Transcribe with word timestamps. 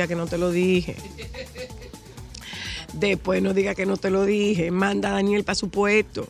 Diga 0.00 0.08
que 0.08 0.16
no 0.16 0.26
te 0.26 0.38
lo 0.38 0.50
dije. 0.50 0.96
Después 2.94 3.42
no 3.42 3.52
diga 3.52 3.74
que 3.74 3.84
no 3.84 3.98
te 3.98 4.08
lo 4.08 4.24
dije. 4.24 4.70
Manda 4.70 5.10
a 5.10 5.12
Daniel 5.12 5.44
para 5.44 5.54
su 5.54 5.68
puesto. 5.68 6.26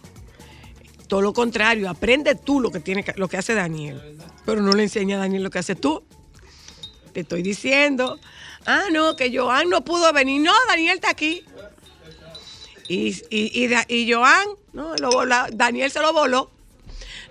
Todo 1.06 1.22
lo 1.22 1.32
contrario, 1.32 1.88
aprende 1.88 2.34
tú 2.34 2.60
lo 2.60 2.70
que, 2.72 2.80
tiene 2.80 3.04
lo 3.14 3.28
que 3.28 3.36
hace 3.36 3.54
Daniel. 3.54 4.18
Pero 4.44 4.60
no 4.60 4.72
le 4.72 4.82
enseña 4.82 5.16
a 5.16 5.20
Daniel 5.20 5.44
lo 5.44 5.50
que 5.50 5.60
haces 5.60 5.80
tú. 5.80 6.02
Te 7.12 7.20
estoy 7.20 7.42
diciendo. 7.42 8.18
Ah, 8.66 8.84
no, 8.92 9.14
que 9.14 9.36
Joan 9.36 9.68
no 9.68 9.84
pudo 9.84 10.12
venir. 10.12 10.42
No, 10.42 10.52
Daniel 10.66 10.96
está 10.96 11.10
aquí. 11.10 11.44
Y, 12.88 13.14
y, 13.30 13.66
y, 13.66 13.70
y 13.86 14.12
Joan, 14.12 14.48
no, 14.72 14.96
lo 14.96 15.10
Daniel 15.52 15.92
se 15.92 16.00
lo 16.00 16.12
voló. 16.12 16.50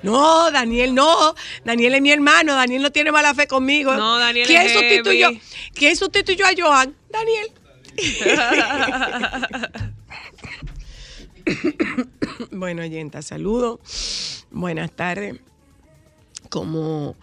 No, 0.02 0.52
Daniel 0.52 0.96
no. 0.96 1.36
Daniel 1.66 1.96
es 1.96 2.02
mi 2.02 2.12
hermano. 2.12 2.56
Daniel 2.56 2.82
no 2.82 2.92
tiene 2.92 3.12
mala 3.12 3.34
fe 3.34 3.48
conmigo. 3.48 3.94
No, 3.96 4.18
Daniel 4.18 4.48
¿Quién 4.48 4.62
es 4.62 4.74
sustituyó? 4.74 5.28
heavy. 5.28 5.42
¿Quién 5.74 5.96
sustituyó 5.96 6.46
a 6.46 6.52
Joan? 6.58 6.96
Daniel. 7.10 7.52
bueno, 12.52 12.86
Yenta, 12.86 13.22
saludo. 13.22 13.80
Buenas 14.52 14.92
tardes. 14.92 15.36
Como 16.50 17.16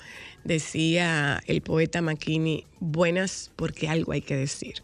decía 0.44 1.42
el 1.46 1.62
poeta 1.62 2.02
Makini, 2.02 2.66
buenas 2.78 3.50
porque 3.56 3.88
algo 3.88 4.12
hay 4.12 4.22
que 4.22 4.36
decir. 4.36 4.82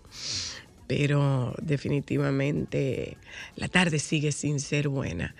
Pero 0.87 1.55
definitivamente 1.62 3.16
la 3.56 3.69
tarde 3.69 3.99
sigue 3.99 4.33
sin 4.33 4.61
ser 4.61 4.89
buena. 4.89 5.34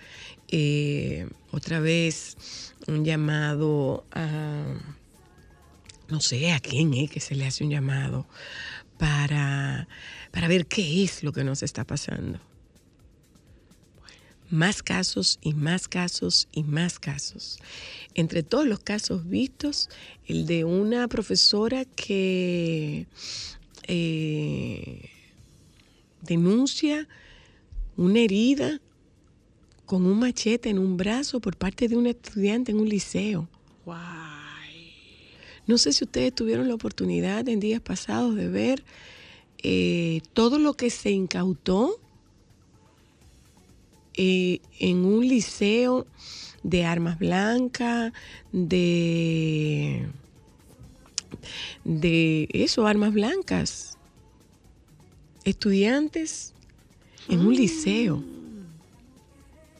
Eh, 0.55 1.27
otra 1.51 1.81
vez 1.81 2.75
un 2.87 3.07
llamado 3.07 4.05
a, 4.13 4.65
no 6.09 6.21
sé 6.21 6.53
a 6.53 6.61
quién 6.61 6.93
es 6.93 7.11
que 7.11 7.21
se 7.21 7.35
le 7.35 7.47
hace 7.47 7.65
un 7.65 7.71
llamado 7.71 8.27
para, 8.99 9.89
para 10.31 10.49
ver 10.49 10.67
qué 10.67 11.03
es 11.05 11.23
lo 11.23 11.33
que 11.33 11.43
nos 11.43 11.63
está 11.63 11.85
pasando. 11.85 12.39
Más 14.51 14.83
casos 14.83 15.39
y 15.41 15.55
más 15.55 15.89
casos 15.89 16.47
y 16.53 16.65
más 16.65 16.99
casos. 16.99 17.59
Entre 18.13 18.43
todos 18.43 18.67
los 18.67 18.81
casos 18.81 19.27
vistos, 19.27 19.89
el 20.27 20.45
de 20.45 20.65
una 20.65 21.09
profesora 21.09 21.87
que 21.87 23.07
eh, 23.89 25.09
denuncia 26.21 27.09
una 27.97 28.21
herida 28.21 28.79
con 29.87 30.07
un 30.07 30.19
machete 30.19 30.71
en 30.71 30.79
un 30.79 30.97
brazo 30.97 31.41
por 31.41 31.57
parte 31.57 31.89
de 31.89 31.97
un 31.97 32.07
estudiante 32.07 32.73
en 32.73 32.81
un 32.81 32.89
liceo. 32.89 33.49
No 35.67 35.79
sé 35.79 35.93
si 35.93 36.05
ustedes 36.05 36.35
tuvieron 36.35 36.69
la 36.69 36.75
oportunidad 36.75 37.49
en 37.49 37.61
días 37.61 37.81
pasados 37.81 38.35
de 38.35 38.49
ver 38.49 38.85
eh, 39.63 40.21
todo 40.33 40.59
lo 40.59 40.75
que 40.75 40.91
se 40.91 41.11
incautó 41.11 42.01
eh, 44.15 44.61
en 44.79 45.05
un 45.05 45.27
liceo 45.27 46.07
de 46.63 46.85
armas 46.85 47.19
blancas, 47.19 48.13
de, 48.53 50.09
de 51.85 52.49
eso, 52.53 52.87
armas 52.87 53.13
blancas. 53.13 53.97
Estudiantes 55.45 56.55
en 57.29 57.41
un 57.41 57.55
liceo. 57.55 58.23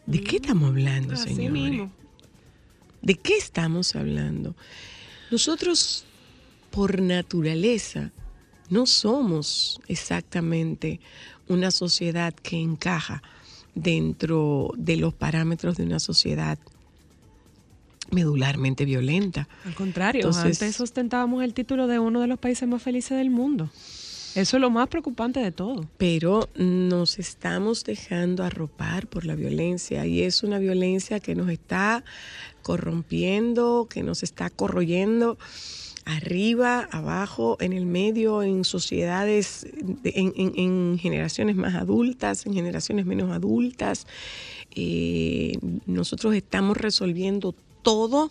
¿De 0.07 0.21
qué 0.21 0.37
estamos 0.37 0.69
hablando, 0.71 1.15
Así 1.15 1.35
señores? 1.35 1.53
mismo. 1.53 1.93
¿De 3.03 3.15
qué 3.15 3.37
estamos 3.37 3.95
hablando? 3.97 4.55
Nosotros, 5.31 6.05
por 6.71 7.01
naturaleza, 7.01 8.11
no 8.71 8.87
somos 8.87 9.81
exactamente 9.89 11.01
una 11.49 11.71
sociedad 11.71 12.33
que 12.35 12.57
encaja 12.61 13.23
dentro 13.75 14.73
de 14.77 14.97
los 14.97 15.15
parámetros 15.15 15.77
de 15.77 15.85
una 15.85 15.99
sociedad 16.01 16.59
medularmente 18.11 18.85
violenta. 18.85 19.49
Al 19.65 19.75
contrario, 19.75 20.21
Entonces- 20.27 20.61
antes 20.63 20.81
ostentábamos 20.81 21.43
el 21.43 21.55
título 21.55 21.87
de 21.87 21.99
uno 21.99 22.21
de 22.21 22.27
los 22.27 22.39
países 22.39 22.69
más 22.69 22.83
felices 22.83 23.17
del 23.17 23.31
mundo. 23.31 23.71
Eso 24.35 24.57
es 24.57 24.61
lo 24.61 24.71
más 24.71 24.89
preocupante 24.89 25.41
de 25.41 25.53
todo. 25.53 25.87
Pero 25.99 26.49
nos 26.57 27.19
estamos 27.19 27.85
dejando 27.85 28.45
arropar 28.45 29.07
por 29.07 29.27
la 29.27 29.35
violencia 29.35 30.07
y 30.07 30.23
es 30.23 30.43
una 30.43 30.59
violencia 30.59 31.21
que 31.21 31.35
nos 31.35 31.51
está 31.51 32.03
corrompiendo, 32.63 33.87
que 33.91 34.03
nos 34.03 34.23
está 34.23 34.49
corroyendo 34.49 35.37
arriba, 36.05 36.89
abajo, 36.91 37.57
en 37.61 37.73
el 37.73 37.87
medio, 37.87 38.43
en 38.43 38.65
sociedades, 38.65 39.67
de- 40.03 40.13
en, 40.17 40.33
en- 40.37 40.53
en 40.59 40.99
generaciones 40.99 41.55
más 41.55 41.75
adultas, 41.75 42.47
en 42.47 42.55
generaciones 42.55 43.05
menos 43.07 43.31
adultas. 43.31 44.07
Eh, 44.75 45.59
nosotros 45.87 46.35
estamos 46.35 46.77
resolviendo 46.79 47.55
todo 47.83 48.31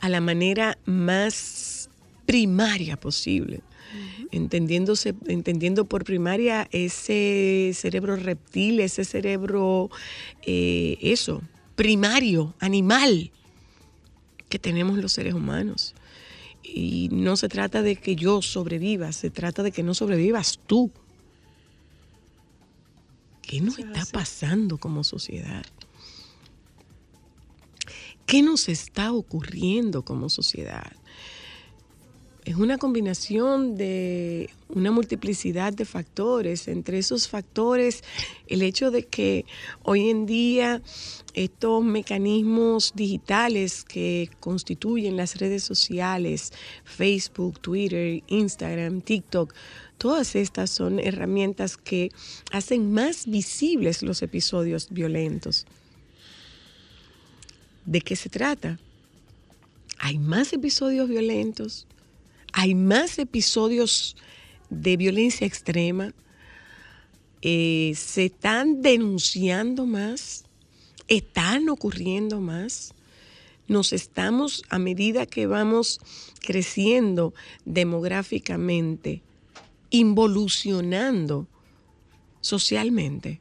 a 0.00 0.08
la 0.08 0.20
manera 0.20 0.78
más 0.86 1.90
primaria 2.26 2.96
posible. 2.98 3.60
Entendiéndose, 4.30 5.14
entendiendo 5.26 5.84
por 5.84 6.04
primaria 6.04 6.68
ese 6.70 7.72
cerebro 7.74 8.16
reptil, 8.16 8.80
ese 8.80 9.04
cerebro, 9.04 9.90
eh, 10.42 10.98
eso, 11.00 11.42
primario, 11.74 12.54
animal, 12.60 13.32
que 14.48 14.58
tenemos 14.58 14.98
los 14.98 15.12
seres 15.12 15.34
humanos. 15.34 15.94
Y 16.62 17.08
no 17.10 17.36
se 17.36 17.48
trata 17.48 17.82
de 17.82 17.96
que 17.96 18.16
yo 18.16 18.42
sobreviva, 18.42 19.12
se 19.12 19.30
trata 19.30 19.62
de 19.62 19.72
que 19.72 19.82
no 19.82 19.94
sobrevivas 19.94 20.60
tú. 20.66 20.90
¿Qué 23.42 23.60
nos 23.60 23.78
está 23.78 24.04
pasando 24.12 24.78
como 24.78 25.02
sociedad? 25.02 25.64
¿Qué 28.26 28.42
nos 28.42 28.68
está 28.68 29.10
ocurriendo 29.12 30.04
como 30.04 30.28
sociedad? 30.28 30.92
Es 32.44 32.56
una 32.56 32.78
combinación 32.78 33.76
de 33.76 34.50
una 34.68 34.90
multiplicidad 34.90 35.72
de 35.72 35.84
factores. 35.84 36.68
Entre 36.68 36.98
esos 36.98 37.28
factores, 37.28 38.02
el 38.46 38.62
hecho 38.62 38.90
de 38.90 39.04
que 39.06 39.44
hoy 39.82 40.08
en 40.08 40.26
día 40.26 40.82
estos 41.34 41.84
mecanismos 41.84 42.92
digitales 42.94 43.84
que 43.84 44.30
constituyen 44.40 45.16
las 45.16 45.36
redes 45.36 45.62
sociales, 45.62 46.52
Facebook, 46.84 47.60
Twitter, 47.60 48.22
Instagram, 48.26 49.02
TikTok, 49.02 49.54
todas 49.98 50.34
estas 50.34 50.70
son 50.70 50.98
herramientas 50.98 51.76
que 51.76 52.10
hacen 52.52 52.92
más 52.92 53.26
visibles 53.26 54.02
los 54.02 54.22
episodios 54.22 54.88
violentos. 54.90 55.66
¿De 57.84 58.00
qué 58.00 58.16
se 58.16 58.28
trata? 58.28 58.78
Hay 59.98 60.18
más 60.18 60.52
episodios 60.52 61.08
violentos, 61.08 61.86
hay 62.52 62.74
más 62.74 63.18
episodios 63.18 64.16
de 64.70 64.96
violencia 64.96 65.46
extrema, 65.46 66.14
eh, 67.42 67.92
se 67.96 68.26
están 68.26 68.82
denunciando 68.82 69.86
más, 69.86 70.44
están 71.08 71.68
ocurriendo 71.68 72.40
más. 72.40 72.94
Nos 73.66 73.92
estamos, 73.92 74.62
a 74.68 74.78
medida 74.78 75.26
que 75.26 75.46
vamos 75.46 76.00
creciendo 76.40 77.34
demográficamente, 77.64 79.22
involucionando 79.90 81.46
socialmente. 82.40 83.40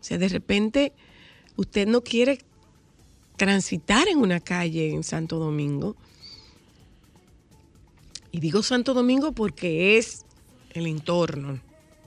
O 0.00 0.04
sea, 0.04 0.18
de 0.18 0.28
repente 0.28 0.92
usted 1.56 1.86
no 1.86 2.02
quiere 2.02 2.38
transitar 3.36 4.08
en 4.08 4.18
una 4.18 4.40
calle 4.40 4.92
en 4.92 5.04
Santo 5.04 5.38
Domingo. 5.38 5.96
Y 8.32 8.40
digo 8.40 8.62
Santo 8.62 8.94
Domingo 8.94 9.32
porque 9.32 9.98
es 9.98 10.24
el 10.70 10.86
entorno 10.86 11.60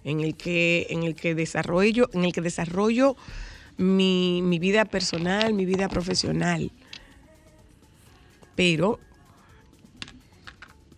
en 0.03 0.21
el 0.21 0.35
que, 0.35 0.87
en 0.89 1.03
el 1.03 1.15
que 1.15 1.35
desarrollo, 1.35 2.09
en 2.13 2.25
el 2.25 2.33
que 2.33 2.41
desarrollo 2.41 3.15
mi, 3.77 4.41
mi 4.41 4.57
vida 4.57 4.85
personal, 4.85 5.53
mi 5.53 5.65
vida 5.65 5.87
profesional. 5.87 6.71
Pero 8.55 8.99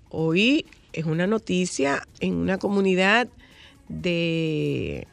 hoy 0.09 0.65
es 0.93 1.05
una 1.05 1.27
noticia 1.27 2.07
en 2.21 2.35
una 2.35 2.57
comunidad 2.57 3.27
de 3.89 5.07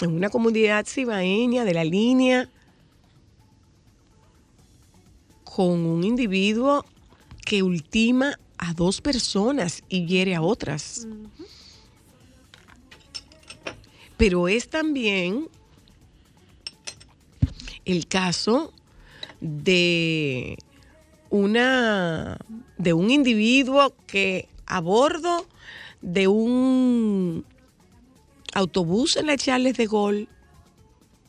en 0.00 0.10
una 0.10 0.28
comunidad 0.28 0.86
cibaeña 0.86 1.64
de 1.64 1.74
la 1.74 1.84
línea 1.84 2.48
con 5.44 5.86
un 5.86 6.02
individuo 6.02 6.84
que 7.46 7.62
ultima 7.62 8.38
a 8.64 8.72
dos 8.72 9.00
personas 9.00 9.82
y 9.88 10.06
hiere 10.06 10.34
a 10.34 10.42
otras. 10.42 11.06
Pero 14.16 14.48
es 14.48 14.68
también 14.68 15.48
el 17.84 18.06
caso 18.06 18.72
de 19.40 20.56
una 21.30 22.38
de 22.78 22.92
un 22.92 23.10
individuo 23.10 23.94
que 24.06 24.48
a 24.66 24.80
bordo 24.80 25.46
de 26.00 26.28
un 26.28 27.44
autobús 28.54 29.16
en 29.16 29.26
la 29.26 29.36
Charles 29.36 29.76
de 29.76 29.86
Gaulle 29.86 30.28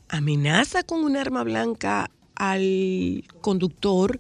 amenaza 0.10 0.84
con 0.84 1.04
un 1.04 1.18
arma 1.18 1.44
blanca 1.44 2.10
al 2.36 3.24
conductor, 3.42 4.20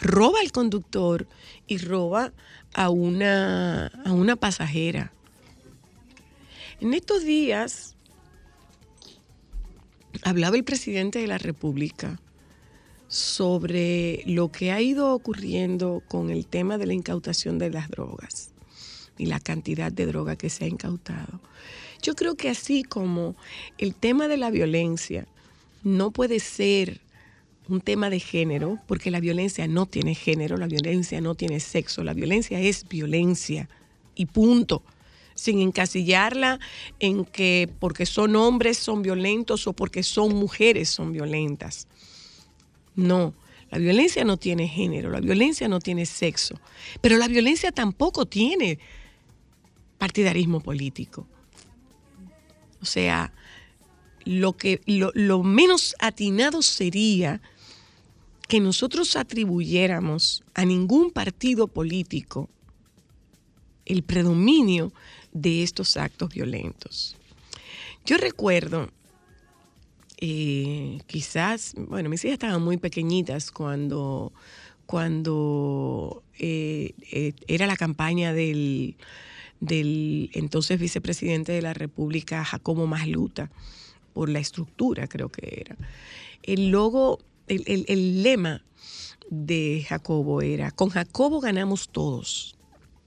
roba 0.00 0.38
al 0.40 0.52
conductor 0.52 1.26
y 1.66 1.78
roba 1.78 2.32
a 2.74 2.90
una, 2.90 3.86
a 3.86 4.12
una 4.12 4.36
pasajera. 4.36 5.12
En 6.80 6.94
estos 6.94 7.24
días 7.24 7.96
hablaba 10.22 10.56
el 10.56 10.64
presidente 10.64 11.18
de 11.18 11.26
la 11.26 11.38
República 11.38 12.20
sobre 13.08 14.22
lo 14.26 14.50
que 14.50 14.72
ha 14.72 14.80
ido 14.80 15.14
ocurriendo 15.14 16.02
con 16.08 16.30
el 16.30 16.46
tema 16.46 16.78
de 16.78 16.86
la 16.86 16.94
incautación 16.94 17.58
de 17.58 17.70
las 17.70 17.88
drogas 17.88 18.50
y 19.18 19.26
la 19.26 19.38
cantidad 19.38 19.92
de 19.92 20.06
droga 20.06 20.36
que 20.36 20.50
se 20.50 20.64
ha 20.64 20.68
incautado. 20.68 21.40
Yo 22.02 22.14
creo 22.14 22.34
que 22.34 22.50
así 22.50 22.82
como 22.82 23.36
el 23.78 23.94
tema 23.94 24.28
de 24.28 24.36
la 24.36 24.50
violencia 24.50 25.26
no 25.84 26.10
puede 26.10 26.40
ser 26.40 27.00
un 27.68 27.80
tema 27.80 28.10
de 28.10 28.20
género, 28.20 28.78
porque 28.86 29.10
la 29.10 29.20
violencia 29.20 29.66
no 29.66 29.86
tiene 29.86 30.14
género, 30.14 30.56
la 30.56 30.66
violencia 30.66 31.20
no 31.20 31.34
tiene 31.34 31.60
sexo, 31.60 32.04
la 32.04 32.12
violencia 32.12 32.60
es 32.60 32.86
violencia 32.88 33.68
y 34.14 34.26
punto, 34.26 34.82
sin 35.34 35.60
encasillarla 35.60 36.60
en 37.00 37.24
que 37.24 37.68
porque 37.80 38.06
son 38.06 38.36
hombres 38.36 38.78
son 38.78 39.02
violentos 39.02 39.66
o 39.66 39.72
porque 39.72 40.02
son 40.02 40.34
mujeres 40.34 40.90
son 40.90 41.12
violentas. 41.12 41.88
No, 42.94 43.34
la 43.70 43.78
violencia 43.78 44.24
no 44.24 44.36
tiene 44.36 44.68
género, 44.68 45.10
la 45.10 45.20
violencia 45.20 45.66
no 45.66 45.80
tiene 45.80 46.06
sexo, 46.06 46.60
pero 47.00 47.16
la 47.16 47.28
violencia 47.28 47.72
tampoco 47.72 48.26
tiene 48.26 48.78
partidarismo 49.98 50.60
político. 50.60 51.26
O 52.80 52.84
sea, 52.84 53.32
lo, 54.24 54.52
que, 54.52 54.82
lo, 54.86 55.10
lo 55.14 55.42
menos 55.42 55.96
atinado 55.98 56.62
sería 56.62 57.40
que 58.48 58.60
nosotros 58.60 59.16
atribuyéramos 59.16 60.42
a 60.54 60.64
ningún 60.64 61.10
partido 61.10 61.66
político 61.66 62.48
el 63.86 64.02
predominio 64.02 64.92
de 65.32 65.62
estos 65.62 65.96
actos 65.96 66.30
violentos. 66.32 67.16
Yo 68.04 68.16
recuerdo, 68.18 68.90
eh, 70.18 70.98
quizás, 71.06 71.74
bueno, 71.76 72.08
mis 72.08 72.24
hijas 72.24 72.34
estaban 72.34 72.62
muy 72.62 72.76
pequeñitas 72.76 73.50
cuando, 73.50 74.32
cuando 74.86 76.22
eh, 76.38 76.94
eh, 77.10 77.32
era 77.46 77.66
la 77.66 77.76
campaña 77.76 78.32
del, 78.32 78.96
del 79.60 80.30
entonces 80.34 80.78
vicepresidente 80.78 81.52
de 81.52 81.62
la 81.62 81.74
República, 81.74 82.44
Jacobo 82.44 82.86
Masluta, 82.86 83.50
por 84.12 84.28
la 84.28 84.38
estructura 84.38 85.08
creo 85.08 85.30
que 85.30 85.62
era. 85.66 85.76
El 86.42 86.68
logo, 86.68 87.20
el, 87.48 87.84
el- 87.88 88.22
lema 88.22 88.64
de 89.30 89.84
Jacobo 89.88 90.42
era, 90.42 90.70
con 90.70 90.90
Jacobo 90.90 91.40
ganamos 91.40 91.88
todos, 91.88 92.56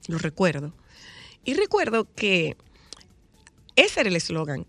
lo 0.07 0.17
recuerdo. 0.17 0.73
Y 1.43 1.53
recuerdo 1.53 2.07
que 2.13 2.57
ese 3.75 3.99
era 4.01 4.09
el 4.09 4.15
eslogan, 4.15 4.65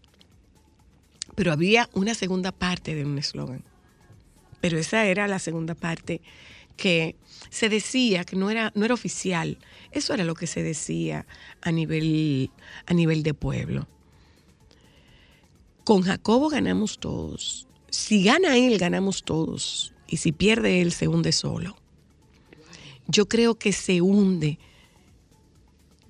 pero 1.35 1.53
había 1.53 1.89
una 1.93 2.15
segunda 2.15 2.53
parte 2.53 2.95
de 2.95 3.05
un 3.05 3.19
eslogan. 3.19 3.65
Pero 4.61 4.77
esa 4.79 5.07
era 5.07 5.29
la 5.29 5.39
segunda 5.39 5.75
parte 5.77 6.21
que 6.77 7.15
se 7.49 7.69
decía 7.69 8.25
que 8.25 8.35
no 8.37 8.51
era, 8.51 8.73
no 8.75 8.85
era 8.85 8.95
oficial. 8.95 9.59
Eso 9.93 10.15
era 10.15 10.25
lo 10.25 10.35
que 10.35 10.49
se 10.49 10.63
decía 10.65 11.27
a 11.61 11.71
nivel, 11.71 12.51
a 12.87 12.95
nivel 12.95 13.23
de 13.23 13.35
pueblo. 13.35 13.87
Con 15.85 16.03
Jacobo 16.03 16.49
ganamos 16.49 16.99
todos. 16.99 17.68
Si 17.91 18.23
gana 18.23 18.57
él, 18.57 18.79
ganamos 18.79 19.23
todos. 19.23 19.93
Y 20.07 20.19
si 20.19 20.33
pierde 20.33 20.81
él, 20.81 20.93
se 20.93 21.09
hunde 21.09 21.33
solo. 21.33 21.77
Yo 23.07 23.29
creo 23.29 23.55
que 23.55 23.73
se 23.73 24.01
hunde 24.01 24.59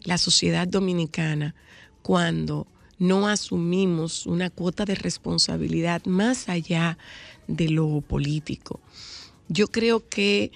la 0.02 0.18
sociedad 0.18 0.66
dominicana 0.66 1.54
cuando 2.02 2.66
no 2.98 3.28
asumimos 3.28 4.26
una 4.26 4.50
cuota 4.50 4.84
de 4.84 4.94
responsabilidad 4.94 6.04
más 6.06 6.48
allá 6.48 6.98
de 7.46 7.68
lo 7.68 8.00
político. 8.00 8.80
Yo 9.48 9.68
creo 9.68 10.08
que 10.08 10.50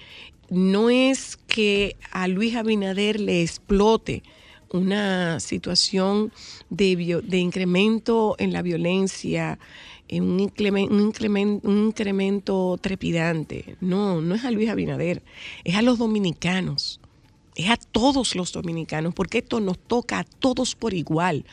no 0.49 0.89
es 0.89 1.37
que 1.47 1.95
a 2.11 2.27
Luis 2.27 2.55
Abinader 2.55 3.19
le 3.19 3.41
explote 3.41 4.23
una 4.71 5.39
situación 5.39 6.33
de, 6.69 7.21
de 7.23 7.37
incremento 7.37 8.35
en 8.39 8.51
la 8.51 8.61
violencia, 8.61 9.53
en 9.53 9.59
un, 10.19 10.39
incremen- 10.39 10.89
un 10.89 11.11
incremen- 11.11 11.59
un 11.63 11.87
incremento 11.87 12.77
trepidante. 12.81 13.75
No, 13.81 14.21
no 14.21 14.35
es 14.35 14.43
a 14.43 14.51
Luis 14.51 14.69
Abinader, 14.69 15.23
es 15.63 15.75
a 15.75 15.81
los 15.81 15.97
dominicanos, 15.97 16.99
es 17.55 17.69
a 17.69 17.77
todos 17.77 18.35
los 18.35 18.51
dominicanos, 18.51 19.13
porque 19.13 19.39
esto 19.39 19.59
nos 19.59 19.77
toca 19.77 20.19
a 20.19 20.23
todos 20.23 20.75
por 20.75 20.93
igual. 20.93 21.45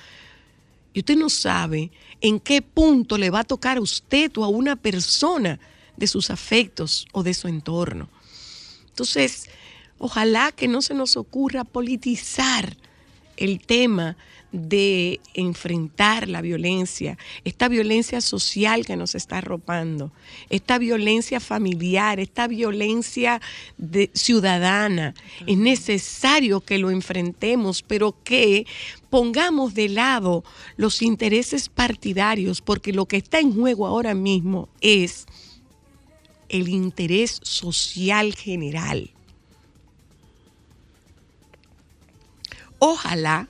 Y 0.93 1.01
usted 1.01 1.17
no 1.17 1.29
sabe 1.29 1.91
en 2.21 2.41
qué 2.41 2.63
punto 2.63 3.17
le 3.17 3.31
va 3.31 3.41
a 3.41 3.45
tocar 3.45 3.77
a 3.77 3.81
usted 3.81 4.33
o 4.37 4.45
a 4.45 4.49
una 4.49 4.77
persona 4.77 5.61
de 5.97 6.07
sus 6.07 6.31
afectos 6.31 7.07
o 7.13 7.23
de 7.23 7.35
su 7.35 7.47
entorno. 7.47 8.09
Entonces, 8.89 9.49
ojalá 9.99 10.51
que 10.53 10.67
no 10.67 10.83
se 10.83 10.95
nos 10.95 11.17
ocurra 11.17 11.65
politizar 11.65 12.77
el 13.37 13.61
tema 13.61 14.17
de 14.53 15.21
enfrentar 15.35 16.29
la 16.29 16.41
violencia, 16.41 17.17
esta 17.45 17.69
violencia 17.69 18.21
social 18.21 18.85
que 18.85 18.97
nos 18.97 19.15
está 19.15 19.39
arropando, 19.39 20.11
esta 20.49 20.79
violencia 20.79 21.39
familiar, 21.39 22.19
esta 22.19 22.49
violencia 22.49 23.41
de- 23.79 24.11
ciudadana. 24.13 25.15
Es 25.47 25.57
necesario 25.57 26.61
que 26.61 26.79
lo 26.79 26.91
enfrentemos, 26.91 27.83
pero 27.83 28.17
que 28.25 28.67
pongamos 29.09 29.75
de 29.75 29.89
lado 29.89 30.43
los 30.77 31.01
intereses 31.03 31.69
partidarios, 31.69 32.61
porque 32.61 32.93
lo 32.93 33.07
que 33.07 33.19
está 33.19 33.39
en 33.39 33.55
juego 33.55 33.87
ahora 33.87 34.15
mismo 34.15 34.69
es 34.81 35.27
el 36.49 36.69
interés 36.69 37.39
social 37.45 38.35
general. 38.35 39.11
Ojalá 42.81 43.47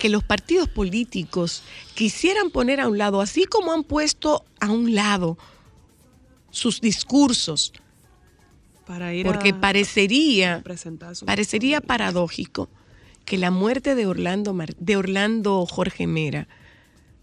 que 0.00 0.08
los 0.08 0.24
partidos 0.24 0.68
políticos 0.68 1.62
quisieran 1.94 2.50
poner 2.50 2.80
a 2.80 2.88
un 2.88 2.98
lado, 2.98 3.20
así 3.20 3.44
como 3.44 3.72
han 3.72 3.84
puesto 3.84 4.44
a 4.58 4.70
un 4.72 4.94
lado 4.94 5.38
sus 6.50 6.80
discursos, 6.80 7.72
Para 8.86 9.14
ir 9.14 9.24
porque 9.24 9.50
a, 9.50 9.60
parecería, 9.60 10.56
a 10.56 11.24
parecería 11.26 11.80
paradójico 11.80 12.68
que 13.24 13.38
la 13.38 13.50
muerte 13.52 13.94
de 13.94 14.06
Orlando, 14.06 14.52
Mar- 14.54 14.74
de 14.78 14.96
Orlando 14.96 15.64
Jorge 15.66 16.06
Mera 16.08 16.48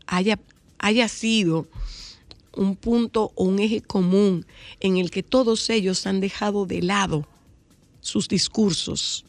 haya, 0.06 0.40
haya 0.78 1.08
sido 1.10 1.68
un 2.56 2.76
punto 2.76 3.32
o 3.36 3.44
un 3.44 3.60
eje 3.60 3.82
común 3.82 4.46
en 4.80 4.98
el 4.98 5.10
que 5.12 5.24
todos 5.24 5.70
ellos 5.70 6.06
han 6.08 6.22
dejado 6.22 6.66
de 6.66 6.82
lado 6.82 7.28
sus 8.02 8.28
discursos, 8.30 9.26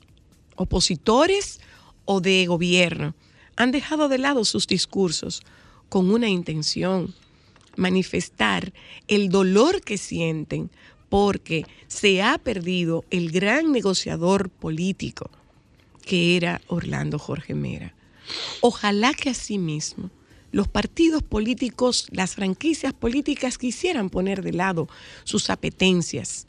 opositores 0.54 1.60
o 2.04 2.20
de 2.20 2.46
gobierno, 2.46 3.14
han 3.58 3.72
dejado 3.72 4.08
de 4.08 4.18
lado 4.18 4.44
sus 4.44 4.68
discursos 4.68 5.42
con 5.88 6.10
una 6.10 6.28
intención, 6.28 7.12
manifestar 7.76 8.72
el 9.08 9.30
dolor 9.30 9.82
que 9.82 9.98
sienten 9.98 10.70
porque 11.08 11.66
se 11.88 12.22
ha 12.22 12.38
perdido 12.38 13.04
el 13.10 13.32
gran 13.32 13.72
negociador 13.72 14.48
político 14.48 15.30
que 16.02 16.36
era 16.36 16.60
Orlando 16.68 17.18
Jorge 17.18 17.54
Mera. 17.54 17.94
Ojalá 18.60 19.12
que 19.12 19.30
asimismo 19.30 20.10
los 20.52 20.68
partidos 20.68 21.22
políticos, 21.24 22.06
las 22.10 22.36
franquicias 22.36 22.92
políticas 22.94 23.58
quisieran 23.58 24.08
poner 24.08 24.42
de 24.42 24.52
lado 24.52 24.88
sus 25.24 25.50
apetencias 25.50 26.46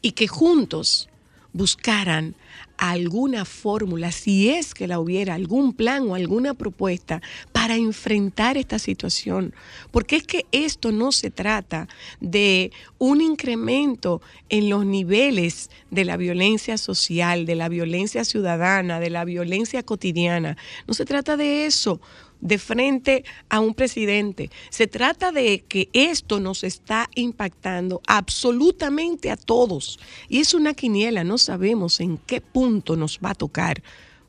y 0.00 0.12
que 0.12 0.28
juntos 0.28 1.10
buscaran 1.52 2.34
alguna 2.78 3.44
fórmula, 3.44 4.12
si 4.12 4.50
es 4.50 4.74
que 4.74 4.86
la 4.86 5.00
hubiera, 5.00 5.34
algún 5.34 5.72
plan 5.72 6.08
o 6.08 6.14
alguna 6.14 6.54
propuesta 6.54 7.22
para 7.52 7.76
enfrentar 7.76 8.56
esta 8.56 8.78
situación. 8.78 9.54
Porque 9.90 10.16
es 10.16 10.22
que 10.24 10.46
esto 10.52 10.92
no 10.92 11.12
se 11.12 11.30
trata 11.30 11.88
de 12.20 12.72
un 12.98 13.20
incremento 13.20 14.20
en 14.48 14.68
los 14.68 14.84
niveles 14.84 15.70
de 15.90 16.04
la 16.04 16.16
violencia 16.16 16.78
social, 16.78 17.46
de 17.46 17.54
la 17.54 17.68
violencia 17.68 18.24
ciudadana, 18.24 19.00
de 19.00 19.10
la 19.10 19.24
violencia 19.24 19.82
cotidiana. 19.82 20.56
No 20.86 20.94
se 20.94 21.04
trata 21.04 21.36
de 21.36 21.66
eso 21.66 22.00
de 22.46 22.58
frente 22.58 23.24
a 23.48 23.58
un 23.58 23.74
presidente. 23.74 24.50
Se 24.70 24.86
trata 24.86 25.32
de 25.32 25.64
que 25.66 25.88
esto 25.92 26.38
nos 26.38 26.62
está 26.62 27.10
impactando 27.16 28.00
absolutamente 28.06 29.30
a 29.30 29.36
todos. 29.36 29.98
Y 30.28 30.38
es 30.38 30.54
una 30.54 30.74
quiniela, 30.74 31.24
no 31.24 31.38
sabemos 31.38 31.98
en 32.00 32.18
qué 32.18 32.40
punto 32.40 32.96
nos 32.96 33.18
va 33.18 33.30
a 33.30 33.34
tocar 33.34 33.82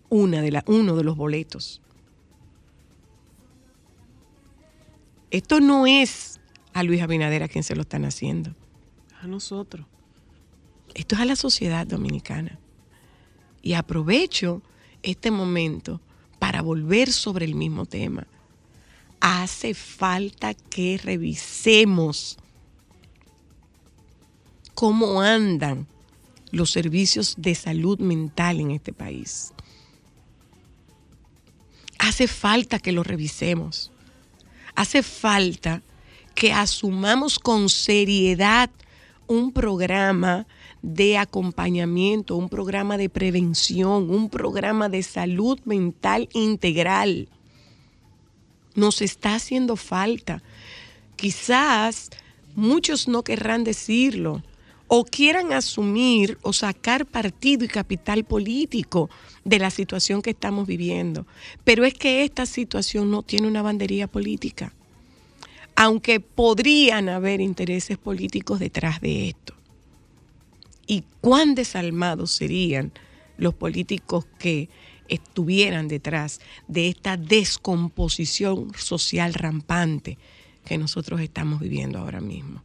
una 0.09 0.41
de 0.41 0.51
la, 0.51 0.63
uno 0.67 0.95
de 0.95 1.03
los 1.03 1.15
boletos. 1.15 1.81
Esto 5.29 5.59
no 5.59 5.85
es 5.85 6.39
a 6.73 6.83
Luis 6.83 7.01
Abinader 7.01 7.43
a 7.43 7.47
quien 7.47 7.63
se 7.63 7.75
lo 7.75 7.81
están 7.81 8.05
haciendo. 8.05 8.55
A 9.21 9.27
nosotros. 9.27 9.85
Esto 10.95 11.15
es 11.15 11.21
a 11.21 11.25
la 11.25 11.35
sociedad 11.35 11.85
dominicana. 11.85 12.57
Y 13.61 13.73
aprovecho 13.73 14.63
este 15.03 15.29
momento 15.29 16.01
para 16.39 16.61
volver 16.61 17.11
sobre 17.11 17.45
el 17.45 17.55
mismo 17.55 17.85
tema. 17.85 18.27
Hace 19.19 19.73
falta 19.73 20.53
que 20.53 20.99
revisemos 21.03 22.37
cómo 24.73 25.21
andan 25.21 25.87
los 26.51 26.71
servicios 26.71 27.35
de 27.37 27.55
salud 27.55 27.99
mental 27.99 28.59
en 28.59 28.71
este 28.71 28.93
país. 28.93 29.53
Hace 31.97 32.27
falta 32.27 32.79
que 32.79 32.91
lo 32.91 33.03
revisemos. 33.03 33.91
Hace 34.75 35.01
falta 35.01 35.81
que 36.35 36.53
asumamos 36.53 37.39
con 37.39 37.69
seriedad 37.69 38.69
un 39.25 39.51
programa 39.51 40.45
de 40.87 41.17
acompañamiento, 41.17 42.37
un 42.37 42.47
programa 42.47 42.97
de 42.97 43.09
prevención, 43.09 44.09
un 44.09 44.29
programa 44.29 44.87
de 44.87 45.03
salud 45.03 45.59
mental 45.65 46.29
integral. 46.31 47.27
Nos 48.73 49.01
está 49.01 49.35
haciendo 49.35 49.75
falta. 49.75 50.41
Quizás 51.17 52.09
muchos 52.55 53.09
no 53.09 53.21
querrán 53.23 53.65
decirlo 53.65 54.41
o 54.87 55.03
quieran 55.03 55.51
asumir 55.51 56.37
o 56.41 56.53
sacar 56.53 57.05
partido 57.05 57.65
y 57.65 57.67
capital 57.67 58.23
político 58.23 59.09
de 59.43 59.59
la 59.59 59.71
situación 59.71 60.21
que 60.21 60.29
estamos 60.29 60.67
viviendo. 60.67 61.27
Pero 61.65 61.83
es 61.83 61.95
que 61.95 62.23
esta 62.23 62.45
situación 62.45 63.11
no 63.11 63.23
tiene 63.23 63.49
una 63.49 63.61
bandería 63.61 64.07
política, 64.07 64.73
aunque 65.75 66.21
podrían 66.21 67.09
haber 67.09 67.41
intereses 67.41 67.97
políticos 67.97 68.59
detrás 68.59 69.01
de 69.01 69.27
esto. 69.27 69.56
¿Y 70.87 71.03
cuán 71.21 71.53
desalmados 71.53 72.31
serían 72.31 72.93
los 73.37 73.53
políticos 73.53 74.25
que 74.39 74.69
estuvieran 75.09 75.87
detrás 75.89 76.39
de 76.67 76.87
esta 76.87 77.17
descomposición 77.17 78.73
social 78.73 79.33
rampante 79.33 80.17
que 80.65 80.77
nosotros 80.77 81.19
estamos 81.19 81.59
viviendo 81.59 81.99
ahora 81.99 82.21
mismo? 82.21 82.63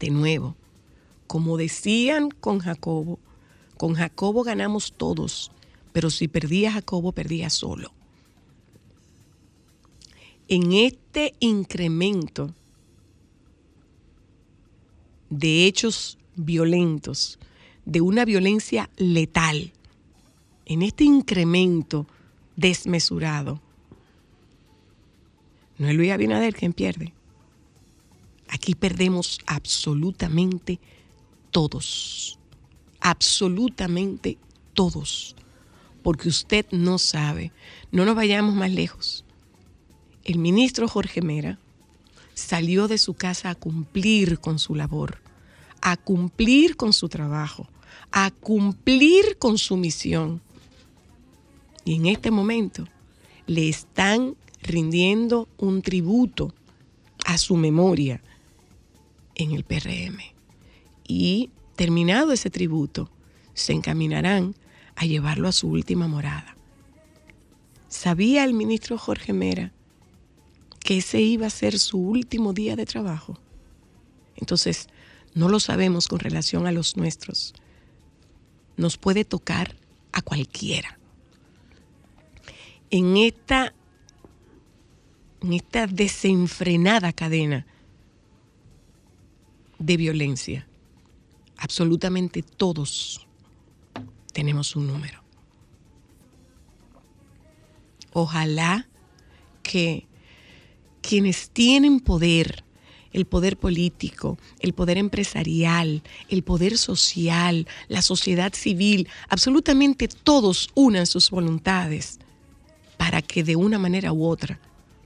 De 0.00 0.10
nuevo, 0.10 0.56
como 1.28 1.56
decían 1.56 2.30
con 2.30 2.58
Jacobo, 2.58 3.20
con 3.76 3.94
Jacobo 3.94 4.42
ganamos 4.42 4.92
todos, 4.92 5.52
pero 5.92 6.10
si 6.10 6.28
perdía 6.28 6.72
Jacobo, 6.72 7.12
perdía 7.12 7.48
solo. 7.48 7.92
En 10.48 10.72
este 10.72 11.34
incremento 11.40 12.54
de 15.30 15.66
hechos 15.66 16.18
violentos, 16.36 17.38
de 17.84 18.00
una 18.00 18.24
violencia 18.24 18.90
letal, 18.96 19.72
en 20.66 20.82
este 20.82 21.04
incremento 21.04 22.06
desmesurado, 22.56 23.60
no 25.78 25.88
es 25.88 25.94
Luis 25.94 26.10
Abinader 26.10 26.54
quien 26.54 26.72
pierde. 26.72 27.12
Aquí 28.48 28.74
perdemos 28.74 29.40
absolutamente 29.46 30.80
todos, 31.50 32.38
absolutamente 33.00 34.38
todos, 34.72 35.36
porque 36.02 36.28
usted 36.28 36.66
no 36.70 36.98
sabe, 36.98 37.52
no 37.90 38.04
nos 38.04 38.16
vayamos 38.16 38.54
más 38.54 38.70
lejos. 38.70 39.24
El 40.24 40.38
ministro 40.38 40.88
Jorge 40.88 41.22
Mera 41.22 41.58
salió 42.36 42.86
de 42.86 42.98
su 42.98 43.14
casa 43.14 43.50
a 43.50 43.54
cumplir 43.56 44.38
con 44.38 44.60
su 44.60 44.76
labor, 44.76 45.18
a 45.80 45.96
cumplir 45.96 46.76
con 46.76 46.92
su 46.92 47.08
trabajo, 47.08 47.66
a 48.12 48.30
cumplir 48.30 49.38
con 49.38 49.58
su 49.58 49.76
misión. 49.76 50.42
Y 51.84 51.94
en 51.94 52.06
este 52.06 52.30
momento 52.30 52.86
le 53.46 53.68
están 53.68 54.36
rindiendo 54.62 55.48
un 55.56 55.82
tributo 55.82 56.54
a 57.24 57.38
su 57.38 57.56
memoria 57.56 58.22
en 59.34 59.52
el 59.52 59.64
PRM. 59.64 60.18
Y 61.08 61.50
terminado 61.74 62.32
ese 62.32 62.50
tributo, 62.50 63.10
se 63.54 63.72
encaminarán 63.72 64.54
a 64.94 65.06
llevarlo 65.06 65.48
a 65.48 65.52
su 65.52 65.68
última 65.68 66.06
morada. 66.06 66.54
¿Sabía 67.88 68.44
el 68.44 68.52
ministro 68.52 68.98
Jorge 68.98 69.32
Mera 69.32 69.72
que 70.86 70.98
ese 70.98 71.20
iba 71.20 71.48
a 71.48 71.50
ser 71.50 71.80
su 71.80 71.98
último 71.98 72.52
día 72.52 72.76
de 72.76 72.86
trabajo? 72.86 73.36
Entonces, 74.36 74.88
no 75.34 75.48
lo 75.48 75.58
sabemos 75.58 76.06
con 76.06 76.20
relación 76.20 76.66
a 76.68 76.72
los 76.72 76.96
nuestros. 76.96 77.54
Nos 78.76 78.96
puede 78.96 79.24
tocar 79.24 79.74
a 80.12 80.22
cualquiera. 80.22 80.96
En 82.90 83.16
esta, 83.16 83.74
en 85.42 85.54
esta 85.54 85.88
desenfrenada 85.88 87.12
cadena 87.12 87.66
de 89.80 89.96
violencia, 89.96 90.68
absolutamente 91.56 92.42
todos 92.42 93.26
tenemos 94.32 94.76
un 94.76 94.86
número. 94.86 95.20
Ojalá 98.12 98.86
que 99.64 100.05
quienes 101.06 101.50
tienen 101.50 102.00
poder, 102.00 102.64
el 103.12 103.26
poder 103.26 103.56
político, 103.56 104.38
el 104.58 104.72
poder 104.72 104.98
empresarial, 104.98 106.02
el 106.28 106.42
poder 106.42 106.76
social, 106.76 107.68
la 107.86 108.02
sociedad 108.02 108.52
civil, 108.52 109.08
absolutamente 109.28 110.08
todos 110.08 110.68
unan 110.74 111.06
sus 111.06 111.30
voluntades 111.30 112.18
para 112.96 113.22
que 113.22 113.44
de 113.44 113.54
una 113.54 113.78
manera 113.78 114.12
u 114.12 114.26
otra 114.26 114.58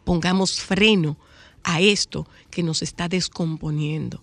pongamos 0.04 0.60
freno 0.60 1.18
a 1.62 1.80
esto 1.80 2.26
que 2.50 2.62
nos 2.62 2.80
está 2.80 3.08
descomponiendo. 3.08 4.22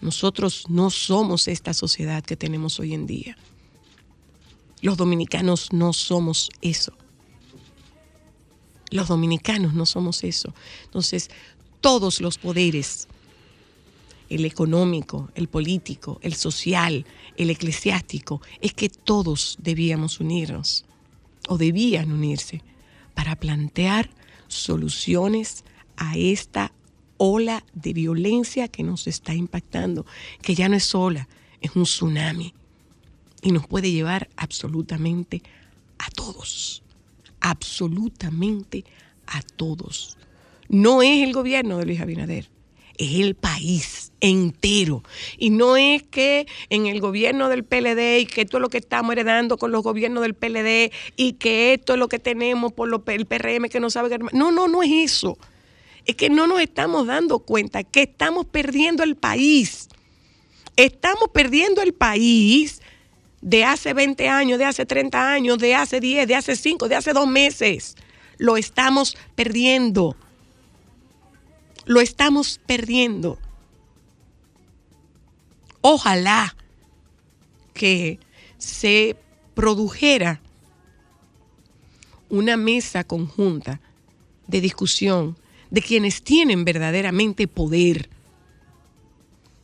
Nosotros 0.00 0.66
no 0.68 0.90
somos 0.90 1.48
esta 1.48 1.74
sociedad 1.74 2.22
que 2.22 2.36
tenemos 2.36 2.78
hoy 2.78 2.94
en 2.94 3.06
día. 3.06 3.36
Los 4.80 4.96
dominicanos 4.96 5.72
no 5.72 5.92
somos 5.92 6.50
eso. 6.62 6.92
Los 8.90 9.08
dominicanos 9.08 9.74
no 9.74 9.86
somos 9.86 10.24
eso. 10.24 10.52
Entonces, 10.84 11.30
todos 11.80 12.20
los 12.20 12.38
poderes, 12.38 13.08
el 14.28 14.44
económico, 14.44 15.30
el 15.34 15.48
político, 15.48 16.18
el 16.22 16.34
social, 16.34 17.06
el 17.36 17.50
eclesiástico, 17.50 18.40
es 18.60 18.74
que 18.74 18.88
todos 18.88 19.56
debíamos 19.60 20.20
unirnos 20.20 20.84
o 21.48 21.56
debían 21.58 22.12
unirse 22.12 22.62
para 23.14 23.36
plantear 23.36 24.10
soluciones 24.48 25.64
a 25.96 26.16
esta 26.16 26.72
ola 27.16 27.64
de 27.74 27.92
violencia 27.92 28.68
que 28.68 28.82
nos 28.82 29.06
está 29.06 29.34
impactando, 29.34 30.06
que 30.42 30.54
ya 30.54 30.68
no 30.68 30.76
es 30.76 30.94
ola, 30.94 31.28
es 31.60 31.76
un 31.76 31.84
tsunami 31.84 32.54
y 33.42 33.52
nos 33.52 33.66
puede 33.66 33.90
llevar 33.90 34.28
absolutamente 34.36 35.42
a 35.98 36.10
todos, 36.10 36.79
absolutamente 37.40 38.84
a 39.26 39.42
todos. 39.42 40.16
No 40.68 41.02
es 41.02 41.22
el 41.22 41.32
gobierno 41.32 41.78
de 41.78 41.86
Luis 41.86 42.00
Abinader, 42.00 42.48
es 42.96 43.14
el 43.14 43.34
país 43.34 44.12
entero. 44.20 45.02
Y 45.38 45.50
no 45.50 45.76
es 45.76 46.02
que 46.02 46.46
en 46.68 46.86
el 46.86 47.00
gobierno 47.00 47.48
del 47.48 47.64
PLD 47.64 48.18
y 48.20 48.26
que 48.26 48.42
esto 48.42 48.58
es 48.58 48.60
lo 48.60 48.68
que 48.68 48.78
estamos 48.78 49.12
heredando 49.12 49.56
con 49.58 49.72
los 49.72 49.82
gobiernos 49.82 50.22
del 50.22 50.34
PLD 50.34 50.92
y 51.16 51.32
que 51.34 51.72
esto 51.74 51.94
es 51.94 51.98
lo 51.98 52.08
que 52.08 52.18
tenemos 52.18 52.72
por 52.72 52.88
lo- 52.88 53.02
el 53.06 53.26
PRM 53.26 53.68
que 53.68 53.80
no 53.80 53.90
sabe. 53.90 54.16
No, 54.32 54.52
no, 54.52 54.68
no 54.68 54.82
es 54.82 54.90
eso. 55.12 55.38
Es 56.06 56.16
que 56.16 56.30
no 56.30 56.46
nos 56.46 56.60
estamos 56.60 57.06
dando 57.06 57.40
cuenta 57.40 57.82
que 57.84 58.02
estamos 58.02 58.46
perdiendo 58.46 59.02
el 59.02 59.16
país. 59.16 59.88
Estamos 60.76 61.28
perdiendo 61.32 61.82
el 61.82 61.92
país 61.94 62.80
de 63.40 63.64
hace 63.64 63.94
20 63.94 64.28
años, 64.28 64.58
de 64.58 64.66
hace 64.66 64.86
30 64.86 65.32
años, 65.32 65.58
de 65.58 65.74
hace 65.74 66.00
10, 66.00 66.28
de 66.28 66.34
hace 66.34 66.56
5, 66.56 66.88
de 66.88 66.96
hace 66.96 67.12
2 67.12 67.26
meses. 67.26 67.96
Lo 68.38 68.56
estamos 68.56 69.16
perdiendo. 69.34 70.16
Lo 71.86 72.00
estamos 72.00 72.60
perdiendo. 72.66 73.38
Ojalá 75.80 76.54
que 77.72 78.18
se 78.58 79.16
produjera 79.54 80.40
una 82.28 82.56
mesa 82.56 83.04
conjunta 83.04 83.80
de 84.46 84.60
discusión 84.60 85.38
de 85.70 85.80
quienes 85.80 86.22
tienen 86.22 86.64
verdaderamente 86.64 87.48
poder, 87.48 88.10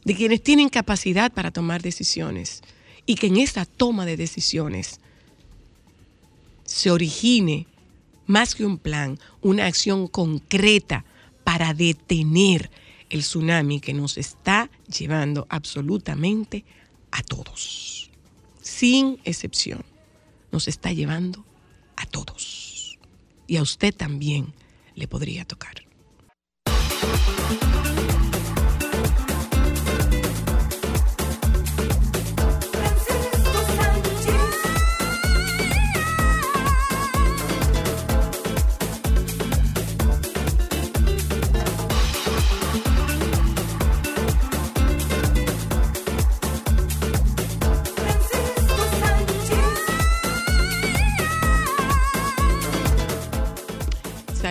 de 0.04 0.14
quienes 0.14 0.42
tienen 0.42 0.71
capacidad 0.71 1.30
para 1.30 1.50
tomar 1.50 1.83
decisiones 1.83 2.62
y 3.07 3.15
que 3.15 3.29
en 3.29 3.39
esa 3.39 3.65
toma 3.65 4.05
de 4.05 4.17
decisiones 4.17 5.01
se 6.65 6.91
origine 6.91 7.67
más 8.27 8.55
que 8.55 8.67
un 8.67 8.79
plan, 8.79 9.19
una 9.41 9.67
acción 9.67 10.09
concreta 10.09 11.05
para 11.45 11.73
detener 11.73 12.71
el 13.09 13.21
tsunami 13.21 13.81
que 13.81 13.95
nos 13.95 14.19
está 14.19 14.69
llevando 14.89 15.47
absolutamente 15.49 16.65
a 17.13 17.23
todos, 17.23 18.11
sin 18.61 19.21
excepción. 19.25 19.85
Nos 20.51 20.69
está 20.69 20.93
llevando 20.93 21.45
a 21.97 22.07
todos. 22.07 22.99
Y 23.47 23.57
a 23.57 23.63
usted 23.63 23.95
también 23.95 24.53
le 24.95 25.07
podría 25.07 25.45
tocar. 25.45 25.87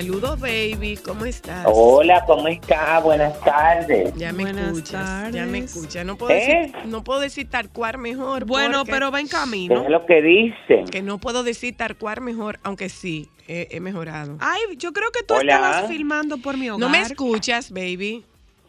Saludos, 0.06 0.40
baby. 0.40 1.00
¿Cómo 1.04 1.26
estás? 1.26 1.66
Hola, 1.68 2.24
¿cómo 2.28 2.48
está? 2.48 3.00
Buenas 3.00 3.40
tardes. 3.42 4.14
Ya 4.16 4.32
me 4.32 4.44
Buenas 4.44 4.68
escuchas, 4.68 5.32
ya 5.32 5.46
me 5.48 5.58
escuchas. 5.58 6.06
No 6.06 6.16
puedo, 6.16 6.32
¿Eh? 6.32 6.70
decir, 6.72 6.86
no 6.86 7.04
puedo 7.04 7.20
decir 7.22 7.50
Tarcuar 7.50 7.98
mejor. 7.98 8.46
Bueno, 8.46 8.86
pero 8.86 9.10
va 9.10 9.20
en 9.20 9.26
¿Qué 9.26 9.32
camino. 9.32 9.82
es 9.82 9.90
lo 9.90 10.06
que 10.06 10.22
dicen? 10.22 10.86
Que 10.86 11.02
no 11.02 11.18
puedo 11.18 11.42
decir 11.42 11.76
Tarcuar 11.76 12.22
mejor, 12.22 12.60
aunque 12.62 12.90
sí, 12.90 13.30
he, 13.48 13.68
he 13.72 13.80
mejorado. 13.80 14.38
Ay, 14.42 14.62
yo 14.78 14.94
creo 14.94 15.10
que 15.12 15.24
tú 15.24 15.34
Hola. 15.34 15.56
estabas 15.56 15.88
filmando 15.88 16.38
por 16.38 16.56
mi 16.56 16.70
hogar. 16.70 16.80
No 16.82 16.90
me 16.90 17.02
escuchas, 17.02 17.72
baby. 17.72 18.24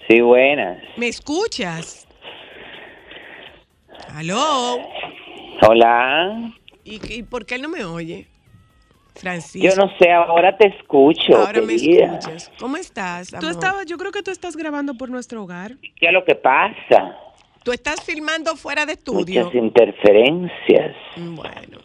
Sí, 0.08 0.22
buenas. 0.22 0.82
¿Me 0.96 1.08
escuchas? 1.08 2.08
¿Aló? 4.14 4.78
Hola. 5.68 6.54
¿Y, 6.82 6.98
y 7.12 7.22
por 7.24 7.44
qué 7.44 7.56
él 7.56 7.62
no 7.62 7.68
me 7.68 7.84
oye? 7.84 8.26
Francisco. 9.16 9.66
Yo 9.66 9.74
no 9.76 9.90
sé, 9.98 10.10
ahora 10.12 10.56
te 10.56 10.68
escucho, 10.68 11.36
Ahora 11.36 11.60
me 11.62 11.74
escuchas. 11.74 12.50
¿Cómo 12.58 12.76
estás, 12.76 13.30
Tú 13.40 13.48
estabas, 13.48 13.86
yo 13.86 13.96
creo 13.98 14.12
que 14.12 14.22
tú 14.22 14.30
estás 14.30 14.56
grabando 14.56 14.94
por 14.94 15.10
nuestro 15.10 15.42
hogar. 15.42 15.72
¿Qué 15.98 16.06
es 16.06 16.12
lo 16.12 16.24
que 16.24 16.34
pasa? 16.34 17.16
Tú 17.62 17.72
estás 17.72 18.00
filmando 18.04 18.54
fuera 18.56 18.86
de 18.86 18.92
estudio. 18.92 19.44
Muchas 19.46 19.54
interferencias. 19.62 20.94
Bueno. 21.16 21.78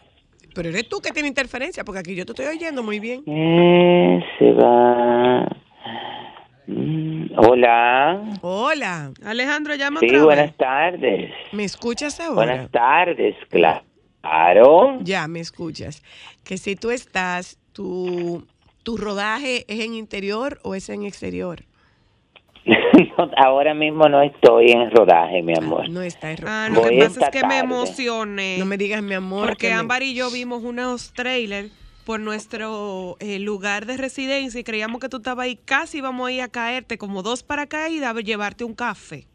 Pero 0.54 0.68
eres 0.68 0.88
tú 0.88 1.00
que 1.00 1.10
tiene 1.10 1.28
interferencia, 1.28 1.82
porque 1.82 2.00
aquí 2.00 2.14
yo 2.14 2.24
te 2.26 2.32
estoy 2.32 2.46
oyendo 2.46 2.82
muy 2.82 3.00
bien. 3.00 3.22
Eh, 3.26 4.20
se 4.38 4.52
va. 4.52 5.46
Mm, 6.66 7.26
hola. 7.38 8.22
Hola. 8.42 9.10
Alejandro, 9.24 9.74
llama 9.74 10.00
Sí, 10.00 10.06
otra 10.06 10.24
buenas 10.24 10.46
vez. 10.48 10.56
tardes. 10.56 11.30
¿Me 11.52 11.64
escuchas 11.64 12.20
ahora? 12.20 12.34
Buenas 12.34 12.70
tardes, 12.70 13.34
claro. 13.48 13.82
Ya, 15.02 15.26
me 15.28 15.40
escuchas. 15.40 16.02
Que 16.44 16.56
si 16.58 16.76
tú 16.76 16.90
estás, 16.90 17.58
tu, 17.72 18.46
tu 18.82 18.96
rodaje 18.96 19.64
es 19.68 19.80
en 19.80 19.94
interior 19.94 20.58
o 20.62 20.74
es 20.74 20.88
en 20.88 21.04
exterior. 21.04 21.64
No, 23.18 23.30
ahora 23.36 23.74
mismo 23.74 24.08
no 24.08 24.22
estoy 24.22 24.70
en 24.70 24.90
rodaje, 24.90 25.42
mi 25.42 25.54
amor. 25.56 25.88
No 25.88 26.02
está 26.02 26.30
en 26.30 26.46
Ah, 26.46 26.68
rodaje. 26.70 26.82
lo 26.84 26.88
que 26.90 27.04
pasa 27.14 27.26
es 27.26 27.30
que 27.30 27.46
me 27.46 27.58
emocioné. 27.58 28.56
No 28.58 28.66
me 28.66 28.76
digas 28.76 29.02
mi 29.02 29.14
amor. 29.14 29.48
porque 29.48 29.66
que 29.68 29.72
me- 29.74 29.80
Ámbar 29.80 30.02
y 30.02 30.14
yo 30.14 30.30
vimos 30.30 30.62
unos 30.62 31.12
trailers 31.12 31.72
por 32.04 32.20
nuestro 32.20 33.16
eh, 33.20 33.38
lugar 33.38 33.86
de 33.86 33.96
residencia 33.96 34.60
y 34.60 34.64
creíamos 34.64 35.00
que 35.00 35.08
tú 35.08 35.16
estabas 35.18 35.44
ahí. 35.44 35.56
Casi 35.56 35.98
íbamos 35.98 36.28
a 36.28 36.32
ir 36.32 36.42
a 36.42 36.48
caerte 36.48 36.98
como 36.98 37.22
dos 37.22 37.42
paracaídas 37.42 38.14
a 38.14 38.20
llevarte 38.20 38.62
un 38.64 38.74
café. 38.74 39.26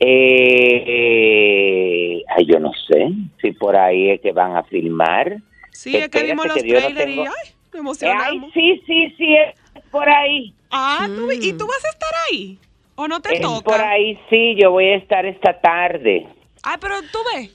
Eh, 0.00 2.22
ay, 2.36 2.46
yo 2.46 2.58
no 2.58 2.72
sé 2.88 3.10
si 3.40 3.52
por 3.52 3.76
ahí 3.76 4.10
es 4.10 4.20
que 4.20 4.32
van 4.32 4.56
a 4.56 4.64
filmar. 4.64 5.36
Sí, 5.72 5.96
es 5.96 6.08
que 6.08 6.24
vimos 6.24 6.46
los 6.46 6.62
que 6.62 6.68
yo 6.68 6.80
no 6.80 6.86
trailers 6.94 7.10
y 7.10 7.20
ay, 7.20 7.26
me 7.72 7.72
Ay, 7.72 7.80
emocionamos. 7.80 8.52
sí, 8.52 8.82
sí, 8.86 9.14
sí, 9.16 9.36
es 9.36 9.82
por 9.90 10.08
ahí. 10.08 10.54
Ah, 10.70 11.06
¿tú- 11.06 11.30
¿y 11.32 11.52
Mm. 11.52 11.58
tú 11.58 11.66
vas 11.66 11.84
a 11.84 11.88
estar 11.90 12.10
ahí? 12.30 12.58
¿O 12.96 13.08
no 13.08 13.20
te 13.20 13.34
Es 13.34 13.40
toca? 13.40 13.62
por 13.70 13.80
ahí, 13.80 14.18
sí, 14.28 14.54
yo 14.60 14.70
voy 14.72 14.86
a 14.86 14.96
estar 14.96 15.24
esta 15.26 15.58
tarde. 15.60 16.26
Ay, 16.62 16.76
pero 16.80 16.96
tú 17.12 17.18
ves. 17.34 17.50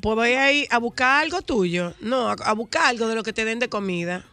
Pues 0.00 0.16
voy 0.16 0.32
a 0.32 0.52
ir 0.52 0.66
a 0.70 0.78
buscar 0.78 1.22
algo 1.22 1.42
tuyo. 1.42 1.92
No, 2.00 2.28
a, 2.28 2.32
a 2.44 2.52
buscar 2.54 2.86
algo 2.86 3.06
de 3.08 3.14
lo 3.14 3.22
que 3.22 3.32
te 3.32 3.44
den 3.44 3.58
de 3.58 3.68
comida. 3.68 4.24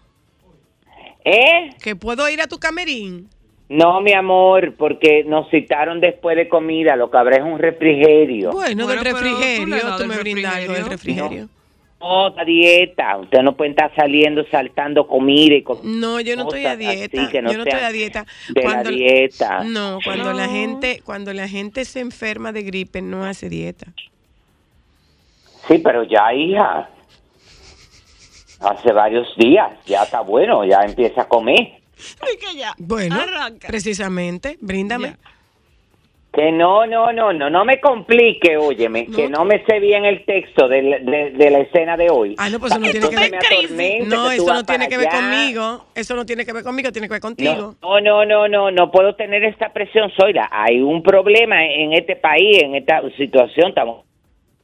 ¿Eh? 1.24 1.70
Que 1.82 1.96
puedo 1.96 2.28
ir 2.30 2.42
a 2.42 2.48
tu 2.48 2.60
camerín. 2.60 3.30
No, 3.72 4.02
mi 4.02 4.12
amor, 4.12 4.76
porque 4.76 5.24
nos 5.24 5.50
citaron 5.50 6.02
después 6.02 6.36
de 6.36 6.50
comida, 6.50 6.98
lo 6.98 7.10
que 7.10 7.18
habrá 7.18 7.38
es 7.38 7.44
un 7.44 7.58
refrigerio. 7.58 8.52
Bueno, 8.52 8.84
Bueno, 8.86 8.88
del 8.88 8.98
tú 9.00 9.04
refrigerio. 9.06 9.66
Tú, 9.96 9.98
del 10.00 10.08
me 10.10 10.18
brindas 10.18 10.56
algo 10.56 10.74
del 10.74 10.86
refrigerio. 10.88 11.48
No, 12.02 12.30
la 12.32 12.44
dieta, 12.44 13.16
usted 13.16 13.40
no 13.44 13.56
puede 13.56 13.70
estar 13.70 13.96
saliendo, 13.96 14.44
saltando 14.52 15.08
comida 15.08 15.56
y 15.56 15.62
cosas 15.62 15.86
No, 15.86 16.20
yo 16.20 16.36
no 16.36 16.44
estoy 16.44 16.66
a 16.66 16.76
dieta. 16.76 17.22
así 17.22 17.32
que 17.32 17.42
no 17.42 17.50
yo 17.54 17.60
no 17.60 17.64
estoy 17.64 17.80
a 17.80 17.92
dieta. 17.94 18.26
de 18.50 18.64
la 18.64 18.84
dieta. 18.84 19.64
No, 19.64 20.00
cuando 20.04 20.34
la 20.34 20.50
gente, 20.50 21.02
cuando 21.06 21.32
la 21.32 21.48
gente 21.48 21.86
se 21.86 22.02
enferma 22.02 22.52
de 22.52 22.64
gripe, 22.64 23.02
no 23.02 23.24
hace 23.24 23.48
dieta. 23.48 23.88
Sí, 25.70 25.78
pero 25.78 26.04
ya, 26.04 26.34
hija. 26.34 26.90
Hace 28.60 28.92
varios 28.92 29.34
días. 29.38 29.72
Ya 29.86 30.04
está 30.04 30.20
bueno, 30.20 30.66
ya 30.66 30.82
empieza 30.82 31.22
a 31.22 31.28
comer. 31.30 31.81
Ay, 32.22 32.38
que 32.38 32.58
ya. 32.58 32.74
Bueno, 32.78 33.16
Arranca. 33.16 33.68
precisamente, 33.68 34.58
bríndame. 34.62 35.10
Ya. 35.10 35.18
Que 36.34 36.50
no, 36.50 36.86
no, 36.88 37.12
no, 37.12 37.34
no, 37.34 37.50
no 37.50 37.66
me 37.66 37.82
complique, 37.82 38.56
óyeme, 38.56 39.06
que 39.08 39.28
no 39.28 39.44
me 39.44 39.66
sé 39.66 39.82
bien 39.82 40.06
el 40.06 40.24
texto 40.24 40.70
de, 40.70 40.82
la- 40.82 41.00
de- 41.00 41.32
de 41.32 41.50
la 41.50 41.60
escena 41.60 41.98
de 41.98 42.10
hoy. 42.10 42.36
Ah, 42.38 42.50
no, 42.50 42.58
pues 42.58 42.72
eso 42.72 42.80
no 42.80 42.90
tiene 42.90 43.10
que 43.10 43.16
ver- 43.18 43.36
atormente, 43.36 44.06
No, 44.08 44.32
eso 44.32 44.54
no 44.54 44.64
tiene 44.64 44.88
que 44.88 44.98
ver 44.98 45.10
allá. 45.10 45.18
conmigo. 45.20 45.86
Eso 45.94 46.16
no 46.16 46.26
tiene 46.26 46.46
que 46.46 46.54
ver 46.54 46.64
conmigo, 46.64 46.90
tiene 46.94 47.10
que 47.10 47.16
ver 47.16 47.22
contigo. 47.22 47.76
No, 47.82 48.00
no, 48.00 48.24
no, 48.24 48.48
no, 48.48 48.72
no 48.72 48.92
puedo 48.92 49.14
tener 49.16 49.44
esta 49.44 49.74
presión, 49.74 50.10
Zoila. 50.18 50.48
Hay 50.54 50.80
un 50.80 51.04
problema 51.04 51.66
en 51.66 51.92
este 51.92 52.16
país, 52.16 52.64
en 52.64 52.76
esta 52.76 53.02
situación, 53.18 53.68
estamos 53.70 54.06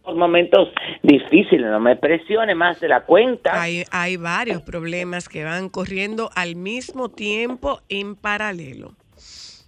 en 0.08 0.18
momentos 0.18 0.70
difíciles, 1.04 1.70
no 1.70 1.80
me 1.80 1.96
presione 1.96 2.56
más 2.56 2.80
de 2.80 2.88
la 2.88 3.02
cuenta. 3.02 3.62
Hay, 3.62 3.84
hay 3.92 4.18
varios 4.18 4.62
problemas 4.62 5.30
que 5.30 5.44
van 5.44 5.70
corriendo 5.70 6.30
al 6.36 6.56
mismo 6.56 7.10
tiempo 7.10 7.80
en 7.90 8.16
paralelo. 8.16 8.94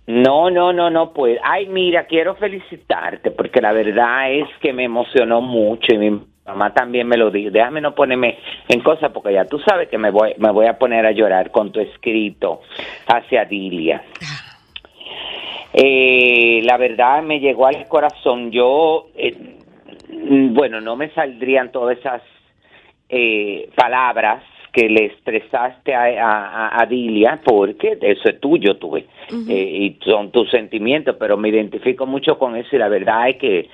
No, 0.07 0.49
no, 0.49 0.73
no, 0.73 0.89
no 0.89 1.13
puedo. 1.13 1.37
Ay, 1.43 1.67
mira, 1.67 2.05
quiero 2.05 2.35
felicitarte 2.35 3.29
porque 3.29 3.61
la 3.61 3.73
verdad 3.73 4.31
es 4.31 4.47
que 4.59 4.73
me 4.73 4.85
emocionó 4.85 5.39
mucho 5.39 5.93
y 5.93 5.99
mi 5.99 6.19
mamá 6.47 6.73
también 6.73 7.07
me 7.07 7.15
lo 7.15 7.29
dijo. 7.29 7.51
Déjame 7.51 7.79
no 7.79 7.93
ponerme 7.93 8.39
en 8.67 8.81
cosas 8.81 9.11
porque 9.11 9.33
ya 9.33 9.45
tú 9.45 9.59
sabes 9.59 9.87
que 9.87 9.99
me 9.99 10.09
voy, 10.09 10.33
me 10.37 10.51
voy 10.51 10.65
a 10.65 10.79
poner 10.79 11.05
a 11.05 11.11
llorar 11.11 11.51
con 11.51 11.71
tu 11.71 11.79
escrito 11.79 12.61
hacia 13.05 13.45
Dilia. 13.45 14.03
Eh, 15.73 16.61
la 16.63 16.77
verdad 16.77 17.21
me 17.21 17.39
llegó 17.39 17.67
al 17.67 17.87
corazón. 17.87 18.49
Yo, 18.49 19.09
eh, 19.15 19.58
bueno, 20.07 20.81
no 20.81 20.95
me 20.95 21.09
saldrían 21.11 21.71
todas 21.71 21.97
esas 21.97 22.21
eh, 23.09 23.69
palabras 23.75 24.43
que 24.71 24.87
le 24.87 25.05
expresaste 25.05 25.95
a, 25.95 26.03
a, 26.03 26.81
a 26.81 26.85
Dilia, 26.85 27.39
porque 27.43 27.97
eso 28.01 28.29
es 28.29 28.39
tuyo, 28.39 28.77
tú, 28.77 28.97
eh, 28.97 29.05
y 29.29 29.97
son 30.03 30.31
tus 30.31 30.49
sentimientos, 30.51 31.15
pero 31.19 31.37
me 31.37 31.49
identifico 31.49 32.05
mucho 32.05 32.37
con 32.37 32.55
eso 32.55 32.75
y 32.75 32.79
la 32.79 32.87
verdad 32.87 33.29
es 33.29 33.37
que 33.37 33.69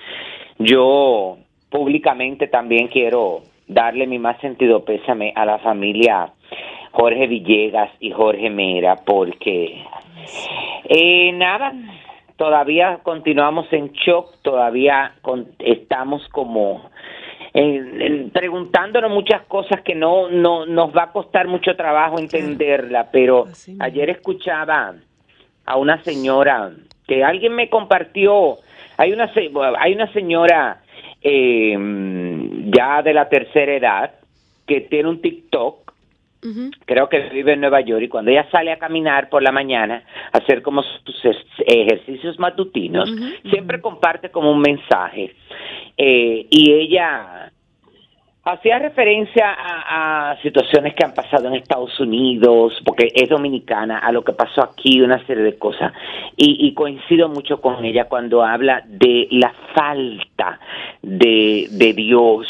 yo 0.58 1.38
públicamente 1.70 2.48
también 2.48 2.88
quiero 2.88 3.42
darle 3.68 4.08
mi 4.08 4.20
más 4.20 4.40
sentido 4.40 4.86
pésame 4.86 5.34
a 5.36 5.46
la 5.46 5.58
familia 5.60 6.32
Jorge 6.92 7.28
Villegas 7.28 7.92
y 8.00 8.12
Jorge 8.12 8.50
Mera, 8.50 8.96
porque 9.06 9.84
eh, 10.88 11.32
nada, 11.34 11.74
todavía 12.38 13.00
continuamos 13.04 13.72
en 13.72 13.92
shock, 13.94 14.34
todavía 14.42 15.14
con- 15.22 15.48
estamos 15.60 16.28
como 16.30 16.90
preguntándonos 18.34 19.12
muchas 19.12 19.44
cosas 19.44 19.82
que 19.82 19.96
no, 19.96 20.30
no 20.30 20.66
nos 20.66 20.96
va 20.96 21.04
a 21.04 21.12
costar 21.12 21.48
mucho 21.48 21.76
trabajo 21.76 22.20
entenderla, 22.20 23.10
pero 23.12 23.46
ayer 23.80 24.10
escuchaba 24.10 24.94
a 25.66 25.78
una 25.78 26.02
señora 26.04 26.72
que 27.08 27.24
alguien 27.24 27.54
me 27.56 27.70
compartió, 27.70 28.58
hay 28.98 29.14
una 29.14 29.32
hay 29.80 29.94
una 29.94 30.12
señora 30.12 30.82
eh, 31.22 31.78
ya 32.76 33.02
de 33.02 33.14
la 33.14 33.30
tercera 33.30 33.74
edad 33.74 34.12
que 34.68 34.82
tiene 34.82 35.10
un 35.10 35.22
TikTok 35.22 35.94
Creo 36.86 37.10
que 37.10 37.30
vive 37.30 37.54
en 37.54 37.62
Nueva 37.62 37.82
York 37.82 38.04
y 38.04 38.08
cuando 38.08 38.32
ella 38.32 38.48
sale 38.52 38.72
a 38.72 38.78
caminar 38.78 39.30
por 39.30 39.42
la 39.42 39.52
mañana 39.52 40.04
a 40.32 40.38
hacer 40.38 40.62
como 40.62 40.84
sus 40.84 41.26
ejercicios 41.66 42.40
matutinos, 42.40 43.10
siempre 43.50 43.82
comparte 43.82 44.30
como 44.30 44.52
un 44.52 44.62
mensaje. 44.62 45.36
Eh, 45.98 46.48
y 46.50 46.72
ella 46.74 47.52
hacía 48.44 48.78
referencia 48.78 49.52
a, 49.52 50.32
a 50.32 50.42
situaciones 50.42 50.94
que 50.94 51.04
han 51.04 51.14
pasado 51.14 51.48
en 51.48 51.56
Estados 51.56 52.00
Unidos, 52.00 52.80
porque 52.86 53.08
es 53.14 53.28
dominicana, 53.28 53.98
a 54.00 54.12
lo 54.12 54.24
que 54.24 54.34
pasó 54.34 54.62
aquí, 54.64 55.02
una 55.02 55.26
serie 55.26 55.44
de 55.44 55.58
cosas. 55.58 55.94
Y, 56.38 56.68
y 56.68 56.74
coincido 56.74 57.28
mucho 57.28 57.60
con 57.60 57.84
ella 57.84 58.06
cuando 58.06 58.44
habla 58.44 58.84
de 58.86 59.28
la 59.32 59.52
falta 59.74 60.60
de, 61.02 61.68
de 61.72 61.94
Dios 61.94 62.48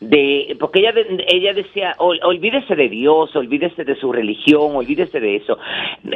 de 0.00 0.56
porque 0.60 0.80
ella 0.80 0.92
de- 0.92 1.24
ella 1.28 1.52
decía 1.54 1.94
"Ol- 1.98 2.20
olvídese 2.22 2.74
de 2.76 2.88
Dios 2.88 3.34
olvídese 3.34 3.84
de 3.84 3.96
su 3.96 4.12
religión 4.12 4.76
olvídese 4.76 5.20
de 5.20 5.36
eso 5.36 5.58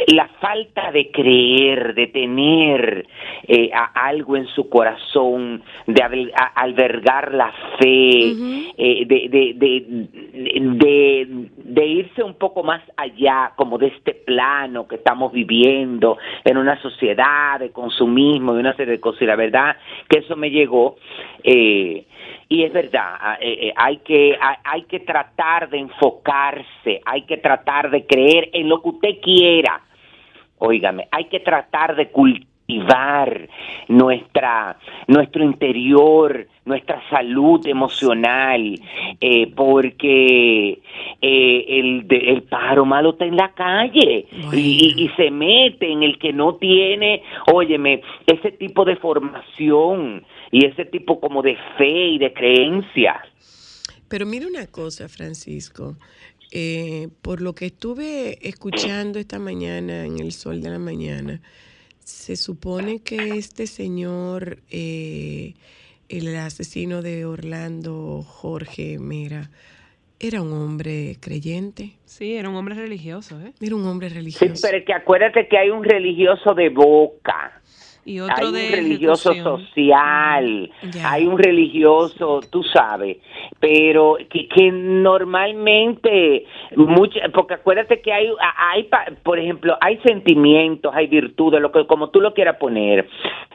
la 0.09 0.29
falta 0.41 0.93
de 0.93 1.11
creer 1.11 1.95
de 1.95 2.07
tener 2.09 3.07
eh, 3.49 3.71
a- 3.75 4.07
algo 4.09 4.37
en 4.37 4.47
su 4.49 4.69
corazón 4.69 5.63
de 5.87 6.03
a- 6.35 6.61
albergar 6.63 7.35
la 7.35 7.53
fe 7.79 8.33
eh, 8.79 9.05
de, 9.07 9.29
de, 9.29 9.55
de, 9.57 9.85
de, 10.61 11.27
de 11.57 11.87
irse 11.87 12.23
un 12.23 12.35
poco 12.35 12.63
más 12.63 12.83
allá 12.97 13.53
como 13.57 13.79
de 13.79 13.89
este 13.89 14.15
plano 14.15 14.87
que 14.87 14.97
estamos 14.97 15.33
viviendo 15.33 16.19
en 16.45 16.57
una 16.57 16.81
sociedad 16.83 17.59
de 17.59 17.71
consumismo 17.71 18.55
y 18.55 18.61
una 18.61 18.75
serie 18.75 18.93
de 18.93 19.01
cosas 19.01 19.23
y 19.23 19.27
la 19.27 19.37
verdad 19.37 19.77
que 20.09 20.19
eso 20.21 20.37
me 20.37 20.51
llegó 20.51 20.97
eh, 21.45 22.05
y 22.55 22.65
es 22.65 22.73
verdad, 22.73 23.15
ah, 23.21 23.39
eh, 23.41 23.69
eh, 23.69 23.73
hay 23.77 23.97
que 23.99 24.37
hay, 24.65 24.83
que 24.83 25.01
tratar 25.01 25.71
de 25.71 25.79
enfocarse, 25.79 27.01
hay 27.05 27.23
que 27.23 27.37
tratar 27.39 27.91
de 27.91 28.05
creer 28.07 28.51
en 28.53 28.69
lo 28.69 28.83
que 28.83 28.89
usted 28.91 29.21
quiera. 29.23 29.81
Óigame, 30.59 31.09
hay 31.11 31.25
que 31.25 31.41
tratar 31.41 31.97
de 31.97 32.09
cultivar 32.11 33.49
nuestra 33.89 34.77
nuestro 35.09 35.43
interior, 35.45 36.47
nuestra 36.65 37.03
salud 37.11 37.67
emocional, 37.67 38.79
eh, 39.21 39.47
porque 39.55 40.79
eh, 41.21 41.65
el, 41.69 42.07
el 42.09 42.43
pájaro 42.45 42.85
malo 42.85 43.11
está 43.11 43.25
en 43.25 43.37
la 43.37 43.53
calle 43.53 44.27
y, 44.53 44.95
y- 44.97 45.05
y 45.05 45.09
se 45.17 45.31
mete 45.31 45.91
en 45.91 46.03
el 46.03 46.19
que 46.19 46.33
no 46.33 46.55
tiene, 46.55 47.23
óyeme, 47.53 48.01
ese 48.27 48.53
tipo 48.53 48.85
de 48.85 48.97
formación 48.97 50.25
y 50.53 50.67
ese 50.67 50.85
tipo 50.85 51.19
como 51.19 51.43
de 51.43 51.57
fe 51.77 51.89
y 52.11 52.19
de 52.19 52.33
creencia. 52.33 53.21
Pero 54.09 54.25
mira 54.27 54.47
una 54.47 54.67
cosa, 54.69 55.09
Francisco. 55.09 55.97
eh, 56.55 57.09
por 57.23 57.41
lo 57.41 57.55
que 57.55 57.65
estuve 57.67 58.39
escuchando 58.47 59.19
esta 59.19 59.39
mañana 59.39 60.05
en 60.05 60.19
el 60.21 60.33
sol 60.33 60.61
de 60.61 60.69
la 60.69 60.79
mañana, 60.79 61.41
se 62.05 62.37
supone 62.37 63.01
que 63.01 63.39
este 63.39 63.67
señor, 63.67 64.59
eh, 64.71 65.55
el 66.11 66.37
asesino 66.37 67.01
de 67.01 67.25
Orlando, 67.25 68.23
Jorge 68.23 68.99
Mera, 68.99 69.51
era 70.21 70.43
un 70.43 70.53
hombre 70.53 71.17
creyente, 71.21 71.93
Sí, 72.05 72.35
era 72.35 72.51
un 72.51 72.57
hombre 72.57 72.75
religioso, 72.75 73.41
¿eh? 73.41 73.55
era 73.63 73.75
un 73.75 73.87
hombre 73.87 74.11
Sí, 74.11 74.15
religioso. 74.17 74.61
pero 74.63 74.77
es 74.77 74.85
que 74.85 74.93
acuérdate 74.93 75.49
que 75.49 75.57
hay 75.57 75.71
un 75.71 75.83
religioso 75.83 76.53
de 76.55 76.69
boca. 76.69 77.62
Y 78.05 78.19
otro 78.19 78.35
hay 78.37 78.47
un 78.47 78.53
de 78.55 78.71
religioso 78.77 79.31
ejecución. 79.31 79.67
social, 79.69 80.71
hay 81.05 81.27
un 81.27 81.39
religioso, 81.39 82.41
tú 82.51 82.65
sabes, 82.65 83.19
pero 83.61 84.17
que, 84.29 84.49
que 84.49 84.73
normalmente, 84.73 86.45
mucha, 86.77 87.21
porque 87.33 87.55
acuérdate 87.55 88.01
que 88.01 88.13
hay, 88.13 88.29
hay, 88.73 88.89
por 89.23 89.39
ejemplo, 89.39 89.77
hay 89.81 89.99
sentimientos, 89.99 90.93
hay 90.95 91.07
virtudes, 91.07 91.61
lo 91.61 91.71
que 91.71 91.87
como 91.87 92.11
tú 92.11 92.21
lo 92.21 92.35
quieras 92.35 92.57
poner, 92.57 93.09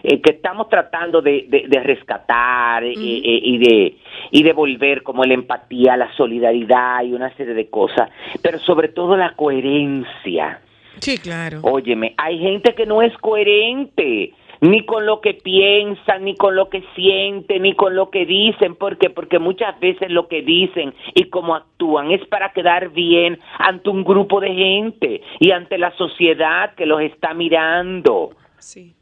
eh, 0.03 0.21
que 0.21 0.31
estamos 0.31 0.69
tratando 0.69 1.21
de, 1.21 1.45
de- 1.49 1.65
de 1.67 1.83
rescatar 1.83 2.83
eh, 2.83 2.93
eh, 2.93 3.39
y 3.43 3.57
de 3.57 3.95
y 4.31 4.43
de 4.43 4.53
volver 4.53 5.03
como 5.03 5.23
la 5.23 5.33
empatía, 5.33 5.97
la 5.97 6.11
solidaridad 6.15 7.03
y 7.03 7.13
una 7.13 7.35
serie 7.35 7.53
de 7.53 7.69
cosas, 7.69 8.09
pero 8.41 8.59
sobre 8.59 8.89
todo 8.89 9.15
la 9.17 9.33
coherencia. 9.35 10.61
Sí, 10.99 11.17
claro. 11.17 11.59
Óyeme, 11.63 12.13
hay 12.17 12.39
gente 12.39 12.73
que 12.75 12.85
no 12.85 13.01
es 13.01 13.15
coherente, 13.17 14.33
ni 14.61 14.85
con 14.85 15.05
lo 15.05 15.21
que 15.21 15.35
piensan, 15.35 16.25
ni 16.25 16.35
con 16.35 16.55
lo 16.55 16.69
que 16.69 16.83
sienten, 16.95 17.61
ni 17.61 17.73
con 17.73 17.95
lo 17.95 18.09
que 18.09 18.25
dicen. 18.25 18.75
¿Por 18.75 18.97
qué? 18.97 19.09
Porque 19.09 19.39
muchas 19.39 19.79
veces 19.79 20.09
lo 20.09 20.27
que 20.27 20.41
dicen 20.41 20.93
y 21.13 21.25
cómo 21.25 21.55
actúan 21.55 22.11
es 22.11 22.25
para 22.27 22.51
quedar 22.53 22.89
bien 22.89 23.39
ante 23.59 23.89
un 23.89 24.03
grupo 24.03 24.39
de 24.39 24.53
gente 24.53 25.21
y 25.39 25.51
ante 25.51 25.77
la 25.77 25.95
sociedad 25.97 26.73
que 26.75 26.85
los 26.85 27.01
está 27.01 27.33
mirando. 27.33 28.31
Sí. 28.57 28.93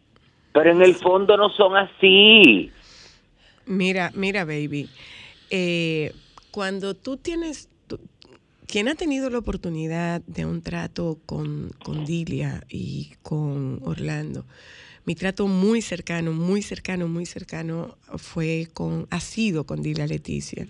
Pero 0.52 0.72
en 0.72 0.82
el 0.82 0.96
fondo 0.96 1.38
no 1.38 1.50
son 1.50 1.76
así. 1.78 2.72
Mira, 3.66 4.12
mira, 4.14 4.46
baby. 4.46 4.90
eh, 5.50 6.12
cuando 6.52 6.94
tú 6.96 7.18
tienes. 7.18 7.70
Quien 8.68 8.88
ha 8.88 8.96
tenido 8.96 9.30
la 9.30 9.40
oportunidad 9.40 10.22
de 10.28 10.46
un 10.46 10.62
trato 10.62 11.20
con, 11.26 11.72
con 11.84 12.06
Dilia 12.06 12.64
y 12.70 13.14
con 13.22 13.80
Orlando, 13.84 14.46
mi 15.06 15.16
trato 15.16 15.48
muy 15.48 15.82
cercano, 15.82 16.32
muy 16.32 16.62
cercano, 16.62 17.08
muy 17.08 17.26
cercano 17.26 17.98
fue 18.18 18.68
con, 18.74 19.08
ha 19.12 19.20
sido 19.20 19.66
con 19.66 19.82
Dilia 19.82 20.08
Leticia, 20.08 20.68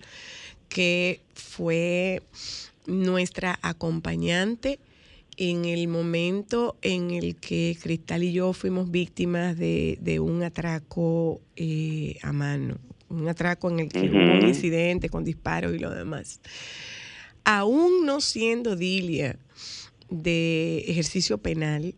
que 0.68 1.20
fue 1.34 2.22
nuestra 2.86 3.58
acompañante 3.62 4.78
en 5.38 5.64
el 5.64 5.88
momento 5.88 6.76
en 6.82 7.10
el 7.10 7.36
que 7.36 7.76
Cristal 7.80 8.22
y 8.22 8.32
yo 8.32 8.52
fuimos 8.52 8.90
víctimas 8.90 9.56
de, 9.56 9.98
de 10.00 10.20
un 10.20 10.42
atraco 10.42 11.40
eh, 11.56 12.18
a 12.22 12.32
mano 12.32 12.78
un 13.08 13.28
atraco 13.28 13.70
en 13.70 13.80
el 13.80 13.88
que 13.88 14.00
hubo 14.10 14.18
un 14.18 14.48
incidente 14.48 15.08
con 15.08 15.24
disparos 15.24 15.74
y 15.74 15.78
lo 15.78 15.90
demás. 15.90 16.40
Aún 17.48 18.04
no 18.04 18.20
siendo 18.20 18.74
Dilia 18.74 19.38
de 20.10 20.84
ejercicio 20.88 21.38
penal, 21.38 21.94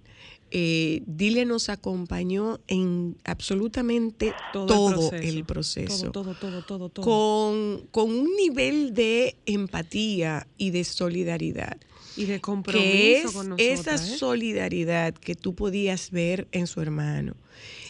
eh, 0.50 1.02
Dilia 1.06 1.46
nos 1.46 1.70
acompañó 1.70 2.60
en 2.68 3.16
absolutamente 3.24 4.34
todo, 4.52 5.10
el 5.12 5.44
proceso, 5.46 6.10
Todo, 6.10 6.34
todo, 6.34 6.62
todo, 6.62 6.62
todo. 6.62 6.88
todo. 6.90 7.04
Con, 7.04 7.86
con 7.90 8.10
un 8.10 8.36
nivel 8.36 8.92
de 8.92 9.36
empatía 9.46 10.46
y 10.58 10.68
de 10.70 10.84
solidaridad 10.84 11.78
y 12.14 12.26
de 12.26 12.40
compromiso 12.40 12.84
que 12.84 13.22
es 13.22 13.32
con 13.32 13.54
esa 13.56 13.94
¿eh? 13.94 13.98
solidaridad 13.98 15.14
que 15.14 15.34
tú 15.34 15.54
podías 15.54 16.10
ver 16.10 16.46
en 16.52 16.66
su 16.66 16.82
hermano. 16.82 17.34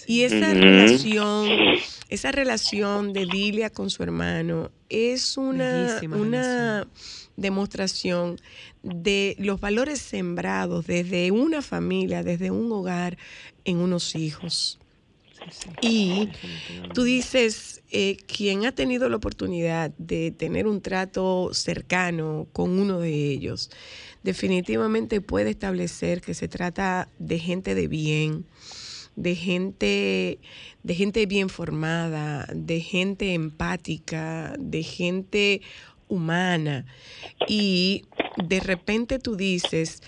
Y 0.09 0.23
esa 0.23 0.55
relación, 0.55 1.51
esa 2.09 2.33
relación 2.33 3.12
de 3.12 3.27
Dilia 3.27 3.68
con 3.68 3.90
su 3.90 4.03
hermano 4.03 4.71
es 4.88 5.37
una, 5.37 5.83
Bellísima 5.83 6.16
una 6.16 6.88
demostración 7.37 8.40
de 8.83 9.37
los 9.38 9.61
valores 9.61 10.01
sembrados 10.01 10.87
desde 10.87 11.31
una 11.31 11.61
familia, 11.61 12.23
desde 12.23 12.51
un 12.51 12.73
hogar, 12.73 13.18
en 13.66 13.77
unos 13.77 14.14
hijos. 14.14 14.79
Y 15.83 16.31
tú 16.94 17.03
dices, 17.03 17.83
eh, 17.90 18.16
quien 18.27 18.64
ha 18.64 18.73
tenido 18.73 19.11
la 19.11 19.16
oportunidad 19.16 19.90
de 19.99 20.31
tener 20.31 20.66
un 20.66 20.81
trato 20.81 21.51
cercano 21.53 22.47
con 22.55 22.79
uno 22.79 23.01
de 23.01 23.31
ellos, 23.31 23.71
definitivamente 24.23 25.21
puede 25.21 25.51
establecer 25.51 26.23
que 26.23 26.33
se 26.33 26.49
trata 26.49 27.09
de 27.18 27.38
gente 27.38 27.75
de 27.75 27.88
bien, 27.88 28.47
de 29.18 29.35
gente, 29.35 30.38
de 30.85 30.94
gente 30.94 31.26
bien 31.26 31.48
formada, 31.48 32.46
de 32.54 32.81
gente 32.81 33.35
empática, 33.35 34.54
de 34.59 34.83
gente 34.85 35.61
humana. 36.07 36.87
Y 37.48 38.04
de 38.46 38.61
repente 38.61 39.18
tú 39.18 39.37
dices, 39.37 40.02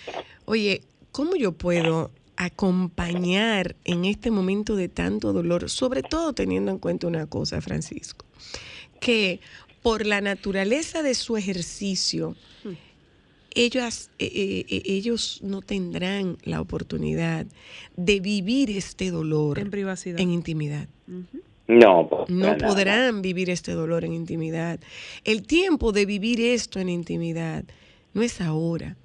oye, 0.44 0.82
¿cómo 1.10 1.34
yo 1.34 1.52
puedo 1.52 2.12
acompañar 2.36 3.74
en 3.84 4.04
este 4.04 4.30
momento 4.30 4.76
de 4.76 4.88
tanto 4.88 5.32
dolor? 5.32 5.68
Sobre 5.68 6.02
todo 6.02 6.32
teniendo 6.32 6.70
en 6.70 6.78
cuenta 6.78 7.08
una 7.08 7.26
cosa, 7.26 7.60
Francisco, 7.60 8.24
que 9.00 9.40
por 9.82 10.06
la 10.06 10.20
naturaleza 10.20 11.02
de 11.02 11.14
su 11.14 11.36
ejercicio, 11.36 12.36
ellas, 13.54 14.10
eh, 14.18 14.30
eh, 14.32 14.66
eh, 14.68 14.82
ellos 14.86 15.40
no 15.42 15.60
tendrán 15.62 16.38
la 16.44 16.60
oportunidad 16.60 17.46
de 17.96 18.20
vivir 18.20 18.70
este 18.70 19.10
dolor 19.10 19.58
En 19.58 19.70
privacidad. 19.70 20.20
en 20.20 20.30
intimidad. 20.30 20.88
No, 21.66 22.08
pues, 22.08 22.28
No 22.30 22.46
nada. 22.56 22.66
podrán 22.66 23.22
vivir 23.22 23.50
este 23.50 23.72
dolor 23.72 24.04
en 24.04 24.12
intimidad. 24.14 24.80
El 25.24 25.42
tiempo 25.42 25.92
de 25.92 26.06
vivir 26.06 26.40
esto 26.40 26.80
en 26.80 26.88
intimidad 26.88 27.64
no 28.12 28.22
es 28.22 28.40
ahora. 28.40 28.96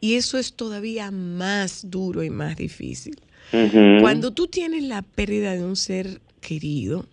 Y 0.00 0.14
eso 0.14 0.38
es 0.38 0.54
todavía 0.54 1.10
más 1.10 1.90
duro 1.90 2.22
y 2.22 2.30
más 2.30 2.56
difícil. 2.56 3.18
Cuando 4.00 4.32
tú 4.32 4.46
tienes 4.46 4.84
la 4.84 5.02
pérdida 5.02 5.54
de 5.54 5.64
un 5.64 5.74
ser 5.76 6.20
querido, 6.40 7.06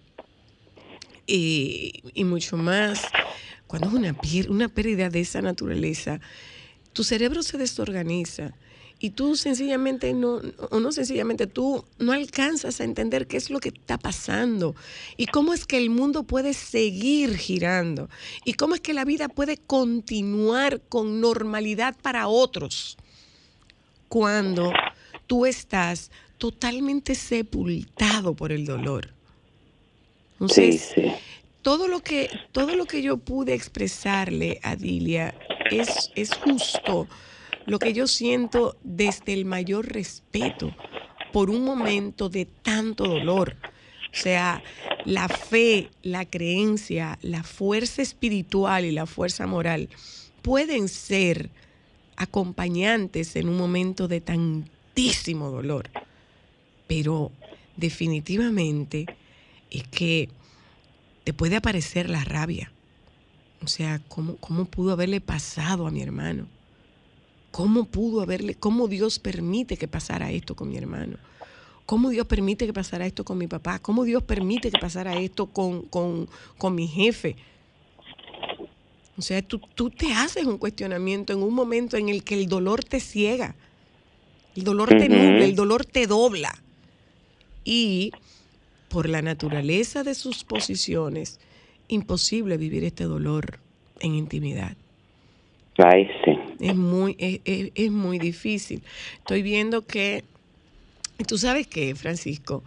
eh, 1.27 1.91
y 2.13 2.23
mucho 2.23 2.57
más, 2.57 3.01
cuando 3.67 3.87
es 3.87 3.93
una, 3.93 4.15
una 4.49 4.67
pérdida 4.69 5.09
de 5.09 5.21
esa 5.21 5.41
naturaleza, 5.41 6.19
tu 6.95 7.03
cerebro 7.03 7.43
se 7.43 7.57
desorganiza 7.57 8.53
y 8.99 9.09
tú 9.09 9.35
sencillamente 9.35 10.13
no, 10.13 10.39
o 10.71 10.79
no 10.79 10.93
sencillamente, 10.93 11.45
tú 11.45 11.83
no 11.99 12.13
alcanzas 12.13 12.79
a 12.79 12.85
entender 12.85 13.27
qué 13.27 13.35
es 13.35 13.49
lo 13.49 13.59
que 13.59 13.69
está 13.69 13.97
pasando 13.97 14.75
y 15.17 15.25
cómo 15.25 15.53
es 15.53 15.65
que 15.65 15.77
el 15.77 15.89
mundo 15.89 16.23
puede 16.23 16.53
seguir 16.53 17.37
girando 17.37 18.09
y 18.45 18.53
cómo 18.53 18.75
es 18.75 18.81
que 18.81 18.93
la 18.93 19.03
vida 19.03 19.27
puede 19.27 19.57
continuar 19.57 20.81
con 20.87 21.19
normalidad 21.19 21.97
para 22.01 22.29
otros 22.29 22.97
cuando 24.07 24.71
tú 25.27 25.45
estás 25.45 26.11
totalmente 26.37 27.13
sepultado 27.13 28.35
por 28.35 28.53
el 28.53 28.65
dolor. 28.65 29.09
Sí, 30.47 30.71
Entonces, 30.71 30.91
sí. 30.95 31.11
todo 31.61 31.89
lo 31.89 31.99
que 31.99 32.29
todo 32.53 32.73
lo 32.75 32.85
que 32.85 33.01
yo 33.01 33.17
pude 33.17 33.53
expresarle 33.53 34.61
a 34.63 34.77
Dilia 34.77 35.35
es, 35.71 36.11
es 36.15 36.33
justo 36.33 37.07
lo 37.65 37.79
que 37.79 37.93
yo 37.93 38.07
siento 38.07 38.77
desde 38.83 39.33
el 39.33 39.45
mayor 39.45 39.91
respeto 39.91 40.75
por 41.33 41.49
un 41.49 41.63
momento 41.63 42.29
de 42.29 42.45
tanto 42.45 43.05
dolor. 43.05 43.57
O 44.13 44.17
sea, 44.17 44.63
la 45.03 45.27
fe, 45.27 45.89
la 46.01 46.25
creencia, 46.25 47.19
la 47.21 47.43
fuerza 47.43 48.01
espiritual 48.01 48.85
y 48.85 48.91
la 48.91 49.05
fuerza 49.05 49.45
moral 49.45 49.89
pueden 50.41 50.87
ser 50.87 51.49
acompañantes 52.15 53.35
en 53.35 53.49
un 53.49 53.57
momento 53.57 54.07
de 54.07 54.21
tantísimo 54.21 55.49
dolor. 55.49 55.89
Pero 56.87 57.31
definitivamente 57.75 59.05
es 59.69 59.83
que 59.87 60.29
te 61.23 61.33
puede 61.33 61.57
aparecer 61.57 62.09
la 62.09 62.23
rabia. 62.23 62.71
O 63.65 63.67
sea, 63.67 63.99
¿cómo, 64.09 64.35
cómo 64.35 64.65
pudo 64.65 64.91
haberle 64.91 65.21
pasado 65.21 65.87
a 65.87 65.91
mi 65.91 66.03
hermano? 66.03 66.45
¿Cómo 67.49 67.85
pudo 67.85 68.21
haberle, 68.21 68.53
cómo 68.53 68.87
Dios 68.87 69.17
permite 69.17 69.75
que 69.75 69.87
pasara 69.87 70.29
esto 70.29 70.55
con 70.55 70.69
mi 70.69 70.77
hermano? 70.77 71.17
¿Cómo 71.87 72.11
Dios 72.11 72.27
permite 72.27 72.67
que 72.67 72.73
pasara 72.73 73.07
esto 73.07 73.25
con 73.25 73.39
mi 73.39 73.47
papá? 73.47 73.79
¿Cómo 73.79 74.03
Dios 74.03 74.21
permite 74.21 74.69
que 74.69 74.77
pasara 74.77 75.17
esto 75.17 75.47
con, 75.47 75.81
con, 75.81 76.29
con 76.59 76.75
mi 76.75 76.87
jefe? 76.87 77.37
O 79.17 79.23
sea, 79.23 79.41
tú, 79.41 79.59
tú 79.73 79.89
te 79.89 80.13
haces 80.13 80.45
un 80.45 80.59
cuestionamiento 80.59 81.33
en 81.33 81.41
un 81.41 81.55
momento 81.55 81.97
en 81.97 82.09
el 82.09 82.23
que 82.23 82.35
el 82.35 82.47
dolor 82.47 82.83
te 82.83 82.99
ciega, 82.99 83.55
el 84.55 84.63
dolor 84.63 84.89
te 84.89 85.09
nubla, 85.09 85.43
el 85.43 85.55
dolor 85.55 85.85
te 85.85 86.05
dobla. 86.05 86.53
Y 87.63 88.11
por 88.89 89.09
la 89.09 89.23
naturaleza 89.23 90.03
de 90.03 90.13
sus 90.13 90.43
posiciones, 90.43 91.39
imposible 91.87 92.57
vivir 92.57 92.83
este 92.83 93.03
dolor 93.05 93.59
en 93.99 94.15
intimidad. 94.15 94.75
Ay, 95.77 96.07
sí. 96.23 96.31
Es 96.59 96.75
muy, 96.75 97.15
es, 97.19 97.41
es- 97.45 97.71
es 97.75 97.91
muy 97.91 98.17
difícil. 98.19 98.81
Estoy 99.17 99.41
viendo 99.41 99.85
que, 99.85 100.23
tú 101.27 101.37
sabes 101.37 101.67
que, 101.67 101.95
Francisco, 101.95 102.63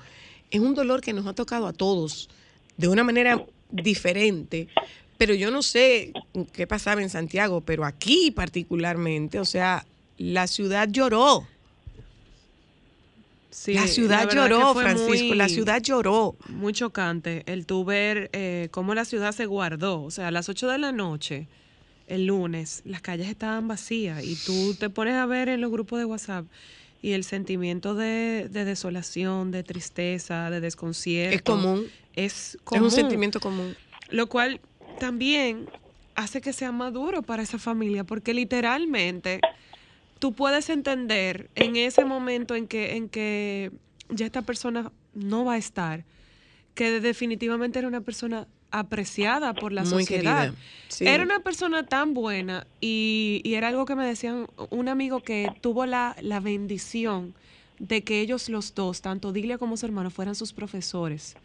es 0.51 0.61
un 0.61 0.75
dolor 0.75 1.01
que 1.01 1.13
nos 1.13 1.27
ha 1.27 1.33
tocado 1.35 1.67
a 1.67 1.73
todos 1.73 2.29
de 2.77 2.89
una 2.89 3.05
manera 3.05 3.45
diferente, 3.71 4.69
pero 5.17 5.35
yo 5.35 5.51
no 5.51 5.63
sé 5.63 6.13
qué 6.53 6.67
pasaba 6.67 7.03
en 7.03 7.11
Santiago, 7.11 7.61
pero 7.63 7.85
aquí 7.85 8.31
particularmente, 8.31 9.41
o 9.41 9.45
sea, 9.45 9.85
la 10.17 10.47
ciudad 10.47 10.89
lloró. 10.91 11.47
Sí, 13.59 13.75
la 13.75 13.89
ciudad 13.89 14.31
lloró, 14.33 14.73
Francisco, 14.75 15.35
la 15.35 15.49
ciudad 15.49 15.83
lloró. 15.83 16.37
Muy 16.49 16.73
chocante 16.73 17.43
el 17.47 17.67
tú 17.67 17.85
ver 17.85 18.31
eh, 18.33 18.69
cómo 18.71 18.95
la 18.95 19.05
ciudad 19.05 19.33
se 19.33 19.47
guardó. 19.47 20.03
O 20.05 20.11
sea, 20.13 20.29
a 20.29 20.31
las 20.31 20.49
8 20.49 20.69
de 20.69 20.79
la 20.79 20.93
noche, 20.93 21.49
el 22.07 22.27
lunes, 22.27 22.83
las 22.85 23.01
calles 23.03 23.29
estaban 23.29 23.67
vacías 23.67 24.23
y 24.25 24.37
tú 24.37 24.75
te 24.75 24.91
pones 24.91 25.15
a 25.15 25.27
ver 25.27 25.49
en 25.49 25.61
los 25.61 25.73
grupos 25.73 25.99
de 25.99 26.05
WhatsApp 26.05 26.47
y 27.03 27.13
el 27.13 27.25
sentimiento 27.25 27.97
de, 27.97 28.49
de 28.49 28.65
desolación, 28.65 29.51
de 29.51 29.65
tristeza, 29.65 30.51
de 30.51 30.61
desconcierto. 30.61 31.35
Es 31.35 31.43
común, 31.43 31.87
Es 32.15 32.55
es 32.55 32.59
común. 32.63 32.85
un 32.85 32.91
sentimiento 32.93 33.41
común. 33.41 33.77
Lo 34.11 34.29
cual 34.29 34.61
también 35.01 35.69
hace 36.15 36.41
que 36.41 36.53
sea 36.53 36.71
más 36.71 36.93
duro 36.93 37.23
para 37.23 37.43
esa 37.43 37.59
familia, 37.59 38.05
porque 38.05 38.35
literalmente 38.35 39.41
tú 40.19 40.33
puedes 40.33 40.69
entender 40.71 41.51
en 41.55 41.77
ese 41.77 42.05
momento 42.05 42.55
en 42.55 42.67
que, 42.67 42.97
en 42.97 43.09
que 43.09 43.71
ya 44.09 44.27
esta 44.27 44.43
persona 44.43 44.93
no 45.15 45.45
va 45.45 45.55
a 45.55 45.59
estar, 45.59 46.05
que 46.75 47.01
definitivamente 47.01 47.79
era 47.79 47.89
una 47.89 48.01
persona 48.01 48.47
apreciada 48.71 49.55
por 49.55 49.73
la 49.73 49.83
Muy 49.83 49.91
sociedad. 49.91 50.53
Sí. 50.89 51.07
Era 51.07 51.25
una 51.25 51.41
persona 51.41 51.87
tan 51.87 52.15
buena 52.15 52.67
y, 52.81 53.41
y 53.45 53.55
era 53.55 53.69
algo 53.69 53.85
que 53.87 53.95
me 53.95 54.07
decían 54.07 54.47
un 54.71 54.89
amigo 54.89 55.21
que 55.21 55.51
tuvo 55.61 55.87
la, 55.87 56.17
la 56.21 56.41
bendición 56.41 57.35
de 57.79 58.03
que 58.03 58.21
ellos 58.21 58.49
los 58.49 58.75
dos, 58.75 59.01
tanto 59.01 59.33
Dilia 59.33 59.59
como 59.59 59.77
su 59.77 59.87
hermano, 59.87 60.11
fueran 60.11 60.35
sus 60.35 60.53
profesores. 60.53 61.37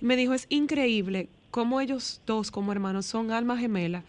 Me 0.00 0.16
dijo, 0.16 0.34
es 0.34 0.46
increíble 0.48 1.28
cómo 1.52 1.80
ellos 1.80 2.20
dos 2.26 2.50
como 2.50 2.72
hermanos 2.72 3.06
son 3.06 3.30
almas 3.30 3.60
gemelas, 3.60 4.02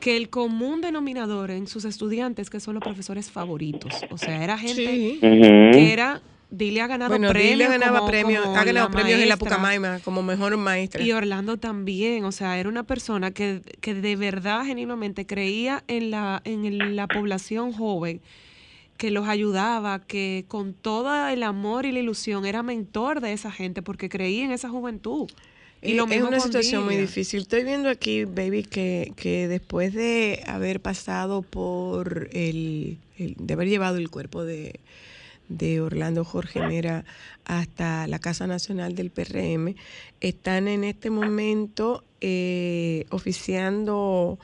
que 0.00 0.16
el 0.16 0.28
común 0.30 0.80
denominador 0.80 1.52
en 1.52 1.68
sus 1.68 1.84
estudiantes 1.84 2.50
que 2.50 2.58
son 2.58 2.74
los 2.74 2.82
profesores 2.82 3.30
favoritos. 3.30 3.92
O 4.10 4.18
sea, 4.18 4.42
era 4.42 4.58
gente 4.58 4.86
Sí. 4.86 5.18
Que 5.20 5.92
era, 5.92 6.20
Dilia 6.50 6.84
ha 6.84 6.86
ganado 6.86 7.10
Bueno, 7.10 7.28
premios. 7.28 7.50
Dilia 7.52 7.68
ganaba 7.68 7.98
como- 7.98 8.10
premios, 8.10 8.42
como 8.42 8.56
ha 8.56 8.64
ganado 8.64 8.88
la 8.88 8.92
premios 8.94 9.20
en 9.20 9.28
la. 9.28 9.36
Pucamaima 9.36 9.98
como 10.00 10.22
mejor 10.22 10.56
maestra. 10.56 11.02
Y 11.02 11.12
Orlando 11.12 11.58
también, 11.58 12.24
o 12.24 12.32
sea, 12.32 12.58
era 12.58 12.68
una 12.70 12.84
persona 12.84 13.32
que, 13.32 13.60
que 13.82 13.92
de 13.94 14.16
verdad, 14.16 14.64
genuinamente, 14.64 15.26
creía 15.26 15.84
en 15.88 16.10
la, 16.10 16.40
en 16.44 16.96
la 16.96 17.06
población 17.06 17.72
joven, 17.72 18.22
que 18.96 19.10
los 19.10 19.28
ayudaba, 19.28 20.00
que 20.00 20.46
con 20.48 20.72
todo 20.72 21.28
el 21.28 21.42
amor 21.42 21.84
y 21.84 21.92
la 21.92 21.98
ilusión 22.00 22.46
era 22.46 22.62
mentor 22.62 23.20
de 23.20 23.32
esa 23.34 23.52
gente 23.52 23.82
porque 23.82 24.08
creía 24.08 24.44
en 24.44 24.50
esa 24.52 24.70
juventud. 24.70 25.30
Y 25.82 25.94
lo 25.94 26.04
es 26.04 26.22
una 26.22 26.40
situación 26.40 26.84
muy 26.84 26.96
difícil. 27.02 27.40
Estoy 27.42 27.64
viendo 27.64 27.88
aquí, 27.88 28.24
baby, 28.24 28.64
que, 28.64 29.12
que 29.16 29.46
después 29.48 29.94
de 29.94 30.42
haber 30.46 30.80
pasado 30.80 31.42
por 31.42 32.28
el, 32.32 32.98
el- 33.16 33.36
de 33.38 33.54
haber 33.54 33.68
llevado 33.68 33.96
el 33.98 34.10
cuerpo 34.10 34.44
de, 34.44 34.80
de 35.48 35.80
Orlando 35.80 36.24
Jorge 36.24 36.60
Mera 36.60 37.04
hasta 37.44 38.06
la 38.08 38.18
Casa 38.18 38.46
Nacional 38.46 38.94
del 38.96 39.10
PRM, 39.10 39.74
están 40.20 40.66
en 40.68 40.82
este 40.84 41.10
momento 41.10 42.02
eh, 42.20 43.06
oficiando 43.10 44.38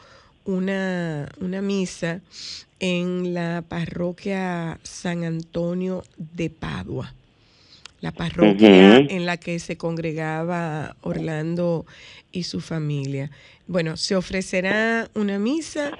una, 0.44 1.28
una 1.40 1.60
misa 1.62 2.20
en 2.80 3.34
la 3.34 3.64
parroquia 3.66 4.78
San 4.82 5.24
Antonio 5.24 6.04
de 6.16 6.50
Padua 6.50 7.12
la 8.04 8.12
parroquia 8.12 8.98
en 9.08 9.26
la 9.26 9.36
que 9.38 9.58
se 9.58 9.76
congregaba 9.76 10.94
Orlando 11.00 11.86
y 12.32 12.42
su 12.44 12.60
familia. 12.60 13.30
Bueno, 13.66 13.96
se 13.96 14.14
ofrecerá 14.14 15.10
una 15.14 15.38
misa 15.38 15.90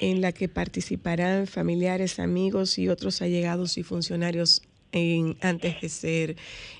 en 0.00 0.20
la 0.22 0.32
que 0.32 0.48
participarán 0.48 1.46
familiares, 1.46 2.18
amigos 2.18 2.78
y 2.78 2.88
otros 2.88 3.20
allegados 3.22 3.76
y 3.76 3.82
funcionarios 3.82 4.62
en- 4.92 5.36
antes 5.42 5.80
de 5.82 5.88
ser 5.90 6.36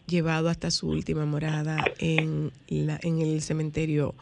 llevado 0.08 0.48
hasta 0.48 0.70
su 0.70 0.88
última 0.88 1.26
morada 1.26 1.84
en, 1.98 2.50
la, 2.68 2.98
en 3.02 3.20
el 3.20 3.42
cementerio 3.42 4.14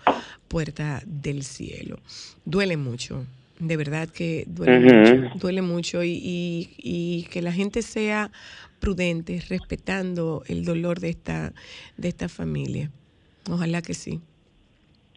Puerta 0.48 1.02
del 1.06 1.44
Cielo. 1.44 1.98
Duele 2.44 2.76
mucho, 2.76 3.24
de 3.60 3.76
verdad 3.76 4.08
que 4.08 4.44
duele 4.48 4.80
mucho, 4.80 5.38
duele 5.38 5.62
mucho 5.62 6.02
y, 6.02 6.10
y- 6.10 6.70
y 6.78 7.22
que 7.30 7.42
la 7.42 7.52
gente 7.52 7.82
sea 7.82 8.30
prudente, 8.80 9.40
respetando 9.48 10.42
el 10.48 10.64
dolor 10.64 11.00
de 11.00 11.10
esta, 11.10 11.52
de 11.96 12.08
esta 12.08 12.28
familia. 12.28 12.90
Ojalá 13.50 13.82
que 13.82 13.94
sí. 13.94 14.20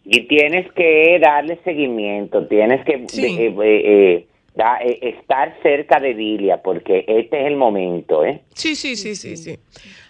Y 0.03 0.27
tienes 0.27 0.71
que 0.73 1.19
darle 1.21 1.59
seguimiento, 1.63 2.47
tienes 2.47 2.83
que 2.85 3.05
Sí. 3.07 3.23
eh, 3.25 3.47
eh, 3.47 3.55
eh, 3.63 4.27
da- 4.55 4.79
eh, 4.81 4.97
estar 5.19 5.55
cerca 5.61 5.99
de 5.99 6.13
Dilia, 6.15 6.61
porque 6.61 7.05
este 7.07 7.41
es 7.41 7.47
el 7.47 7.55
momento, 7.55 8.25
¿eh? 8.25 8.41
Sí, 8.55 8.75
sí, 8.75 8.95
sí, 8.95 9.15
sí, 9.15 9.37
sí. 9.37 9.57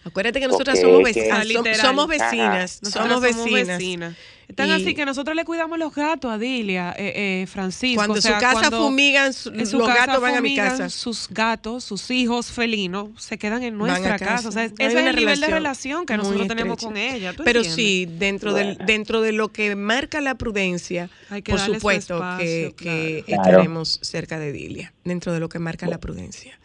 Acuérdate 0.03 0.39
que 0.39 0.47
nosotras 0.47 0.79
somos, 0.81 0.97
que- 0.99 1.13
vecinas, 1.13 1.39
Ah, 1.39 1.43
literal. 1.43 1.79
somos 1.81 2.07
vecinas, 2.07 2.79
Nosotras 2.81 3.07
somos 3.35 3.51
vecinas. 3.51 4.15
Están 4.47 4.67
Y- 4.67 4.71
así 4.71 4.93
que 4.95 5.05
nosotros 5.05 5.33
le 5.33 5.45
cuidamos 5.45 5.79
los 5.79 5.95
gatos 5.95 6.29
a 6.29 6.37
Dilia, 6.37 6.93
eh, 6.97 7.43
eh, 7.43 7.47
Francisco. 7.47 7.95
Cuando 7.95 8.15
o 8.15 8.21
sea, 8.21 8.33
su 8.35 8.41
casa 8.41 8.53
cuando 8.59 8.83
fumigan, 8.83 9.31
su- 9.31 9.49
en 9.49 9.65
su 9.65 9.77
los 9.77 9.87
casa 9.87 10.07
gatos 10.07 10.21
van 10.21 10.31
a 10.35 10.41
mi 10.41 10.49
fumigan, 10.49 10.69
casa. 10.71 10.89
Sus 10.89 11.29
gatos, 11.29 11.85
sus 11.85 12.11
hijos 12.11 12.51
felinos, 12.51 13.09
se 13.17 13.37
quedan 13.37 13.63
en 13.63 13.77
nuestra 13.77 14.17
casa. 14.19 14.25
casa. 14.25 14.49
O 14.49 14.51
sea, 14.51 14.65
ese 14.65 14.73
es 14.77 14.93
el 14.93 15.15
nivel 15.15 15.39
de 15.39 15.47
relación 15.47 16.05
que 16.05 16.17
nosotros 16.17 16.47
tenemos 16.49 16.83
con 16.83 16.97
ella. 16.97 17.31
¿tú 17.33 17.43
Pero 17.45 17.59
entiendes? 17.59 17.75
sí, 17.85 18.07
dentro, 18.19 18.53
del, 18.53 18.77
dentro 18.79 19.21
de 19.21 19.31
lo 19.31 19.53
que 19.53 19.75
marca 19.75 20.19
la 20.19 20.35
prudencia, 20.35 21.09
Hay 21.29 21.43
que 21.43 21.51
por 21.53 21.61
supuesto 21.61 22.19
que, 22.39 22.65
espacio, 22.67 22.75
que 22.75 23.23
claro. 23.27 23.43
estaremos 23.43 23.99
cerca 24.01 24.37
de 24.37 24.51
Dilia, 24.51 24.91
dentro 25.05 25.31
de 25.31 25.39
lo 25.39 25.47
que 25.47 25.59
marca 25.59 25.87
la 25.87 25.99
prudencia. 25.99 26.59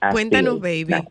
Así 0.00 0.12
Cuéntanos, 0.12 0.60
baby. 0.60 0.84
claro. 0.84 1.08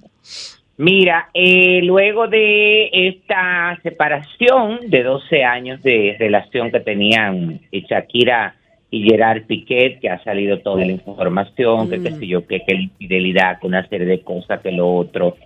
Mira, 0.77 1.29
eh, 1.33 1.79
luego 1.83 2.27
de 2.27 2.89
esta 2.91 3.79
separación 3.81 4.89
de 4.89 5.03
12 5.03 5.43
años 5.43 5.81
de 5.81 6.17
relación 6.19 6.69
que 6.69 6.81
tenían 6.81 7.61
eh, 7.71 7.81
Shakira 7.89 8.55
y 8.91 9.03
Gerard 9.03 9.43
Piquet, 9.43 9.99
que 10.01 10.09
ha 10.09 10.21
salido 10.23 10.59
toda 10.59 10.85
la 10.85 10.91
información, 10.91 11.89
que 11.89 12.01
qué 12.01 12.11
sé 12.11 12.27
yo, 12.27 12.45
que, 12.45 12.59
que 12.61 12.75
la 12.75 12.81
infidelidad, 12.81 13.59
que 13.59 13.67
una 13.67 13.88
serie 13.88 14.05
de 14.05 14.21
cosas, 14.21 14.59
que 14.61 14.71
lo 14.71 14.93
otro, 14.93 15.38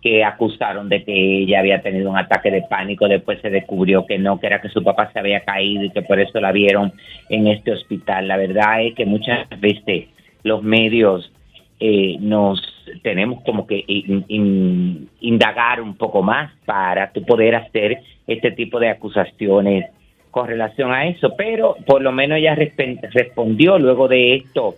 que 0.00 0.24
acusaron 0.24 0.88
de 0.88 1.02
que 1.02 1.42
ella 1.42 1.60
había 1.60 1.82
tenido 1.82 2.08
un 2.08 2.16
ataque 2.16 2.52
de 2.52 2.62
pánico, 2.62 3.08
después 3.08 3.40
se 3.42 3.50
descubrió 3.50 4.06
que 4.06 4.18
no, 4.18 4.38
que 4.38 4.46
era 4.46 4.60
que 4.60 4.68
su 4.68 4.84
papá 4.84 5.10
se 5.12 5.18
había 5.18 5.40
caído 5.40 5.84
y 5.84 5.90
que 5.90 6.02
por 6.02 6.20
eso 6.20 6.40
la 6.40 6.52
vieron 6.52 6.92
en 7.28 7.48
este 7.48 7.72
hospital. 7.72 8.28
La 8.28 8.36
verdad 8.36 8.84
es 8.84 8.94
que 8.94 9.04
muchas 9.04 9.48
veces 9.60 10.06
los 10.42 10.62
medios 10.62 11.32
eh, 11.80 12.16
nos 12.20 12.60
tenemos 13.02 13.42
como 13.44 13.66
que 13.66 13.84
in- 13.86 14.24
in- 14.28 15.08
indagar 15.20 15.80
un 15.80 15.94
poco 15.96 16.22
más 16.22 16.52
para 16.64 17.10
poder 17.26 17.54
hacer 17.54 17.98
este 18.26 18.50
tipo 18.52 18.78
de 18.80 18.88
acusaciones 18.90 19.90
con 20.30 20.46
relación 20.46 20.92
a 20.92 21.06
eso, 21.06 21.34
pero 21.36 21.76
por 21.86 22.02
lo 22.02 22.12
menos 22.12 22.38
ella 22.38 22.54
respondió 22.54 23.78
luego 23.78 24.08
de 24.08 24.36
esto. 24.36 24.74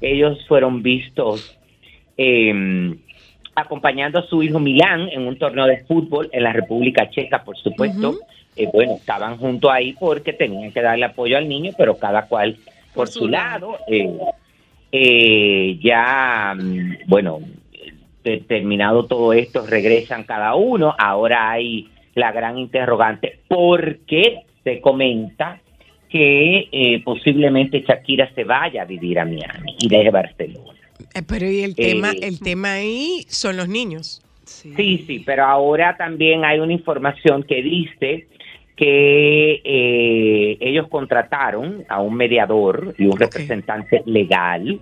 Ellos 0.00 0.44
fueron 0.48 0.82
vistos 0.82 1.58
eh, 2.16 2.94
acompañando 3.54 4.18
a 4.18 4.22
su 4.26 4.42
hijo 4.42 4.58
Milán 4.58 5.08
en 5.10 5.26
un 5.26 5.36
torneo 5.36 5.66
de 5.66 5.78
fútbol 5.84 6.28
en 6.32 6.42
la 6.42 6.52
República 6.52 7.08
Checa, 7.10 7.44
por 7.44 7.56
supuesto. 7.56 8.16
Eh, 8.56 8.68
bueno, 8.72 8.94
estaban 8.94 9.36
junto 9.38 9.70
ahí 9.70 9.94
porque 9.98 10.32
tenían 10.32 10.72
que 10.72 10.82
darle 10.82 11.06
apoyo 11.06 11.36
al 11.38 11.48
niño, 11.48 11.72
pero 11.76 11.96
cada 11.96 12.26
cual 12.26 12.56
por, 12.94 13.08
su, 13.08 13.28
lado. 13.28 13.78
Eh, 13.88 14.10
eh, 14.92 15.78
ya, 15.82 16.54
bueno, 17.06 17.40
eh, 18.24 18.42
terminado 18.46 19.06
todo 19.06 19.32
esto, 19.32 19.66
regresan 19.66 20.24
cada 20.24 20.54
uno. 20.54 20.94
Ahora 20.98 21.50
hay 21.50 21.88
la 22.14 22.30
gran 22.30 22.58
interrogante, 22.58 23.38
¿por 23.48 23.98
qué 24.06 24.40
se 24.64 24.80
comenta 24.80 25.60
que 26.10 26.68
eh, 26.70 27.02
posiblemente 27.02 27.80
Shakira 27.80 28.30
se 28.34 28.44
vaya 28.44 28.82
a 28.82 28.84
vivir 28.84 29.18
a 29.18 29.24
Miami 29.24 29.76
y 29.80 29.88
deje 29.88 30.10
Barcelona? 30.10 30.78
Eh, 31.14 31.22
Pero 31.26 31.50
y 31.50 31.62
el 31.62 31.70
Eh, 31.72 31.74
tema, 31.74 32.12
el 32.20 32.38
tema 32.40 32.72
ahí 32.74 33.24
son 33.28 33.56
los 33.56 33.68
niños. 33.68 34.20
Sí. 34.44 34.72
Sí, 34.76 35.04
sí, 35.06 35.22
pero 35.24 35.44
ahora 35.44 35.96
también 35.96 36.44
hay 36.44 36.58
una 36.58 36.72
información 36.74 37.42
que 37.44 37.62
dice 37.62 38.26
que 38.82 39.62
eh, 39.62 40.56
ellos 40.58 40.88
contrataron 40.88 41.84
a 41.88 42.00
un 42.00 42.16
mediador 42.16 42.96
y 42.98 43.06
un 43.06 43.16
representante 43.16 44.02
legal 44.06 44.80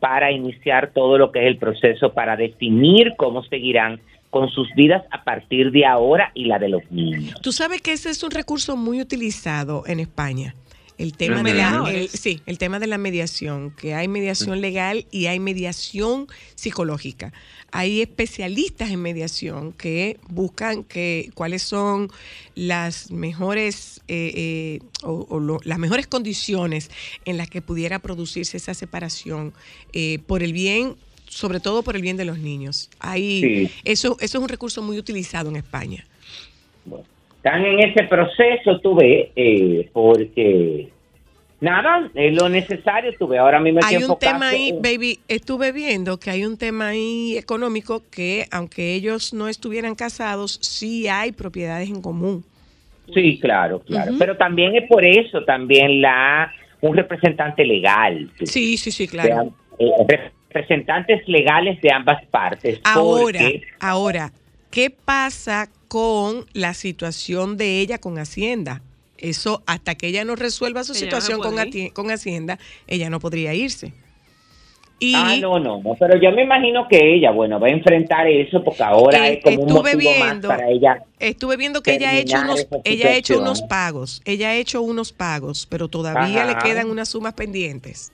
para 0.00 0.32
iniciar 0.32 0.90
todo 0.92 1.16
lo 1.16 1.30
que 1.30 1.38
es 1.38 1.46
el 1.46 1.56
proceso 1.56 2.12
para 2.12 2.36
definir 2.36 3.14
cómo 3.16 3.44
seguirán 3.44 4.00
con 4.30 4.48
sus 4.48 4.68
vidas 4.74 5.04
a 5.12 5.22
partir 5.22 5.70
de 5.70 5.86
ahora 5.86 6.32
y 6.34 6.46
la 6.46 6.58
de 6.58 6.70
los 6.70 6.90
niños. 6.90 7.40
Tú 7.40 7.52
sabes 7.52 7.80
que 7.80 7.92
ese 7.92 8.10
es 8.10 8.24
un 8.24 8.32
recurso 8.32 8.76
muy 8.76 9.00
utilizado 9.00 9.84
en 9.86 10.00
España. 10.00 10.56
El 11.00 11.16
tema 11.16 11.42
de 11.42 11.54
la 11.54 11.90
el- 11.90 12.08
sí, 12.10 12.42
el 12.46 12.58
tema 12.58 12.78
de 12.78 12.86
la 12.86 12.98
mediación, 12.98 13.70
que 13.70 13.94
hay 13.94 14.06
mediación 14.06 14.60
legal 14.60 15.06
y 15.10 15.26
hay 15.26 15.38
mediación 15.40 16.26
psicológica. 16.54 17.32
Hay 17.72 18.02
especialistas 18.02 18.90
en 18.90 19.00
mediación 19.00 19.72
que 19.72 20.18
buscan 20.28 20.84
que 20.84 21.30
cuáles 21.34 21.62
son 21.62 22.10
las 22.54 23.10
mejores 23.10 24.00
eh, 24.08 24.32
eh, 24.36 24.80
o, 25.02 25.26
o 25.30 25.40
lo- 25.40 25.60
las 25.64 25.78
mejores 25.78 26.06
condiciones 26.06 26.90
en 27.24 27.36
las 27.38 27.48
que 27.48 27.62
pudiera 27.62 27.98
producirse 28.00 28.56
esa 28.58 28.74
separación 28.74 29.54
eh, 29.92 30.18
por 30.26 30.42
el 30.42 30.52
bien 30.52 30.96
sobre 31.28 31.60
todo 31.60 31.84
por 31.84 31.94
el 31.94 32.02
bien 32.02 32.16
de 32.16 32.24
los 32.24 32.38
niños. 32.40 32.90
Hay, 32.98 33.40
Sí. 33.40 33.70
eso, 33.84 34.16
eso 34.20 34.38
es 34.38 34.42
un 34.42 34.48
recurso 34.48 34.82
muy 34.82 34.98
utilizado 34.98 35.48
en 35.48 35.54
España. 35.56 36.04
Bueno, 36.84 37.04
están 37.42 37.64
en 37.64 37.80
ese 37.80 38.04
proceso, 38.04 38.80
tú 38.80 38.94
ves, 38.96 39.28
eh, 39.34 39.88
porque 39.94 40.88
nada, 41.60 42.10
es 42.14 42.34
lo 42.34 42.50
necesario, 42.50 43.12
tú 43.18 43.28
ves, 43.28 43.40
ahora 43.40 43.60
mismo 43.60 43.80
hay 43.82 43.96
un 43.96 44.18
tema 44.18 44.50
ahí, 44.50 44.68
en- 44.70 44.82
baby, 44.82 45.20
estuve 45.26 45.72
viendo 45.72 46.18
que 46.18 46.30
hay 46.30 46.44
un 46.44 46.58
tema 46.58 46.88
ahí 46.88 47.38
económico 47.38 48.02
que 48.10 48.46
aunque 48.50 48.94
ellos 48.94 49.32
no 49.32 49.48
estuvieran 49.48 49.94
casados, 49.94 50.58
sí 50.60 51.08
hay 51.08 51.32
propiedades 51.32 51.88
en 51.88 52.02
común. 52.02 52.44
Sí, 53.14 53.38
claro, 53.40 53.80
claro. 53.80 54.12
Pero 54.18 54.36
también 54.36 54.76
es 54.76 54.86
por 54.88 55.04
eso, 55.04 55.42
también 55.44 56.00
la 56.02 56.52
un 56.82 56.94
representante 56.96 57.64
legal. 57.64 58.30
tú 58.38 58.46
Sí, 58.46 58.76
sí, 58.76 58.90
sí, 58.90 59.08
claro. 59.08 59.52
eh, 59.78 59.90
representantes 60.48 61.26
legales 61.26 61.80
de 61.80 61.90
ambas 61.92 62.24
partes. 62.26 62.80
Ahora, 62.84 63.40
porque- 63.40 63.62
ahora, 63.80 64.32
¿qué 64.70 64.90
pasa 64.90 65.68
con 65.90 66.46
la 66.52 66.72
situación 66.72 67.56
de 67.56 67.80
ella 67.80 67.98
con 67.98 68.16
Hacienda? 68.16 68.80
Eso, 69.18 69.64
hasta 69.66 69.96
que 69.96 70.06
ella 70.06 70.24
no 70.24 70.36
resuelva 70.36 70.84
su 70.84 70.92
Ella 70.92 71.00
situación 71.00 71.40
con, 71.40 72.10
Hacienda, 72.12 72.58
ella 72.86 73.10
no 73.10 73.18
podría 73.18 73.54
irse. 73.54 73.92
Y 75.00 75.14
Ah, 75.16 75.36
no, 75.40 75.58
no, 75.58 75.82
no, 75.82 75.96
pero 75.98 76.16
yo 76.20 76.30
me 76.30 76.44
imagino 76.44 76.86
que 76.88 77.16
ella, 77.16 77.32
bueno, 77.32 77.58
va 77.58 77.66
a 77.66 77.70
enfrentar 77.70 78.28
eso 78.28 78.62
porque 78.62 78.84
ahora 78.84 79.28
Eh, 79.28 79.32
es 79.38 79.42
como 79.44 79.62
un 79.64 79.72
motivo 79.72 80.10
más 80.20 80.28
viendo- 80.30 80.48
para 80.48 80.68
ella. 80.70 81.02
Estuve 81.18 81.56
viendo 81.56 81.82
que 81.82 81.94
ella 81.96 82.10
ha 82.10 82.18
hecho 82.20 82.38
unos, 82.40 82.66
ella 82.84 83.08
ha 83.08 83.16
hecho 83.16 83.40
unos 83.40 83.62
pagos, 83.62 84.22
ella 84.24 84.50
ha 84.50 84.54
hecho 84.54 84.82
unos 84.82 85.12
pagos, 85.12 85.66
pero 85.68 85.88
todavía 85.88 86.44
Ajá. 86.44 86.46
le 86.46 86.56
quedan 86.58 86.88
unas 86.88 87.08
sumas 87.08 87.34
pendientes. 87.34 88.12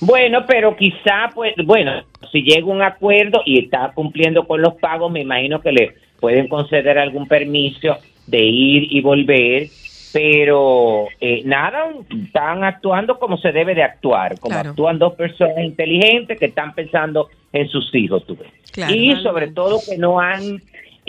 Bueno, 0.00 0.44
pero 0.46 0.76
quizá, 0.76 1.30
pues, 1.34 1.54
bueno, 1.64 2.04
si 2.30 2.42
llega 2.42 2.66
un 2.66 2.82
acuerdo 2.82 3.40
y 3.44 3.64
está 3.64 3.90
cumpliendo 3.92 4.46
con 4.46 4.62
los 4.62 4.74
pagos, 4.74 5.10
me 5.10 5.22
imagino 5.22 5.60
que 5.60 5.72
le 5.72 5.94
pueden 6.20 6.48
conceder 6.48 6.98
algún 6.98 7.26
permiso 7.28 7.96
de 8.26 8.42
ir 8.44 8.92
y 8.92 9.00
volver, 9.00 9.68
pero 10.12 11.06
eh, 11.20 11.42
nada, 11.44 11.86
están 12.24 12.64
actuando 12.64 13.18
como 13.18 13.36
se 13.38 13.52
debe 13.52 13.74
de 13.74 13.82
actuar, 13.82 14.38
como 14.40 14.54
Claro. 14.54 14.70
actúan 14.70 14.98
dos 14.98 15.14
personas 15.14 15.58
inteligentes 15.64 16.38
que 16.38 16.46
están 16.46 16.74
pensando 16.74 17.28
en 17.52 17.68
sus 17.68 17.94
hijos, 17.94 18.24
tú 18.26 18.36
ves. 18.36 18.48
Claro. 18.72 18.94
y 18.94 19.16
sobre 19.22 19.48
todo 19.48 19.78
que 19.88 19.96
no 19.98 20.20
han 20.20 20.60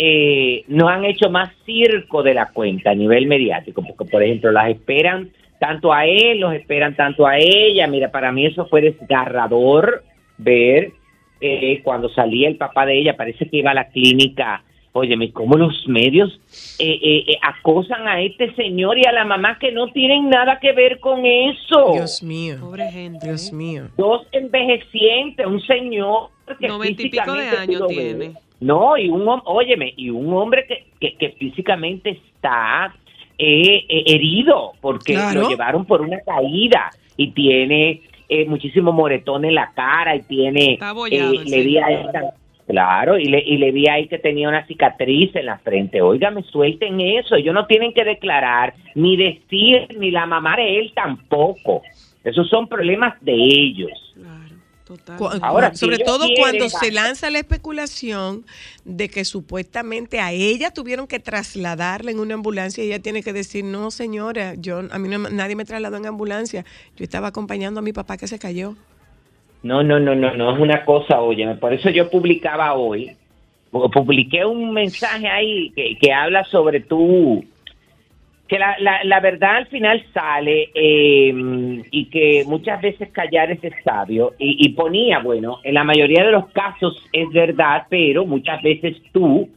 eh, 0.01 0.63
no 0.69 0.87
han 0.87 1.03
hecho 1.03 1.29
más 1.29 1.49
circo 1.65 2.23
de 2.23 2.33
la 2.33 2.47
cuenta 2.53 2.91
a 2.91 2.95
nivel 2.95 3.27
mediático, 3.27 3.83
porque 3.85 4.09
por 4.09 4.23
ejemplo 4.23 4.49
las 4.49 4.69
esperan 4.69 5.29
tanto 5.59 5.91
a 5.91 6.05
él, 6.05 6.39
los 6.39 6.53
esperan 6.53 6.95
tanto 6.95 7.27
a 7.27 7.37
ella. 7.37 7.85
Mira, 7.87 8.09
para 8.09 8.31
mí 8.31 8.45
eso 8.45 8.65
fue 8.67 8.79
desgarrador 8.81 10.03
ver 10.37 10.93
eh, 11.41 11.81
cuando 11.83 12.07
salía 12.09 12.47
el 12.47 12.55
papá 12.55 12.85
de 12.85 12.97
ella, 12.97 13.17
parece 13.17 13.49
que 13.49 13.57
iba 13.57 13.71
a 13.71 13.73
la 13.73 13.89
clínica. 13.89 14.63
Óyeme, 14.91 15.31
cómo 15.31 15.55
los 15.55 15.87
medios 15.87 16.39
eh, 16.79 16.99
eh, 17.01 17.23
eh, 17.27 17.37
acosan 17.43 18.07
a 18.07 18.21
este 18.21 18.53
señor 18.55 18.97
y 18.97 19.05
a 19.05 19.11
la 19.11 19.23
mamá 19.23 19.59
que 19.59 19.71
no 19.71 19.87
tienen 19.91 20.29
nada 20.29 20.59
que 20.59 20.71
ver 20.73 20.99
con 20.99 21.25
eso. 21.25 21.91
Dios 21.93 22.23
mío. 22.23 22.57
Pobre 22.59 22.89
gente. 22.91 23.27
Dios 23.27 23.49
¿eh? 23.49 23.55
mío. 23.55 23.83
Dos 23.97 24.25
envejecientes, 24.31 25.45
un 25.45 25.61
señor 25.61 26.29
que 26.59 26.67
Noventa 26.67 27.01
y 27.03 27.09
pico 27.09 27.33
de 27.33 27.43
físicamente 27.43 27.57
años 27.57 27.87
tiene. 27.87 28.33
No, 28.59 28.97
y 28.97 29.09
un 29.09 29.25
óyeme, 29.45 29.93
y 29.95 30.09
un 30.09 30.33
hombre 30.33 30.65
que, 30.67 30.85
que, 30.99 31.15
que 31.17 31.29
físicamente 31.37 32.09
está 32.35 32.93
eh, 33.37 33.85
eh, 33.87 34.03
herido 34.07 34.73
porque 34.81 35.13
Claro. 35.13 35.43
lo 35.43 35.49
llevaron 35.49 35.85
por 35.85 36.01
una 36.01 36.19
caída 36.21 36.89
y 37.15 37.31
tiene 37.31 38.01
eh, 38.27 38.45
muchísimo 38.45 38.91
moretón 38.91 39.45
en 39.45 39.55
la 39.55 39.71
cara 39.73 40.15
y 40.15 40.23
tiene 40.23 40.73
Está 40.73 40.89
abollado 40.89 41.33
eh, 41.33 41.45
le 41.45 41.63
vi 41.63 41.77
a 41.77 41.85
señor. 41.85 42.33
Claro 42.69 43.17
y 43.17 43.25
le, 43.25 43.39
y 43.43 43.57
le 43.57 43.71
vi 43.71 43.87
ahí 43.89 44.07
que 44.07 44.19
tenía 44.19 44.47
una 44.47 44.65
cicatriz 44.67 45.35
en 45.35 45.47
la 45.47 45.57
frente. 45.57 46.01
Óigame 46.01 46.43
suelten 46.43 47.01
eso. 47.01 47.35
Ellos 47.35 47.53
no 47.53 47.65
tienen 47.65 47.93
que 47.93 48.03
declarar 48.03 48.75
ni 48.93 49.17
decir 49.17 49.87
ni 49.97 50.11
la 50.11 50.27
mamá 50.27 50.55
de 50.55 50.79
él 50.79 50.91
tampoco. 50.95 51.81
Esos 52.23 52.47
son 52.47 52.67
problemas 52.67 53.15
de 53.21 53.33
ellos. 53.33 54.13
Claro, 54.13 54.55
total. 54.85 55.17
Cu- 55.17 55.29
Ahora, 55.41 55.73
sobre 55.73 55.97
todo 55.99 56.25
quieren, 56.27 56.43
cuando 56.43 56.69
se 56.69 56.91
lanza 56.91 57.29
la 57.31 57.39
especulación 57.39 58.45
de 58.85 59.09
que 59.09 59.25
supuestamente 59.25 60.19
a 60.19 60.31
ella 60.31 60.69
tuvieron 60.71 61.07
que 61.07 61.19
trasladarla 61.19 62.11
en 62.11 62.19
una 62.19 62.35
ambulancia 62.35 62.83
y 62.83 62.87
ella 62.87 62.99
tiene 63.01 63.23
que 63.23 63.33
decir, 63.33 63.63
no 63.63 63.89
señora, 63.89 64.53
yo 64.55 64.81
a 64.91 64.99
mí 64.99 65.07
no, 65.09 65.17
nadie 65.29 65.55
me 65.55 65.65
trasladó 65.65 65.97
en 65.97 66.05
ambulancia, 66.05 66.65
yo 66.97 67.03
estaba 67.03 67.29
acompañando 67.29 67.79
a 67.79 67.83
mi 67.83 67.93
papá 67.93 68.15
que 68.17 68.27
se 68.27 68.37
cayó. 68.37 68.75
No, 69.63 69.83
no, 69.83 69.99
no, 69.99 70.15
no, 70.15 70.33
no 70.35 70.53
es 70.53 70.59
una 70.59 70.85
cosa, 70.85 71.21
oye, 71.21 71.45
por 71.55 71.73
eso 71.73 71.89
yo 71.89 72.09
publicaba 72.09 72.73
hoy, 72.75 73.11
pu- 73.71 73.91
publiqué 73.91 74.45
un 74.45 74.71
mensaje 74.71 75.27
ahí 75.27 75.71
que, 75.75 75.97
que 75.97 76.13
habla 76.13 76.45
sobre 76.45 76.79
tú, 76.79 77.43
que 78.47 78.57
la, 78.57 78.77
la, 78.79 79.03
la 79.03 79.19
verdad 79.19 79.57
al 79.57 79.67
final 79.67 80.03
sale 80.13 80.69
eh, 80.73 81.33
y 81.91 82.05
que 82.05 82.43
muchas 82.47 82.81
veces 82.81 83.09
callar 83.11 83.51
es 83.51 83.59
sabio 83.83 84.33
y, 84.39 84.65
y 84.65 84.69
ponía, 84.69 85.19
bueno, 85.19 85.57
en 85.63 85.73
la 85.73 85.83
mayoría 85.83 86.23
de 86.23 86.31
los 86.31 86.47
casos 86.51 86.95
es 87.11 87.29
verdad, 87.31 87.83
pero 87.89 88.25
muchas 88.25 88.61
veces 88.63 88.95
tú, 89.11 89.49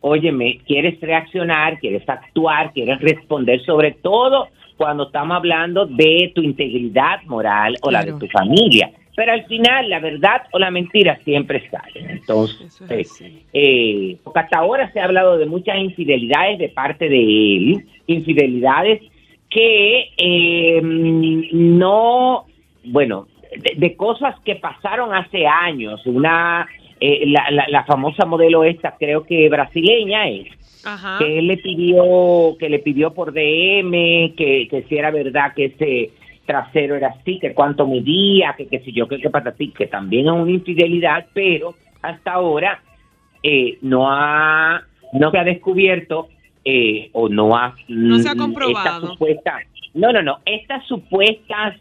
óyeme, 0.00 0.58
quieres 0.66 0.98
reaccionar, 1.00 1.78
quieres 1.78 2.08
actuar, 2.08 2.72
quieres 2.72 2.98
responder 3.00 3.60
sobre 3.64 3.92
todo 3.92 4.48
cuando 4.78 5.04
estamos 5.08 5.36
hablando 5.36 5.84
de 5.84 6.32
tu 6.34 6.40
integridad 6.42 7.22
moral 7.26 7.76
o 7.82 7.90
la 7.90 8.02
de 8.02 8.12
tu 8.18 8.26
familia. 8.28 8.90
Pero 9.16 9.32
al 9.32 9.44
final, 9.46 9.90
la 9.90 9.98
verdad 9.98 10.42
o 10.52 10.58
la 10.58 10.70
mentira 10.70 11.18
siempre 11.24 11.68
salen. 11.68 12.10
Entonces, 12.10 12.80
es 12.88 13.22
eh, 13.52 14.16
porque 14.22 14.40
hasta 14.40 14.58
ahora 14.58 14.90
se 14.92 15.00
ha 15.00 15.04
hablado 15.04 15.36
de 15.36 15.46
muchas 15.46 15.78
infidelidades 15.78 16.58
de 16.58 16.68
parte 16.68 17.08
de 17.08 17.18
él, 17.18 17.86
infidelidades 18.06 19.02
que 19.50 20.10
eh, 20.16 20.80
no, 20.82 22.46
bueno, 22.84 23.26
de, 23.56 23.74
de 23.76 23.96
cosas 23.96 24.36
que 24.44 24.56
pasaron 24.56 25.12
hace 25.12 25.46
años. 25.46 26.00
Una, 26.06 26.66
eh, 27.00 27.24
la, 27.26 27.50
la, 27.50 27.66
la 27.68 27.84
famosa 27.84 28.24
modelo 28.24 28.62
esta, 28.62 28.94
creo 28.98 29.24
que 29.24 29.48
brasileña 29.48 30.28
es, 30.28 30.48
Ajá. 30.84 31.16
que 31.18 31.38
él 31.38 31.48
le 31.48 31.56
pidió, 31.56 32.56
que 32.58 32.68
le 32.68 32.78
pidió 32.78 33.12
por 33.12 33.32
DM, 33.32 34.34
que, 34.36 34.68
que 34.70 34.84
si 34.88 34.96
era 34.96 35.10
verdad 35.10 35.52
que 35.54 35.66
ese 35.66 36.10
trasero 36.50 36.96
era 36.96 37.08
así, 37.08 37.38
que 37.38 37.54
cuánto 37.54 37.86
medía, 37.86 38.54
que 38.56 38.66
qué 38.66 38.80
sé 38.80 38.90
yo, 38.92 39.06
que 39.06 39.18
qué 39.20 39.30
patatí, 39.30 39.70
que 39.70 39.86
también 39.86 40.26
es 40.26 40.32
una 40.32 40.50
infidelidad, 40.50 41.26
pero 41.32 41.74
hasta 42.02 42.32
ahora 42.32 42.82
eh, 43.42 43.78
no 43.82 44.10
ha, 44.10 44.82
no 45.12 45.30
se 45.30 45.38
ha 45.38 45.44
descubierto 45.44 46.28
eh, 46.64 47.08
o 47.12 47.28
no 47.28 47.56
ha, 47.56 47.74
No 47.88 48.18
se 48.18 48.28
ha 48.28 48.34
mm, 48.34 48.38
comprobado. 48.38 48.96
estas 48.98 49.10
supuestas- 49.18 49.64
no, 49.94 50.12
no, 50.12 50.22
no, 50.22 50.38
estas 50.44 50.84
supuestas 50.86 51.76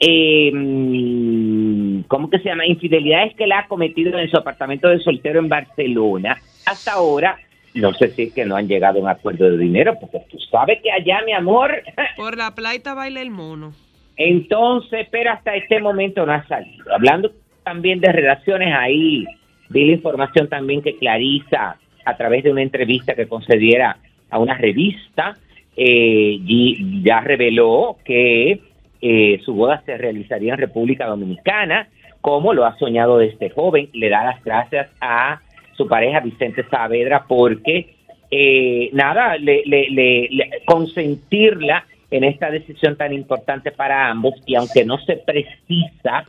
eh, 0.00 0.50
mm, 0.54 2.02
¿cómo 2.08 2.28
que 2.30 2.38
se 2.38 2.48
llama? 2.48 2.66
Infidelidades 2.66 3.34
que 3.36 3.44
él 3.44 3.52
ha 3.52 3.66
cometido 3.68 4.18
en 4.18 4.30
su 4.30 4.36
apartamento 4.38 4.88
de 4.88 4.98
soltero 5.00 5.38
en 5.40 5.48
Barcelona. 5.48 6.36
Hasta 6.66 6.92
ahora, 6.92 7.38
no 7.74 7.92
sé 7.94 8.08
si 8.14 8.22
es 8.24 8.32
que 8.34 8.44
no 8.46 8.56
han 8.56 8.66
llegado 8.68 8.98
a 8.98 9.02
un 9.02 9.08
acuerdo 9.08 9.50
de 9.50 9.58
dinero, 9.58 9.94
porque 10.00 10.20
tú 10.30 10.38
sabes 10.50 10.80
que 10.82 10.90
allá, 10.90 11.20
mi 11.26 11.32
amor, 11.32 11.70
Por 12.16 12.36
la 12.36 12.54
plaita 12.54 12.94
baila 12.94 13.20
el 13.22 13.30
mono. 13.30 13.72
Entonces, 14.16 15.06
pero 15.10 15.30
hasta 15.32 15.54
este 15.56 15.80
momento 15.80 16.24
no 16.26 16.32
ha 16.32 16.46
salido. 16.46 16.84
Hablando 16.94 17.32
también 17.64 18.00
de 18.00 18.12
relaciones, 18.12 18.74
ahí 18.76 19.24
vi 19.68 19.84
la 19.86 19.92
información 19.92 20.48
también 20.48 20.82
que 20.82 20.96
Clarisa, 20.96 21.76
a 22.04 22.16
través 22.16 22.44
de 22.44 22.50
una 22.50 22.62
entrevista 22.62 23.14
que 23.14 23.26
concediera 23.28 23.96
a 24.30 24.38
una 24.38 24.54
revista, 24.56 25.36
eh, 25.76 26.38
y 26.44 27.02
ya 27.02 27.20
reveló 27.20 27.96
que 28.04 28.60
eh, 29.00 29.40
su 29.44 29.54
boda 29.54 29.82
se 29.86 29.96
realizaría 29.96 30.52
en 30.52 30.58
República 30.58 31.06
Dominicana, 31.06 31.88
como 32.20 32.52
lo 32.52 32.66
ha 32.66 32.76
soñado 32.78 33.18
desde 33.18 33.50
joven. 33.50 33.88
Le 33.92 34.08
da 34.10 34.24
las 34.24 34.44
gracias 34.44 34.90
a 35.00 35.40
su 35.76 35.86
pareja 35.88 36.20
Vicente 36.20 36.64
Saavedra 36.70 37.24
porque 37.26 37.94
eh, 38.30 38.90
nada, 38.92 39.36
le, 39.38 39.62
le- 39.64 39.88
le- 39.90 40.28
le- 40.30 40.50
consentirla 40.66 41.84
en 42.10 42.24
esta 42.24 42.50
decisión 42.50 42.96
tan 42.96 43.12
importante 43.12 43.70
para 43.70 44.10
ambos 44.10 44.34
y 44.46 44.54
aunque 44.56 44.84
no 44.84 44.98
se 44.98 45.16
precisa 45.16 46.24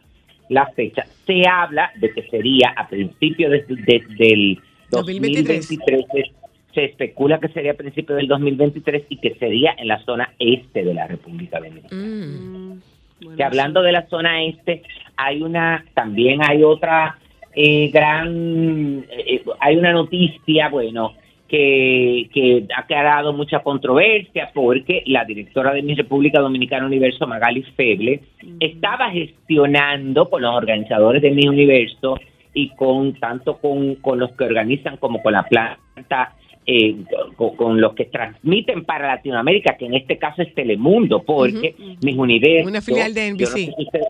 la 0.49 0.67
fecha, 0.67 1.05
se 1.25 1.47
habla 1.47 1.91
de 1.95 2.11
que 2.13 2.23
sería 2.23 2.73
a 2.75 2.88
principios 2.88 3.51
de- 3.51 3.65
de- 3.67 4.03
del 4.17 4.59
2023. 4.91 5.67
2023. 5.69 6.05
Se, 6.11 6.73
se 6.73 6.86
especula 6.86 7.39
que 7.39 7.47
sería 7.49 7.71
a 7.71 7.75
principios 7.75 8.17
del 8.17 8.27
2023 8.27 9.03
y 9.09 9.17
que 9.17 9.36
sería 9.36 9.73
en 9.77 9.88
la 9.88 9.99
zona 10.03 10.34
este 10.39 10.84
de 10.84 10.93
la 10.93 11.07
República 11.07 11.57
Dominicana. 11.59 12.01
Mm. 12.01 12.73
Mm, 12.73 12.82
bueno, 13.21 13.38
Que 13.38 13.43
hablando 13.43 13.82
de 13.82 13.91
la 13.91 14.07
zona 14.07 14.43
este, 14.43 14.84
hay 15.15 15.41
una, 15.41 15.86
también 15.93 16.41
hay 16.43 16.63
otra 16.63 17.17
eh, 17.55 17.89
gran, 17.91 19.05
eh, 19.09 19.43
hay 19.59 19.75
una 19.77 19.91
noticia, 19.93 20.69
bueno, 20.69 21.13
que, 21.52 22.30
que 22.34 22.66
ha 22.76 22.88
creado 22.88 23.34
mucha 23.34 23.60
controversia 23.60 24.49
porque 24.54 25.04
la 25.06 25.26
directora 25.26 25.74
de 25.74 25.82
mi 25.84 25.93
República 25.95 26.39
Dominicana 26.39 26.86
Universo, 26.86 27.28
Magali 27.28 27.62
Feble, 27.76 28.22
estaba 28.62 29.12
gestionando 29.12 30.30
con 30.30 30.41
los 30.41 30.56
organizadores 30.56 31.22
de 31.22 31.32
mi 31.32 31.47
universo 31.49 32.18
y 32.54 32.70
con 32.70 33.14
tanto 33.20 33.58
con, 33.58 33.95
con 33.95 34.18
los 34.20 34.32
que 34.32 34.45
organizan 34.45 34.95
como 34.97 35.22
con 35.22 35.34
la 35.34 35.43
planta 35.43 36.36
eh, 36.66 36.95
con, 37.36 37.56
con 37.58 37.82
los 37.82 37.93
que 37.95 38.06
transmiten 38.06 38.86
para 38.86 39.08
Latinoamérica, 39.08 39.76
que 39.78 39.88
en 39.88 39.95
este 39.95 40.18
caso 40.18 40.41
es 40.43 40.54
Telemundo, 40.56 41.24
porque 41.24 41.76
mis 42.04 42.16
universos... 42.16 42.70
Una 42.72 42.82
filial 42.82 43.14
de 43.14 43.22
yo 43.30 43.30
no 43.32 43.36
NBC. 43.36 43.47
sé 43.47 43.58
si 43.66 43.74
usted- 43.78 44.02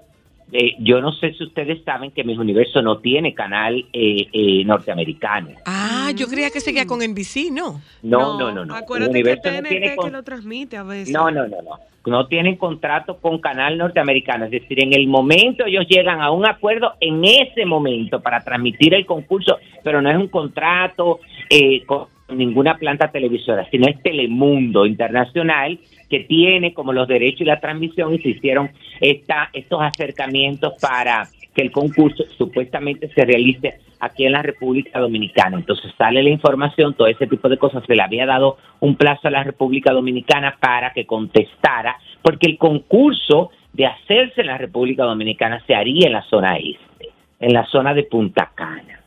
eh, 0.52 0.76
yo 0.80 1.00
no 1.00 1.14
sé 1.14 1.34
si 1.34 1.44
ustedes 1.46 1.84
saben 1.86 2.12
que 2.12 2.24
mis 2.24 2.38
universo 2.38 2.82
no 2.82 3.00
tiene 3.00 3.34
canal 3.34 3.86
eh, 3.94 4.28
eh, 4.34 4.66
norteamericano. 4.66 5.52
Ah, 5.66 6.12
yo 6.16 6.28
creía 6.28 6.50
que 6.50 6.60
seguía 6.60 6.86
con 6.86 7.00
NBC, 7.00 7.52
¿no? 7.52 7.82
No, 8.04 8.38
no, 8.38 8.52
no, 8.52 8.66
no. 8.66 8.76
Acuérdate 8.76 9.14
Mis 9.14 9.24
que 9.24 9.36
no 9.36 9.42
TNT 9.42 9.68
tiene 9.70 9.96
que 9.96 10.12
lo 10.12 10.24
transmite 10.24 10.78
a 10.78 10.84
veces. 10.84 11.14
no, 11.14 11.32
no, 11.32 11.48
no, 11.48 11.62
no. 11.62 11.80
No 12.04 12.26
tienen 12.26 12.56
contrato 12.56 13.18
con 13.18 13.40
canal 13.40 13.78
norteamericano. 13.78 14.46
Es 14.46 14.52
decir, 14.52 14.84
en 14.84 14.92
el 14.94 15.08
momento 15.08 15.66
ellos 15.68 15.86
llegan 15.88 16.20
a 16.20 16.32
un 16.32 16.48
acuerdo 16.48 16.94
en 17.00 17.24
ese 17.24 17.64
momento 17.64 18.20
para 18.22 18.44
transmitir 18.44 18.96
el 18.96 19.06
concurso, 19.06 19.60
pero 19.84 20.02
no 20.02 20.10
es 20.10 20.18
un 20.18 20.28
contrato 20.28 21.20
eh, 21.48 21.86
con 21.86 22.08
ninguna 22.30 22.76
planta 22.78 23.12
televisora, 23.12 23.70
sino 23.70 23.88
es 23.88 24.02
Telemundo 24.02 24.88
Internacional 24.88 25.78
que 26.12 26.20
tiene 26.20 26.74
como 26.74 26.92
los 26.92 27.08
derechos 27.08 27.42
y 27.42 27.46
la 27.46 27.62
transmisión 27.62 28.14
y 28.14 28.20
se 28.20 28.30
hicieron 28.30 28.70
esta, 29.00 29.50
estos 29.54 29.82
acercamientos 29.82 30.74
para 30.82 31.30
que 31.56 31.62
el 31.62 31.72
concurso 31.72 32.26
supuestamente 32.38 33.10
se 33.16 33.24
realice 33.24 33.80
aquí 34.02 34.26
en 34.26 34.34
la 34.34 34.42
República 34.42 35.00
Dominicana. 35.00 35.58
Entonces 35.58 35.90
sale 35.98 36.22
la 36.22 36.30
información, 36.30 36.96
todo 36.96 37.08
ese 37.08 37.28
tipo 37.28 37.48
de 37.48 37.58
cosas. 37.58 37.84
Se 37.88 37.96
le 37.96 38.04
había 38.04 38.26
dado 38.26 38.58
un 38.82 38.98
plazo 38.98 39.30
a 39.30 39.32
la 39.32 39.44
República 39.44 39.94
Dominicana 39.94 40.58
para 40.60 40.92
que 40.92 41.06
contestara, 41.06 41.96
porque 42.22 42.48
el 42.48 42.58
concurso 42.58 43.52
de 43.72 43.86
hacerse 43.86 44.42
en 44.42 44.48
la 44.48 44.58
República 44.58 45.06
Dominicana 45.06 45.64
se 45.66 45.76
haría 45.76 46.08
en 46.08 46.14
la 46.14 46.24
zona 46.24 46.58
este, 46.58 47.12
en 47.40 47.54
la 47.54 47.66
zona 47.68 47.94
de 47.94 48.04
Punta 48.04 48.52
Cana. 48.54 49.00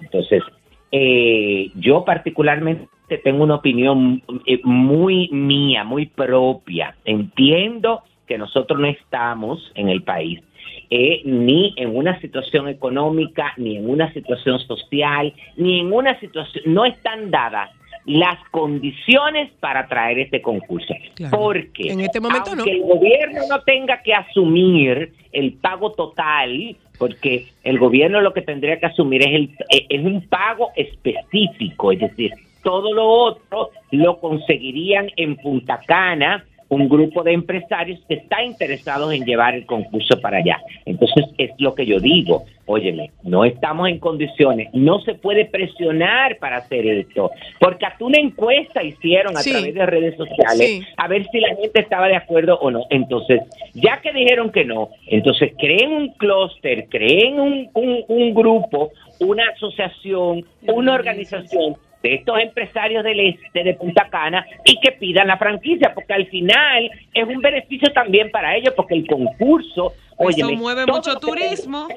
Entonces, 0.00 0.42
eh, 0.90 1.70
yo 1.74 2.06
particularmente 2.06 2.88
tengo 3.16 3.44
una 3.44 3.54
opinión 3.54 4.22
eh, 4.44 4.60
muy 4.64 5.30
mía, 5.30 5.84
muy 5.84 6.04
propia. 6.06 6.94
Entiendo 7.06 8.02
que 8.26 8.36
nosotros 8.36 8.78
no 8.78 8.86
estamos 8.86 9.72
en 9.74 9.88
el 9.88 10.02
país 10.02 10.42
eh, 10.90 11.22
ni 11.24 11.74
en 11.76 11.94
una 11.94 12.20
situación 12.20 12.68
económica, 12.68 13.52
ni 13.56 13.76
en 13.76 13.88
una 13.88 14.12
situación 14.12 14.58
social, 14.60 15.32
ni 15.56 15.80
en 15.80 15.92
una 15.92 16.18
situación, 16.20 16.64
no 16.66 16.84
están 16.84 17.30
dadas 17.30 17.70
las 18.06 18.38
condiciones 18.50 19.50
para 19.60 19.86
traer 19.86 20.18
este 20.18 20.40
concurso. 20.40 20.94
Claro. 21.14 21.36
Porque 21.36 21.92
En 21.92 22.00
este 22.00 22.20
momento 22.20 22.54
no. 22.54 22.62
aunque 22.62 22.72
el 22.72 22.82
gobierno 22.82 23.40
no 23.50 23.60
tenga 23.62 24.02
que 24.02 24.14
asumir 24.14 25.12
el 25.32 25.52
pago 25.54 25.92
total, 25.92 26.74
porque 26.98 27.48
el 27.64 27.78
gobierno 27.78 28.22
lo 28.22 28.32
que 28.32 28.40
tendría 28.40 28.80
que 28.80 28.86
asumir 28.86 29.22
es, 29.22 29.34
el, 29.34 29.50
eh, 29.70 29.86
es 29.90 30.02
un 30.02 30.22
pago 30.22 30.70
específico, 30.74 31.92
es 31.92 32.00
decir, 32.00 32.32
todo 32.62 32.92
lo 32.92 33.06
otro 33.08 33.70
lo 33.90 34.18
conseguirían 34.20 35.10
en 35.16 35.36
Punta 35.36 35.80
Cana 35.86 36.44
un 36.70 36.86
grupo 36.86 37.22
de 37.22 37.32
empresarios 37.32 37.98
que 38.06 38.16
está 38.16 38.42
interesados 38.44 39.10
en 39.14 39.24
llevar 39.24 39.54
el 39.54 39.64
concurso 39.64 40.20
para 40.20 40.36
allá. 40.36 40.60
Entonces 40.84 41.24
es 41.38 41.50
lo 41.56 41.74
que 41.74 41.86
yo 41.86 41.98
digo, 41.98 42.44
óyeme, 42.66 43.10
no 43.22 43.46
estamos 43.46 43.88
en 43.88 43.98
condiciones, 43.98 44.68
no 44.74 45.00
se 45.00 45.14
puede 45.14 45.46
presionar 45.46 46.36
para 46.36 46.58
hacer 46.58 46.86
esto, 46.86 47.30
porque 47.58 47.86
hasta 47.86 48.04
una 48.04 48.18
encuesta 48.18 48.82
hicieron 48.82 49.34
a 49.34 49.40
Sí. 49.40 49.50
través 49.52 49.72
de 49.74 49.86
redes 49.86 50.16
sociales 50.18 50.66
Sí. 50.68 50.82
a 50.98 51.08
ver 51.08 51.26
si 51.30 51.40
la 51.40 51.56
gente 51.56 51.80
estaba 51.80 52.06
de 52.06 52.16
acuerdo 52.16 52.58
o 52.58 52.70
no. 52.70 52.84
Entonces, 52.90 53.40
ya 53.72 54.02
que 54.02 54.12
dijeron 54.12 54.52
que 54.52 54.66
no, 54.66 54.90
entonces 55.06 55.52
creen 55.58 55.90
un 55.90 56.08
clúster, 56.18 56.86
creen 56.90 57.40
un, 57.40 57.70
un, 57.72 58.04
un 58.08 58.34
grupo, 58.34 58.90
una 59.20 59.44
asociación, 59.54 60.44
una 60.66 60.92
organización 60.94 61.76
de 62.02 62.14
estos 62.14 62.38
empresarios 62.38 63.02
del 63.02 63.20
este 63.20 63.64
de 63.64 63.74
Punta 63.74 64.08
Cana 64.10 64.46
y 64.64 64.78
que 64.80 64.92
pidan 64.92 65.26
la 65.28 65.36
franquicia, 65.36 65.92
porque 65.94 66.12
al 66.12 66.26
final 66.26 66.90
es 67.12 67.26
un 67.26 67.40
beneficio 67.40 67.92
también 67.92 68.30
para 68.30 68.56
ellos, 68.56 68.74
porque 68.76 68.94
el 68.94 69.06
concurso, 69.06 69.94
Eso 70.18 70.46
oye, 70.46 70.56
mueve 70.56 70.86
mucho 70.86 71.18
turismo. 71.18 71.88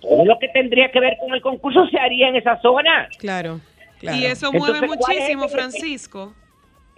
todo 0.00 0.24
lo 0.24 0.38
que 0.38 0.48
tendría 0.48 0.90
que 0.90 1.00
ver 1.00 1.16
con 1.18 1.32
el 1.32 1.40
concurso 1.40 1.86
se 1.88 1.98
haría 1.98 2.28
en 2.28 2.36
esa 2.36 2.60
zona. 2.60 3.08
Claro, 3.18 3.60
claro. 3.98 4.18
Y 4.18 4.24
eso 4.24 4.52
mueve 4.52 4.78
Entonces, 4.78 4.98
¿cuál 4.98 5.16
es 5.16 5.22
muchísimo, 5.22 5.48
Francisco. 5.48 6.34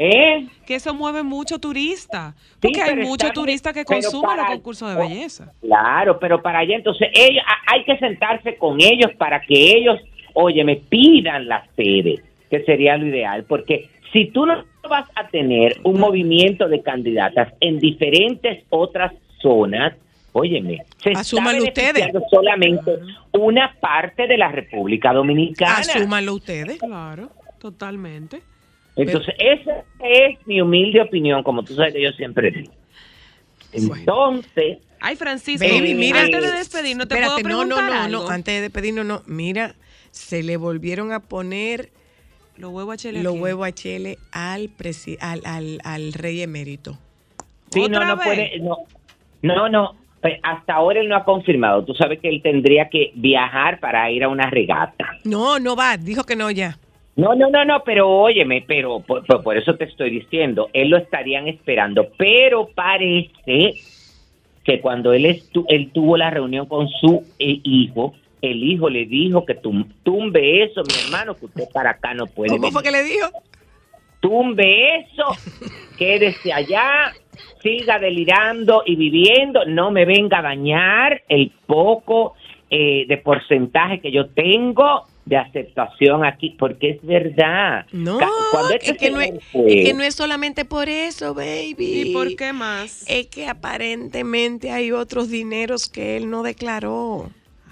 ¿Eh? 0.00 0.46
Que 0.64 0.76
eso 0.76 0.94
mueve 0.94 1.24
mucho 1.24 1.58
turista. 1.58 2.34
Porque 2.60 2.80
hay 2.80 2.96
muchos 2.96 3.32
turistas 3.32 3.72
que 3.72 3.84
consumen 3.84 4.36
los 4.36 4.46
concursos 4.46 4.94
de 4.94 4.96
belleza. 4.96 5.52
Claro, 5.60 6.20
pero 6.20 6.40
para 6.40 6.60
allá 6.60 6.76
entonces 6.76 7.08
ellos, 7.12 7.42
hay 7.66 7.84
que 7.84 7.98
sentarse 7.98 8.56
con 8.56 8.80
ellos 8.80 9.10
para 9.18 9.40
que 9.40 9.54
ellos, 9.54 10.00
oye, 10.34 10.62
me 10.62 10.76
pidan 10.76 11.48
la 11.48 11.66
sede, 11.74 12.22
que 12.50 12.64
sería 12.64 12.96
lo 12.96 13.06
ideal, 13.06 13.44
porque 13.44 13.88
si 14.12 14.26
tú 14.26 14.46
no 14.46 14.64
vas 14.88 15.08
a 15.14 15.28
tener 15.28 15.80
un 15.84 16.00
movimiento 16.00 16.68
de 16.68 16.82
candidatas 16.82 17.52
en 17.60 17.78
diferentes 17.78 18.64
otras 18.70 19.12
zonas, 19.42 19.94
óyeme, 20.32 20.82
se 20.98 21.10
Asúmanlo 21.10 21.64
está 21.64 21.68
ustedes. 21.82 21.94
beneficiando 21.94 22.26
solamente 22.30 22.92
una 23.32 23.74
parte 23.80 24.26
de 24.26 24.36
la 24.38 24.50
República 24.50 25.12
Dominicana. 25.12 25.78
Asúmanlo 25.78 26.34
ustedes. 26.34 26.78
Claro, 26.78 27.30
totalmente. 27.60 28.40
Entonces, 28.96 29.34
esa 29.38 29.84
es 30.00 30.38
mi 30.46 30.60
humilde 30.60 31.00
opinión, 31.00 31.42
como 31.42 31.62
tú 31.62 31.74
sabes 31.74 31.92
que 31.94 32.02
yo 32.02 32.10
siempre 32.12 32.50
digo. 32.50 32.72
Entonces, 33.72 34.78
Ay, 35.00 35.14
Francisco, 35.16 35.66
Baby, 35.68 35.94
mira. 35.94 36.22
antes 36.22 36.42
de 36.42 36.52
despedirnos, 36.58 37.06
te 37.06 37.14
Espérate, 37.14 37.42
puedo 37.42 37.58
no, 37.58 37.64
no, 37.64 37.76
preguntar 37.76 37.94
no, 37.96 38.04
algo? 38.04 38.24
no, 38.24 38.28
antes 38.30 38.54
de 38.54 38.60
despedirnos, 38.62 39.06
no. 39.06 39.22
Mira, 39.26 39.76
se 40.10 40.42
le 40.42 40.56
volvieron 40.56 41.12
a 41.12 41.20
poner 41.20 41.90
Los 42.58 42.72
huevos 42.72 42.94
a 42.94 42.96
chile 42.96 43.22
los 43.22 43.34
huevos 43.38 43.68
al, 44.32 44.68
presi- 44.76 45.16
al, 45.20 45.42
al, 45.44 45.78
al 45.84 46.12
rey 46.12 46.42
emérito. 46.42 46.98
Sí, 47.70 47.80
no, 47.80 47.86
¿Otra 47.86 48.06
no 48.06 48.16
vez? 48.16 48.24
puede, 48.26 48.58
no, 48.60 48.76
no, 49.42 49.68
no, 49.68 49.94
pues, 50.20 50.40
hasta 50.42 50.74
ahora 50.74 51.00
él 51.00 51.08
no 51.08 51.16
ha 51.16 51.24
confirmado. 51.24 51.84
Tú 51.84 51.94
sabes 51.94 52.18
que 52.18 52.28
él 52.28 52.42
tendría 52.42 52.88
que 52.88 53.12
viajar 53.14 53.78
para 53.78 54.10
ir 54.10 54.24
a 54.24 54.28
una 54.28 54.50
regata. 54.50 55.06
No, 55.24 55.58
no 55.60 55.76
va, 55.76 55.96
dijo 55.96 56.24
que 56.24 56.34
no 56.34 56.50
ya. 56.50 56.76
No, 57.14 57.34
no, 57.34 57.50
no, 57.50 57.64
no, 57.64 57.82
pero 57.84 58.08
óyeme, 58.08 58.64
pero 58.66 59.00
por, 59.00 59.24
por- 59.26 59.42
por 59.42 59.56
eso 59.56 59.76
te 59.76 59.84
estoy 59.84 60.10
diciendo, 60.10 60.68
él 60.72 60.88
lo 60.88 60.96
estarían 60.96 61.46
esperando, 61.48 62.08
pero 62.16 62.68
parece 62.74 63.74
que 64.64 64.80
cuando 64.80 65.12
él, 65.12 65.24
estu- 65.26 65.64
él 65.68 65.90
tuvo 65.92 66.16
la 66.16 66.30
reunión 66.30 66.66
con 66.66 66.88
su 66.88 67.24
eh, 67.38 67.60
hijo, 67.62 68.14
el 68.42 68.62
hijo 68.64 68.88
le 68.88 69.06
dijo 69.06 69.44
que 69.44 69.54
tum- 69.54 69.88
tumbe 70.02 70.64
eso, 70.64 70.82
mi 70.82 70.94
hermano, 71.04 71.36
que 71.36 71.46
usted 71.46 71.64
para 71.72 71.90
acá 71.90 72.14
no 72.14 72.26
puede 72.26 72.50
¿Cómo 72.50 72.70
fue 72.70 72.82
que 72.82 72.90
le 72.90 73.02
dijo? 73.02 73.28
tumbe 74.20 74.96
eso, 74.96 75.24
quédese 75.96 76.52
allá, 76.52 77.12
siga 77.62 77.98
delirando 77.98 78.82
y 78.84 78.96
viviendo, 78.96 79.64
no 79.66 79.90
me 79.90 80.04
venga 80.04 80.38
a 80.38 80.42
dañar 80.42 81.22
el 81.28 81.52
poco 81.66 82.34
eh, 82.70 83.06
de 83.08 83.16
porcentaje 83.18 84.00
que 84.00 84.10
yo 84.10 84.26
tengo 84.30 85.04
de 85.24 85.36
aceptación 85.36 86.24
aquí, 86.24 86.56
porque 86.58 86.90
es 86.90 87.02
verdad. 87.04 87.84
No, 87.92 88.18
este 88.74 88.92
es 88.92 88.98
que 88.98 89.10
no 89.10 89.20
es, 89.20 89.26
señor 89.28 89.42
fue- 89.52 89.78
es 89.80 89.86
que 89.88 89.94
no 89.94 90.02
es 90.02 90.14
solamente 90.14 90.64
por 90.64 90.88
eso, 90.88 91.34
baby. 91.34 91.74
¿Y 91.78 92.12
por 92.12 92.34
qué 92.34 92.52
más? 92.52 93.04
Es 93.08 93.26
que 93.28 93.46
aparentemente 93.46 94.70
hay 94.70 94.90
otros 94.92 95.28
dineros 95.30 95.88
que 95.88 96.16
él 96.16 96.30
no 96.30 96.42
declaró. 96.42 97.30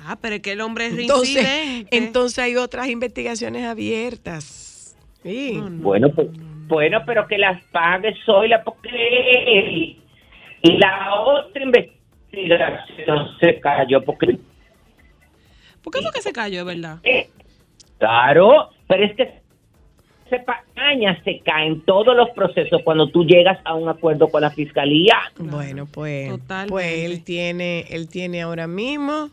Ah, 0.09 0.19
pero 0.21 0.37
es 0.37 0.43
que 0.43 0.53
el 0.53 0.61
hombre 0.61 0.87
es 0.87 0.99
Entonces, 0.99 1.35
reincidente. 1.35 1.97
entonces 1.97 2.39
hay 2.39 2.57
otras 2.57 2.89
investigaciones 2.89 3.65
abiertas. 3.65 4.97
Sí. 5.23 5.55
No, 5.55 5.69
no. 5.71 5.83
Bueno, 5.83 6.11
pues, 6.11 6.29
bueno, 6.69 7.01
pero 7.07 7.27
que 7.27 7.39
las 7.39 7.63
pague 7.73 8.15
soy 8.25 8.49
la 8.49 8.63
porque 8.63 9.97
la 10.63 11.15
otra 11.21 11.63
investigación 11.63 13.29
se 13.41 13.61
cayó 13.61 14.03
porque 14.05 14.39
¿Por 15.83 15.93
qué 15.93 16.03
fue 16.03 16.11
que 16.13 16.23
se 16.23 16.33
cayó, 16.33 16.65
de 16.65 16.75
verdad? 16.75 16.99
Eh, 17.05 17.29
Claro, 17.99 18.71
pero 18.89 19.05
es 19.07 19.17
que 19.17 19.41
se 20.29 20.39
paña, 20.41 21.23
se 21.25 21.39
caen 21.41 21.83
todos 21.83 22.17
los 22.17 22.29
procesos 22.31 22.83
cuando 22.85 23.09
tú 23.09 23.25
llegas 23.25 23.59
a 23.65 23.75
un 23.75 23.89
acuerdo 23.89 24.29
con 24.29 24.43
la 24.43 24.51
fiscalía. 24.51 25.15
Bueno, 25.39 25.87
pues, 25.87 26.29
Totalmente. 26.29 26.71
pues 26.73 26.87
él 27.05 27.23
tiene, 27.25 27.87
él 27.91 28.09
tiene 28.09 28.43
ahora 28.43 28.67
mismo 28.67 29.31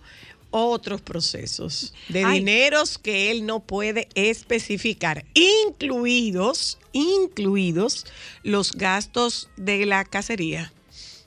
otros 0.53 1.01
procesos 1.01 1.93
de 2.09 2.23
Ay. 2.23 2.39
dineros 2.39 2.97
que 2.99 3.31
él 3.31 3.45
no 3.45 3.59
puede 3.59 4.07
especificar, 4.15 5.25
incluidos, 5.33 6.77
incluidos 6.93 8.05
los 8.43 8.71
gastos 8.73 9.49
de 9.57 9.85
la 9.85 10.05
cacería. 10.05 10.71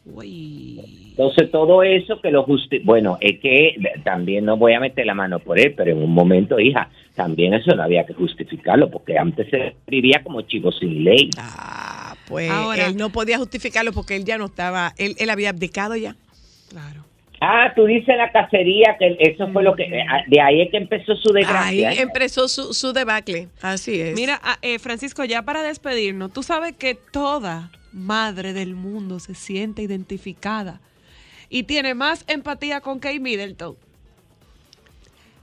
Uy. 0.04 0.80
Entonces 1.10 1.50
todo 1.50 1.82
eso 1.82 2.20
que 2.20 2.30
lo 2.30 2.44
justi 2.44 2.78
bueno, 2.78 3.18
es 3.20 3.40
que 3.40 3.74
también 4.04 4.44
no 4.44 4.56
voy 4.56 4.74
a 4.74 4.80
meter 4.80 5.04
la 5.04 5.14
mano 5.14 5.40
por 5.40 5.58
él, 5.58 5.74
pero 5.76 5.90
en 5.90 5.98
un 5.98 6.12
momento, 6.12 6.60
hija, 6.60 6.88
también 7.16 7.54
eso 7.54 7.74
no 7.74 7.82
había 7.82 8.06
que 8.06 8.14
justificarlo, 8.14 8.88
porque 8.90 9.18
antes 9.18 9.48
se 9.50 9.74
vivía 9.88 10.22
como 10.22 10.42
chivo 10.42 10.70
sin 10.70 11.02
ley. 11.02 11.30
Ah, 11.38 12.14
pues 12.28 12.48
Ahora- 12.50 12.86
él 12.86 12.96
no 12.96 13.10
podía 13.10 13.38
justificarlo 13.38 13.92
porque 13.92 14.14
él 14.14 14.24
ya 14.24 14.38
no 14.38 14.44
estaba, 14.46 14.94
él, 14.98 15.16
él 15.18 15.30
había 15.30 15.48
abdicado 15.50 15.96
ya. 15.96 16.14
Claro. 16.68 17.04
Ah, 17.40 17.72
tú 17.76 17.84
dices 17.84 18.16
la 18.16 18.32
cacería, 18.32 18.96
que 18.98 19.16
eso 19.20 19.48
fue 19.52 19.62
lo 19.62 19.74
que, 19.76 19.82
eh, 19.84 20.04
de 20.26 20.40
ahí 20.40 20.62
es 20.62 20.70
que 20.70 20.78
empezó 20.78 21.14
su 21.16 21.28
Ahí 21.34 21.42
desgracia. 21.42 21.92
¿eh? 21.92 22.00
empezó 22.00 22.48
su, 22.48 22.72
su 22.72 22.92
debacle. 22.92 23.48
Así 23.60 24.00
es. 24.00 24.14
Mira, 24.14 24.40
ah, 24.42 24.58
eh, 24.62 24.78
Francisco, 24.78 25.22
ya 25.24 25.42
para 25.42 25.62
despedirnos, 25.62 26.32
tú 26.32 26.42
sabes 26.42 26.74
que 26.74 26.94
toda 26.94 27.70
madre 27.92 28.52
del 28.54 28.74
mundo 28.74 29.18
se 29.20 29.34
siente 29.34 29.82
identificada 29.82 30.80
y 31.50 31.64
tiene 31.64 31.94
más 31.94 32.24
empatía 32.26 32.80
con 32.80 32.98
Kate 33.00 33.20
Middleton. 33.20 33.76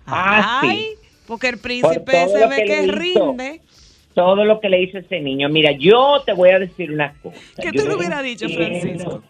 Ah, 0.05 0.59
sí. 0.61 0.67
Ay, 0.69 0.87
porque 1.27 1.47
el 1.49 1.57
príncipe 1.59 2.27
se 2.27 2.47
ve 2.47 2.55
que 2.57 2.65
que, 2.65 2.87
le 2.87 3.07
hizo. 3.07 3.27
rinde. 3.31 3.61
todo 4.13 4.43
lo 4.45 4.59
que 4.59 4.69
le 4.69 4.81
hizo 4.81 4.97
ese 4.97 5.19
niño. 5.19 5.47
Mira, 5.49 5.71
yo 5.71 6.21
te 6.25 6.33
voy 6.33 6.49
a 6.49 6.59
decir 6.59 6.91
una 6.91 7.13
cosa. 7.21 7.37
¿Qué 7.61 7.71
Yo 7.71 7.83
tú 7.83 7.87
le 7.87 7.95
hubieras 7.95 8.23
dicho, 8.23 8.45
entiendo- 8.45 9.23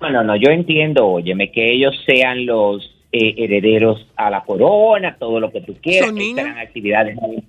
No, 0.00 0.10
no, 0.10 0.24
no, 0.24 0.36
yo 0.36 0.50
entiendo, 0.50 1.06
óyeme, 1.06 1.50
que 1.50 1.72
ellos 1.72 1.94
sean 2.04 2.46
los 2.46 2.94
eh, 3.12 3.34
herederos 3.38 4.06
a 4.16 4.28
la 4.30 4.42
corona, 4.42 5.16
todo 5.18 5.40
lo 5.40 5.50
que 5.50 5.60
tú 5.60 5.76
quieras. 5.80 6.12
Niños. 6.12 6.38
Estarán 6.38 6.58
actividades 6.58 7.16
muy, 7.16 7.42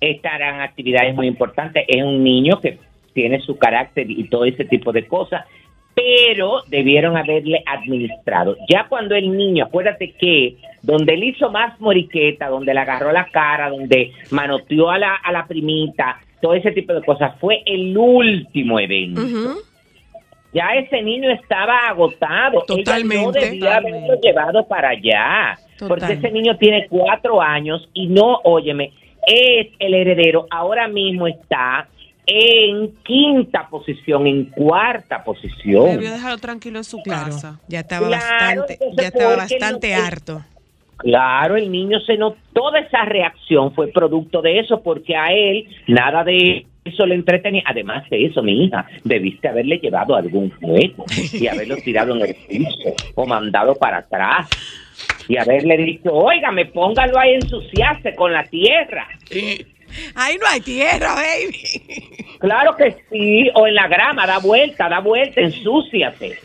estarán 0.00 0.60
actividades 0.60 1.14
muy 1.14 1.26
importantes. 1.26 1.84
Es 1.86 2.02
un 2.02 2.22
niño 2.24 2.60
que 2.60 2.78
tiene 3.12 3.40
su 3.40 3.56
carácter 3.56 4.10
y 4.10 4.28
todo 4.28 4.44
ese 4.44 4.64
tipo 4.64 4.92
de 4.92 5.06
cosas, 5.06 5.46
pero 5.94 6.62
debieron 6.68 7.16
haberle 7.16 7.62
administrado. 7.64 8.56
Ya 8.68 8.86
cuando 8.88 9.14
el 9.14 9.34
niño, 9.34 9.64
acuérdate 9.64 10.12
que 10.12 10.56
donde 10.82 11.14
él 11.14 11.24
hizo 11.24 11.50
más 11.50 11.80
moriqueta, 11.80 12.48
donde 12.48 12.74
le 12.74 12.80
agarró 12.80 13.10
la 13.12 13.28
cara, 13.30 13.70
donde 13.70 14.12
manoteó 14.30 14.90
a 14.90 14.98
la, 14.98 15.14
a 15.14 15.32
la 15.32 15.46
primita, 15.46 16.20
todo 16.42 16.54
ese 16.54 16.72
tipo 16.72 16.92
de 16.92 17.02
cosas, 17.02 17.38
fue 17.40 17.62
el 17.64 17.96
último 17.96 18.78
evento. 18.78 19.22
Ya 20.56 20.68
ese 20.78 21.02
niño 21.02 21.30
estaba 21.30 21.80
agotado. 21.88 22.64
Ella 22.68 22.84
Totalmente. 22.84 23.22
no 23.26 23.32
debía 23.32 23.76
haberlo 23.76 24.20
llevado 24.22 24.66
para 24.66 24.88
allá. 24.90 25.58
Total. 25.78 25.88
Porque 25.88 26.12
ese 26.14 26.30
niño 26.30 26.56
tiene 26.56 26.86
cuatro 26.88 27.42
años 27.42 27.86
y 27.92 28.06
no, 28.06 28.40
óyeme, 28.44 28.92
es 29.26 29.68
el 29.78 29.92
heredero. 29.92 30.46
Ahora 30.50 30.88
mismo 30.88 31.26
está 31.26 31.88
en 32.26 32.92
quinta 33.04 33.68
posición, 33.68 34.26
en 34.26 34.46
cuarta 34.46 35.22
posición. 35.22 35.90
Debió 35.90 36.10
dejarlo 36.10 36.38
tranquilo 36.38 36.78
en 36.78 36.84
su 36.84 37.02
Claro, 37.02 37.26
casa. 37.26 37.60
ya 37.68 37.80
estaba 37.80 38.06
Claro, 38.08 38.62
bastante, 38.62 38.78
ya 38.96 39.06
estaba 39.08 39.34
¿por 39.36 39.46
qué 39.46 39.54
no 39.58 39.60
bastante 39.60 39.88
te- 39.88 39.94
harto. 39.94 40.42
Claro, 40.96 41.56
el 41.56 41.70
niño 41.70 42.00
se 42.00 42.16
notó, 42.16 42.38
toda 42.54 42.78
esa 42.80 43.04
reacción 43.04 43.74
fue 43.74 43.88
producto 43.88 44.40
de 44.40 44.60
eso, 44.60 44.82
porque 44.82 45.14
a 45.14 45.26
él 45.26 45.68
nada 45.86 46.24
de 46.24 46.66
eso 46.88 47.06
le 47.06 47.14
entretenía. 47.14 47.62
Además 47.64 48.08
de 48.10 48.26
eso, 48.26 48.42
mi 48.42 48.64
hija, 48.64 48.86
debiste 49.04 49.48
haberle 49.48 49.78
llevado 49.78 50.16
algún 50.16 50.50
juego 50.50 51.04
y 51.32 51.46
haberlo 51.46 51.76
tirado 51.76 52.14
en 52.14 52.22
el 52.22 52.34
piso 52.48 52.94
o 53.14 53.26
mandado 53.26 53.74
para 53.74 53.98
atrás 53.98 54.48
y 55.28 55.36
haberle 55.36 55.76
dicho, 55.76 56.12
óigame, 56.12 56.66
póngalo 56.66 57.18
ahí 57.18 57.34
ensuciarse 57.34 58.14
con 58.14 58.32
la 58.32 58.44
tierra. 58.44 59.06
Ahí 60.14 60.36
no 60.38 60.46
hay 60.46 60.60
tierra, 60.60 61.14
baby. 61.14 62.36
Claro 62.38 62.76
que 62.76 62.96
sí, 63.10 63.50
o 63.54 63.66
en 63.66 63.74
la 63.74 63.88
grama, 63.88 64.26
da 64.26 64.38
vuelta, 64.38 64.88
da 64.88 65.00
vuelta, 65.00 65.40
ensúciate. 65.40 66.38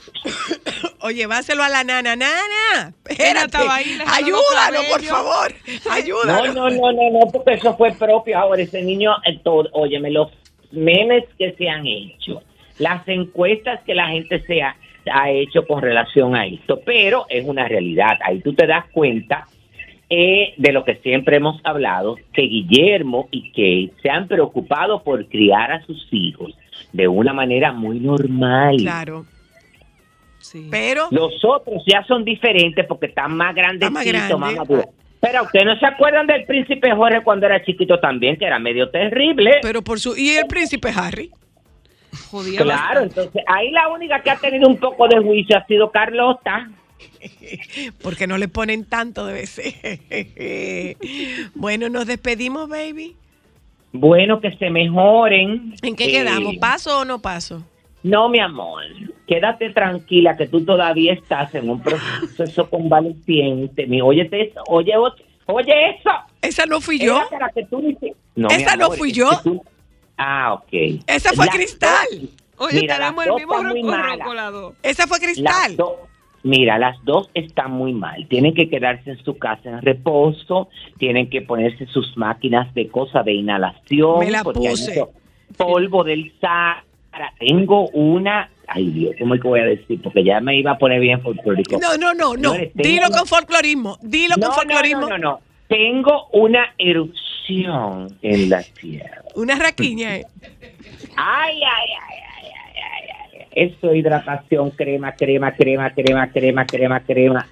O 1.00 1.10
lleváselo 1.10 1.64
a 1.64 1.70
la 1.70 1.84
nana. 1.84 2.16
Nana, 2.16 2.94
espérate. 3.06 3.58
Ayúdalo, 3.58 4.80
por 4.90 5.02
favor. 5.02 5.54
No, 5.86 5.92
Ayúdalo. 5.92 6.54
no, 6.54 6.70
no, 6.70 6.92
no, 6.92 7.10
no, 7.12 7.20
porque 7.32 7.54
eso 7.54 7.76
fue 7.76 7.92
propio. 7.92 8.38
Ahora 8.38 8.62
ese 8.62 8.82
niño, 8.82 9.12
eh, 9.26 9.40
todo, 9.44 9.70
óyeme, 9.74 10.12
los 10.12 10.30
memes 10.72 11.26
que 11.38 11.54
se 11.54 11.68
han 11.70 11.86
hecho, 11.86 12.42
las 12.78 13.08
encuestas 13.08 13.82
que 13.86 13.94
la 13.94 14.08
gente 14.08 14.42
se 14.42 14.62
ha, 14.62 14.76
ha 15.12 15.30
hecho 15.30 15.66
con 15.68 15.82
relación 15.82 16.36
a 16.36 16.46
esto, 16.46 16.80
pero 16.86 17.26
es 17.30 17.46
una 17.46 17.68
realidad. 17.68 18.18
Ahí 18.24 18.40
tú 18.40 18.54
te 18.54 18.68
das 18.68 18.86
cuenta 18.92 19.48
eh, 20.14 20.54
de 20.58 20.74
lo 20.74 20.84
que 20.84 20.96
siempre 20.96 21.38
hemos 21.38 21.62
hablado, 21.64 22.18
que 22.34 22.42
Guillermo 22.42 23.30
y 23.32 23.50
Kate 23.52 24.02
se 24.02 24.10
han 24.10 24.28
preocupado 24.28 25.02
por 25.04 25.26
criar 25.28 25.72
a 25.72 25.86
sus 25.86 26.06
hijos 26.12 26.54
de 26.92 27.08
una 27.08 27.32
manera 27.32 27.72
muy 27.72 28.02
normal. 28.02 28.76
Claro. 28.78 29.26
Sí. 30.40 30.68
Pero, 30.70 31.08
Los 31.12 31.34
otros 31.46 31.82
ya 31.88 32.04
son 32.04 32.26
diferentes 32.26 32.86
porque 32.88 33.06
están 33.06 33.38
más 33.38 33.56
grandecitos, 33.56 33.94
más 33.94 34.06
grande. 34.06 34.36
más 34.36 34.56
maduros. 34.56 34.86
Pero 35.22 35.44
ustedes 35.44 35.66
no 35.66 35.80
se 35.80 35.86
acuerdan 35.86 36.28
del 36.28 36.44
príncipe 36.44 36.94
Jorge 36.94 37.22
cuando 37.24 37.46
era 37.46 37.64
chiquito 37.64 37.98
también, 38.02 38.36
que 38.36 38.44
era 38.44 38.60
medio 38.60 38.90
terrible. 38.90 39.60
pero 39.62 39.82
por 39.82 39.98
su. 39.98 40.18
¿Y 40.18 40.32
el 40.32 40.48
príncipe 40.48 40.92
Harry? 40.94 41.32
Jodía 42.30 42.60
claro, 42.64 43.02
bastante. 43.02 43.22
entonces 43.22 43.44
ahí 43.48 43.72
la 43.72 43.88
única 43.88 44.22
que 44.22 44.30
ha 44.30 44.36
tenido 44.36 44.68
un 44.68 44.76
poco 44.76 45.08
de 45.08 45.20
juicio 45.20 45.58
ha 45.58 45.66
sido 45.68 45.90
Carlota. 45.90 46.70
Porque 48.02 48.28
no 48.28 48.38
le 48.38 48.48
ponen 48.48 48.86
tanto 48.86 49.26
de 49.26 49.34
veces. 49.34 49.76
bueno, 51.56 51.90
nos 51.90 52.06
despedimos, 52.06 52.70
baby. 52.70 53.16
Bueno, 53.94 54.40
que 54.40 54.52
se 54.58 54.70
mejoren. 54.70 55.74
¿En 55.82 55.96
qué 55.96 56.06
Eh, 56.06 56.12
quedamos? 56.12 56.56
¿Paso 56.58 57.00
o 57.00 57.06
no 57.06 57.20
paso? 57.20 57.64
No, 58.04 58.30
mi 58.30 58.40
amor, 58.40 58.84
quédate 59.28 59.70
tranquila 59.70 60.36
que 60.36 60.48
tú 60.48 60.66
todavía 60.66 61.14
estás 61.14 61.54
en 61.54 61.70
un 61.70 61.82
proceso 61.82 62.68
convaleciente. 62.68 63.86
Mi, 63.86 64.02
óyete 64.02 64.42
eso, 64.50 64.62
oye, 64.68 64.94
oye 65.46 65.74
eso. 65.92 66.10
Esa 66.42 66.66
no 66.66 66.82
fui 66.82 66.98
yo. 66.98 67.22
Para 67.30 67.50
que 67.50 67.64
tú 67.66 67.96
No, 68.36 68.50
Esa 68.50 68.76
no 68.76 68.92
fui 68.92 69.12
yo. 69.12 69.30
tú- 69.44 69.64
Ah, 70.18 70.54
ok. 70.54 71.02
Esa 71.06 71.34
fue 71.34 71.48
Cristal. 71.48 72.08
Oye, 72.58 72.82
Mira, 72.82 72.96
tenemos 72.98 73.26
el 73.66 73.74
mismo 73.74 73.96
dos. 74.52 74.74
Esa 74.84 75.08
fue 75.08 75.20
Cristal. 75.20 75.78
Mira, 76.44 76.78
las 76.78 77.04
dos 77.04 77.30
están 77.34 77.72
muy 77.72 77.94
mal. 77.94 78.28
Tienen 78.28 78.54
que 78.54 78.70
quedarse 78.70 79.12
en 79.12 79.18
su 79.24 79.38
casa 79.38 79.70
en 79.70 79.82
reposo. 79.82 80.70
Tienen 80.98 81.30
que 81.30 81.42
ponerse 81.42 81.86
sus 81.88 82.16
máquinas 82.18 82.74
de 82.74 82.88
cosa 82.90 83.24
de 83.24 83.34
inhalación. 83.34 84.20
Me 84.20 84.32
la 84.32 84.44
puse. 84.44 85.06
Polvo 85.58 86.04
del 86.04 86.32
Sahara. 86.40 86.84
Tengo 87.40 87.90
una. 87.90 88.50
Ay, 88.68 88.90
Dios, 88.92 89.16
¿cómo 89.20 89.36
es 89.36 89.42
que 89.42 89.48
voy 89.48 89.60
a 89.60 89.66
decir? 89.66 90.02
Porque 90.02 90.24
ya 90.24 90.40
me 90.40 90.56
iba 90.58 90.72
a 90.72 90.78
poner 90.78 91.02
bien 91.02 91.22
folclórico. 91.22 91.78
No, 91.80 91.98
no, 91.98 92.14
no, 92.14 92.36
no. 92.38 92.52
Señores, 92.52 92.72
Dilo 92.74 93.10
con 93.10 93.26
folclorismo. 93.28 93.98
Dilo 94.02 94.36
no, 94.38 94.46
con 94.48 94.56
folclorismo. 94.56 95.02
no, 95.02 95.10
no, 95.10 95.18
no, 95.18 95.32
no. 95.32 95.40
Tengo 95.68 96.28
una 96.32 96.74
erupción 96.78 98.08
en 98.22 98.50
la 98.50 98.64
tierra. 98.64 99.24
Una 99.36 99.56
raquiña. 99.56 100.18
eh. 100.18 100.26
Ay, 101.18 101.56
ay, 101.64 101.90
ay. 102.10 102.18
Eso, 103.52 103.94
hidratación, 103.94 104.72
crema, 104.72 105.14
crema, 105.14 105.52
crema, 105.54 105.92
crema, 105.94 106.32
crema, 106.32 106.66
crema, 106.66 107.00
crema. 107.02 107.48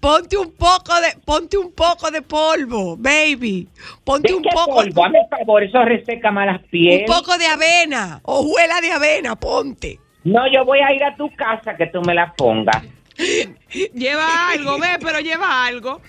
Ponte 0.00 0.36
un 0.36 0.52
poco 0.52 0.94
de, 1.00 1.20
ponte 1.24 1.58
un 1.58 1.72
poco 1.72 2.10
de 2.10 2.22
polvo, 2.22 2.96
baby. 2.96 3.68
Ponte 4.04 4.28
¿De 4.28 4.34
un 4.34 4.42
qué 4.42 4.50
poco, 4.52 4.76
polvo? 4.76 5.04
Hazme 5.04 5.26
favor, 5.28 5.62
eso 5.62 5.84
reseca 5.84 6.30
malas 6.30 6.62
un 6.62 6.68
pieles. 6.70 7.10
poco 7.10 7.36
de 7.36 7.46
avena, 7.46 8.20
hojuela 8.22 8.80
de 8.80 8.92
avena, 8.92 9.34
ponte. 9.34 9.98
No, 10.24 10.46
yo 10.52 10.64
voy 10.64 10.78
a 10.80 10.92
ir 10.92 11.02
a 11.02 11.16
tu 11.16 11.28
casa 11.34 11.76
que 11.76 11.86
tú 11.86 12.00
me 12.02 12.14
la 12.14 12.32
pongas. 12.34 12.84
Lleva 13.94 14.50
algo, 14.50 14.78
ve, 14.78 14.98
pero 15.00 15.18
lleva 15.18 15.66
algo. 15.66 16.00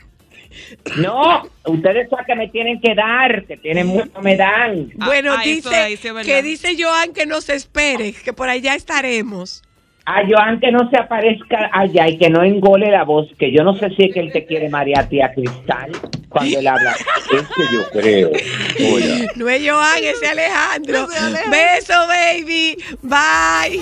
No, 0.97 1.43
ustedes 1.65 2.09
son 2.09 2.19
que 2.25 2.35
me 2.35 2.47
tienen 2.47 2.79
que 2.81 2.95
dar, 2.95 3.45
que 3.45 3.57
tienen 3.57 3.87
mucho, 3.87 4.21
me 4.21 4.35
dan. 4.35 4.91
Ah, 4.99 5.05
bueno, 5.05 5.33
ah, 5.37 5.41
dice 5.43 5.93
es 5.93 5.99
que 5.99 6.43
dice 6.43 6.75
Joan 6.77 7.13
que 7.13 7.25
no 7.25 7.41
se 7.41 7.55
espere, 7.55 8.13
que 8.13 8.33
por 8.33 8.49
allá 8.49 8.75
estaremos. 8.75 9.63
A 10.05 10.23
Joan 10.27 10.59
que 10.59 10.71
no 10.71 10.89
se 10.89 10.97
aparezca 10.97 11.69
allá 11.71 12.07
y 12.07 12.17
que 12.17 12.31
no 12.31 12.43
engole 12.43 12.89
la 12.89 13.03
voz, 13.03 13.27
que 13.37 13.51
yo 13.51 13.63
no 13.63 13.75
sé 13.75 13.89
si 13.91 14.05
es 14.05 14.13
que 14.13 14.19
él 14.21 14.31
te 14.31 14.45
quiere 14.45 14.67
marear 14.69 15.05
a 15.05 15.07
ti 15.07 15.21
a 15.21 15.31
Cristal 15.31 15.91
cuando 16.29 16.59
él 16.59 16.67
habla. 16.67 16.95
Eso 17.31 17.63
yo 17.71 17.89
creo. 17.91 18.31
Hola. 18.31 19.31
No 19.35 19.49
es 19.49 19.69
Joan, 19.69 19.97
Alejandro. 20.31 21.07
Ese 21.11 21.17
Alejandro. 21.19 21.51
Beso, 21.51 21.93
baby. 22.07 22.77
Bye. 23.03 23.81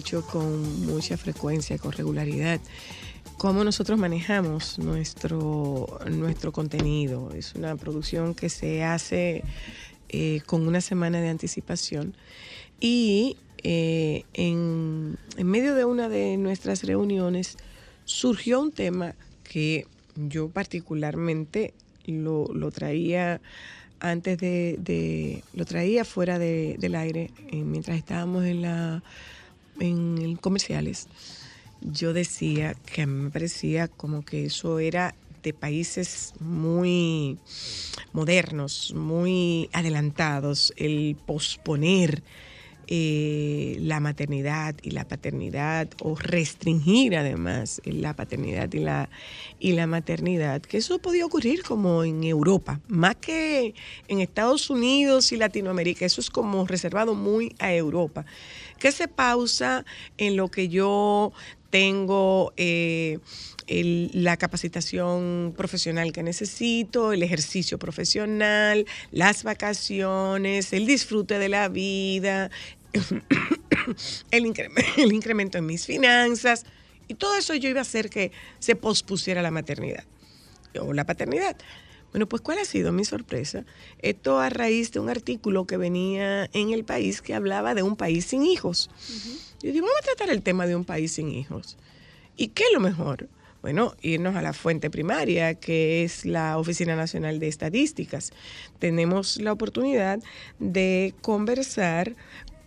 Dicho 0.00 0.22
con 0.26 0.86
mucha 0.86 1.18
frecuencia, 1.18 1.76
con 1.76 1.92
regularidad, 1.92 2.58
cómo 3.36 3.64
nosotros 3.64 3.98
manejamos 3.98 4.78
nuestro, 4.78 5.98
nuestro 6.10 6.52
contenido. 6.52 7.30
Es 7.34 7.54
una 7.54 7.76
producción 7.76 8.34
que 8.34 8.48
se 8.48 8.82
hace 8.82 9.44
eh, 10.08 10.40
con 10.46 10.66
una 10.66 10.80
semana 10.80 11.20
de 11.20 11.28
anticipación 11.28 12.14
y 12.80 13.36
eh, 13.62 14.24
en, 14.32 15.18
en 15.36 15.46
medio 15.46 15.74
de 15.74 15.84
una 15.84 16.08
de 16.08 16.38
nuestras 16.38 16.82
reuniones 16.84 17.58
surgió 18.06 18.58
un 18.58 18.72
tema 18.72 19.14
que 19.44 19.86
yo 20.16 20.48
particularmente 20.48 21.74
lo, 22.06 22.46
lo 22.54 22.70
traía 22.70 23.42
antes 24.00 24.38
de, 24.38 24.76
de- 24.78 25.44
lo 25.52 25.66
traía 25.66 26.06
fuera 26.06 26.38
de- 26.38 26.76
del 26.78 26.94
aire 26.94 27.30
eh, 27.52 27.56
mientras 27.64 27.98
estábamos 27.98 28.46
en 28.46 28.62
la 28.62 29.02
en 29.80 30.36
comerciales, 30.36 31.08
yo 31.80 32.12
decía 32.12 32.74
que 32.74 33.06
me 33.06 33.30
parecía 33.30 33.88
como 33.88 34.24
que 34.24 34.46
eso 34.46 34.78
era 34.78 35.14
de 35.42 35.52
países 35.54 36.34
muy 36.38 37.38
modernos, 38.12 38.92
muy 38.94 39.70
adelantados, 39.72 40.72
el 40.76 41.16
posponer 41.26 42.22
eh, 42.92 43.76
la 43.78 44.00
maternidad 44.00 44.74
y 44.82 44.90
la 44.90 45.06
paternidad 45.06 45.88
o 46.02 46.16
restringir 46.16 47.16
además 47.16 47.80
la 47.84 48.16
paternidad 48.16 48.72
y 48.72 48.80
la, 48.80 49.08
y 49.60 49.72
la 49.74 49.86
maternidad, 49.86 50.60
que 50.60 50.78
eso 50.78 50.98
podía 50.98 51.24
ocurrir 51.24 51.62
como 51.62 52.02
en 52.02 52.24
Europa, 52.24 52.80
más 52.88 53.14
que 53.14 53.74
en 54.08 54.18
Estados 54.18 54.70
Unidos 54.70 55.30
y 55.30 55.36
Latinoamérica, 55.36 56.04
eso 56.04 56.20
es 56.20 56.30
como 56.30 56.66
reservado 56.66 57.14
muy 57.14 57.54
a 57.60 57.72
Europa, 57.72 58.26
que 58.80 58.90
se 58.90 59.06
pausa 59.06 59.84
en 60.18 60.36
lo 60.36 60.48
que 60.48 60.68
yo 60.68 61.32
tengo 61.70 62.52
eh, 62.56 63.20
la 63.68 64.36
capacitación 64.36 65.54
profesional 65.56 66.12
que 66.12 66.24
necesito, 66.24 67.12
el 67.12 67.22
ejercicio 67.22 67.78
profesional, 67.78 68.86
las 69.12 69.44
vacaciones, 69.44 70.72
el 70.72 70.86
disfrute 70.86 71.38
de 71.38 71.48
la 71.48 71.68
vida, 71.68 72.50
el, 74.32 74.46
incremento, 74.46 74.90
el 75.00 75.12
incremento 75.12 75.58
en 75.58 75.66
mis 75.66 75.86
finanzas. 75.86 76.64
Y 77.06 77.14
todo 77.14 77.36
eso 77.36 77.54
yo 77.54 77.68
iba 77.68 77.80
a 77.80 77.82
hacer 77.82 78.10
que 78.10 78.32
se 78.58 78.74
pospusiera 78.74 79.42
la 79.42 79.52
maternidad 79.52 80.04
o 80.80 80.92
la 80.92 81.04
paternidad. 81.04 81.56
Bueno, 82.12 82.28
pues 82.28 82.42
¿cuál 82.42 82.58
ha 82.58 82.64
sido 82.64 82.92
mi 82.92 83.04
sorpresa? 83.04 83.64
Esto 84.00 84.40
a 84.40 84.50
raíz 84.50 84.90
de 84.92 85.00
un 85.00 85.08
artículo 85.08 85.66
que 85.66 85.76
venía 85.76 86.50
en 86.52 86.70
el 86.70 86.84
país 86.84 87.22
que 87.22 87.34
hablaba 87.34 87.74
de 87.74 87.82
un 87.82 87.96
país 87.96 88.24
sin 88.26 88.44
hijos. 88.44 88.90
Yo 89.62 89.72
digo, 89.72 89.86
vamos 89.86 90.00
a 90.02 90.06
tratar 90.06 90.30
el 90.30 90.42
tema 90.42 90.66
de 90.66 90.74
un 90.74 90.84
país 90.84 91.12
sin 91.12 91.30
hijos. 91.30 91.76
¿Y 92.36 92.48
qué 92.48 92.64
es 92.64 92.72
lo 92.72 92.80
mejor? 92.80 93.28
Bueno, 93.62 93.94
irnos 94.00 94.34
a 94.36 94.42
la 94.42 94.54
fuente 94.54 94.88
primaria, 94.88 95.54
que 95.54 96.02
es 96.02 96.24
la 96.24 96.56
Oficina 96.56 96.96
Nacional 96.96 97.38
de 97.38 97.48
Estadísticas. 97.48 98.32
Tenemos 98.78 99.36
la 99.36 99.52
oportunidad 99.52 100.18
de 100.58 101.14
conversar 101.20 102.16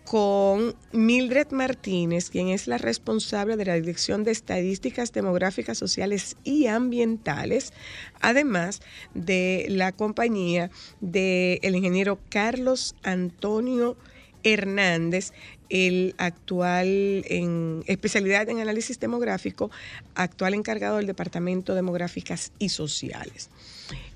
con 0.06 0.76
Mildred 0.91 1.51
Martínez, 1.51 2.30
quien 2.30 2.49
es 2.49 2.68
la 2.68 2.78
responsable 2.78 3.56
de 3.56 3.66
la 3.66 3.76
Dirección 3.76 4.24
de 4.24 4.32
Estadísticas 4.32 5.14
Demográficas 5.14 5.78
Sociales 5.78 6.36
y 6.43 6.68
Ambientales, 6.68 7.74
además 8.20 8.82
de 9.14 9.66
la 9.70 9.91
compañía 9.91 10.70
del 10.99 11.76
ingeniero 11.76 12.20
Carlos 12.30 12.95
Antonio 13.04 13.97
Hernández, 14.43 15.32
el 15.70 16.14
actual 16.18 17.24
en 17.28 17.84
especialidad 17.88 18.47
en 18.49 18.60
análisis 18.60 18.99
demográfico, 18.99 19.72
actual 20.16 20.54
encargado 20.54 20.97
del 20.97 21.08
Departamento 21.08 21.76
Demográficas 21.76 22.51
y 22.60 22.70
Sociales. 22.70 23.49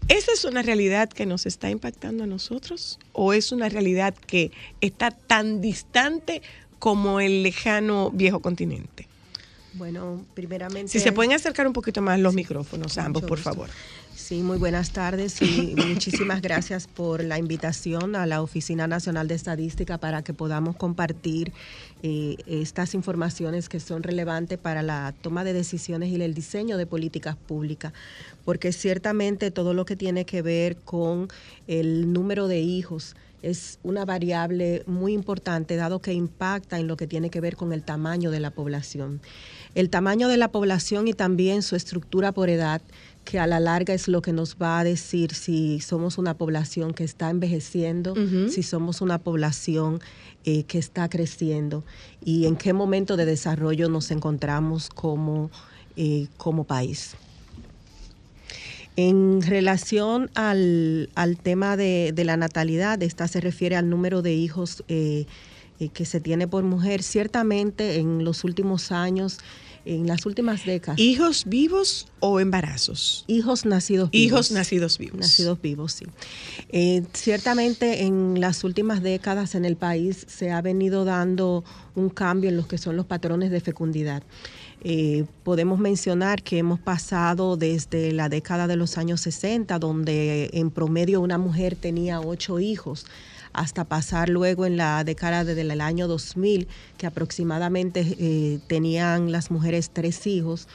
¿Esa 0.08 0.32
es 0.32 0.46
una 0.46 0.62
realidad 0.62 1.10
que 1.10 1.26
nos 1.26 1.46
está 1.46 1.70
impactando 1.70 2.24
a 2.24 2.28
nosotros 2.28 2.98
o 3.12 3.34
es 3.34 3.52
una 3.52 3.68
realidad 3.68 4.14
que 4.14 4.52
está 4.80 5.12
tan 5.12 5.60
distante 5.60 6.42
como 6.80 7.20
el 7.20 7.44
lejano 7.44 8.12
viejo 8.12 8.40
continente? 8.40 9.08
Bueno, 9.74 10.26
primeramente. 10.34 10.92
Si 10.92 11.00
se 11.00 11.12
pueden 11.12 11.34
acercar 11.34 11.68
un 11.68 11.74
poquito 11.74 12.02
más 12.02 12.20
los 12.20 12.34
micrófonos, 12.34 12.98
ambos, 12.98 13.24
por 13.24 13.38
gusto. 13.38 13.52
favor. 13.52 13.70
Sí, 14.18 14.42
muy 14.42 14.58
buenas 14.58 14.94
tardes 14.94 15.40
y 15.44 15.76
muchísimas 15.88 16.42
gracias 16.42 16.88
por 16.88 17.24
la 17.24 17.38
invitación 17.38 18.16
a 18.16 18.26
la 18.26 18.42
Oficina 18.42 18.88
Nacional 18.88 19.28
de 19.28 19.36
Estadística 19.36 20.00
para 20.00 20.24
que 20.24 20.34
podamos 20.34 20.76
compartir 20.76 21.54
eh, 22.02 22.36
estas 22.48 22.96
informaciones 22.96 23.70
que 23.70 23.80
son 23.80 24.02
relevantes 24.02 24.58
para 24.58 24.82
la 24.82 25.14
toma 25.22 25.44
de 25.44 25.54
decisiones 25.54 26.10
y 26.10 26.16
el 26.16 26.34
diseño 26.34 26.78
de 26.78 26.88
políticas 26.88 27.36
públicas, 27.36 27.94
porque 28.44 28.74
ciertamente 28.74 29.52
todo 29.52 29.76
lo 29.76 29.86
que 29.86 29.96
tiene 29.96 30.26
que 30.26 30.42
ver 30.42 30.78
con 30.78 31.28
el 31.68 32.12
número 32.12 32.48
de 32.48 32.60
hijos 32.60 33.16
es 33.44 33.80
una 33.84 34.04
variable 34.04 34.84
muy 34.88 35.14
importante 35.14 35.76
dado 35.76 36.00
que 36.00 36.12
impacta 36.12 36.80
en 36.80 36.88
lo 36.88 36.98
que 36.98 37.08
tiene 37.08 37.30
que 37.30 37.40
ver 37.40 37.56
con 37.56 37.72
el 37.72 37.84
tamaño 37.84 38.32
de 38.32 38.40
la 38.40 38.50
población. 38.50 39.22
El 39.76 39.90
tamaño 39.90 40.28
de 40.28 40.38
la 40.38 40.52
población 40.52 41.08
y 41.08 41.14
también 41.14 41.62
su 41.62 41.76
estructura 41.76 42.32
por 42.32 42.50
edad 42.50 42.82
que 43.28 43.40
a 43.40 43.46
la 43.46 43.60
larga 43.60 43.94
es 43.94 44.08
lo 44.08 44.22
que 44.22 44.32
nos 44.32 44.56
va 44.56 44.80
a 44.80 44.86
decir 44.86 45.34
si 45.34 45.82
somos 45.82 46.18
una 46.18 46.36
población 46.36 46.94
que 46.94 47.04
está 47.04 47.30
envejeciendo, 47.30 48.16
si 48.50 48.64
somos 48.64 49.02
una 49.02 49.18
población 49.18 50.00
eh, 50.46 50.64
que 50.64 50.78
está 50.78 51.10
creciendo 51.10 51.84
y 52.24 52.46
en 52.46 52.56
qué 52.56 52.72
momento 52.72 53.18
de 53.18 53.26
desarrollo 53.26 53.90
nos 53.90 54.12
encontramos 54.12 54.88
como, 54.90 55.52
eh, 55.98 56.28
como 56.38 56.64
país. 56.64 57.16
En 58.96 59.42
relación 59.42 60.32
al, 60.34 61.10
al 61.16 61.36
tema 61.36 61.76
de, 61.76 62.14
de 62.16 62.24
la 62.24 62.38
natalidad, 62.38 63.04
esta 63.04 63.28
se 63.28 63.42
refiere 63.42 63.76
al 63.76 63.90
número 63.90 64.22
de 64.22 64.36
hijos 64.36 64.86
eh, 64.88 65.26
que 65.94 66.06
se 66.06 66.22
tiene 66.22 66.48
por 66.48 66.64
mujer. 66.64 67.04
Ciertamente 67.04 67.98
en 67.98 68.24
los 68.24 68.46
últimos 68.46 68.94
años, 68.94 69.40
en 69.96 70.08
las 70.08 70.26
últimas 70.26 70.66
décadas, 70.66 71.00
¿Hijos 71.00 71.46
vivos 71.46 72.08
o 72.20 72.40
embarazos? 72.40 73.24
hijos 73.28 73.66
nacidos 73.66 74.12
vivos. 74.12 74.26
Hijos 74.26 74.52
nacidos 74.52 74.98
vivos. 74.98 75.20
Nacidos 75.20 75.62
vivos, 75.62 75.94
sí. 75.94 76.06
Eh, 76.70 77.04
ciertamente 77.14 78.04
en 78.04 78.40
las 78.42 78.64
últimas 78.64 79.02
décadas 79.02 79.56
en 79.56 79.66
el 79.66 79.76
país 79.78 80.26
se 80.28 80.52
ha 80.52 80.62
venido 80.62 81.06
dando 81.06 81.64
un 81.96 82.10
cambio 82.10 82.50
en 82.50 82.58
los 82.58 82.68
que 82.68 82.78
son 82.78 82.96
los 82.96 83.06
patrones 83.06 83.50
de 83.52 83.60
fecundidad. 83.62 84.24
Eh, 84.82 85.26
podemos 85.44 85.80
mencionar 85.80 86.44
que 86.44 86.60
hemos 86.60 86.80
pasado 86.80 87.58
desde 87.58 88.12
la 88.12 88.30
década 88.30 88.68
de 88.68 88.76
los 88.76 88.98
años 88.98 89.22
60, 89.22 89.80
donde 89.80 90.50
en 90.54 90.70
promedio 90.70 91.20
una 91.22 91.38
mujer 91.38 91.76
tenía 91.76 92.22
ocho 92.22 92.60
hijos, 92.60 93.06
hasta 93.54 93.86
pasar 93.86 94.30
luego 94.30 94.66
en 94.66 94.78
la 94.78 95.04
década 95.04 95.44
del 95.44 95.82
año 95.82 96.08
2000, 96.08 96.68
que 96.98 97.08
aproximadamente 97.08 98.16
eh, 98.20 98.60
tenían 98.68 99.32
las 99.32 99.52
mujeres 99.52 99.92
tres 99.92 100.28
hijos 100.28 100.68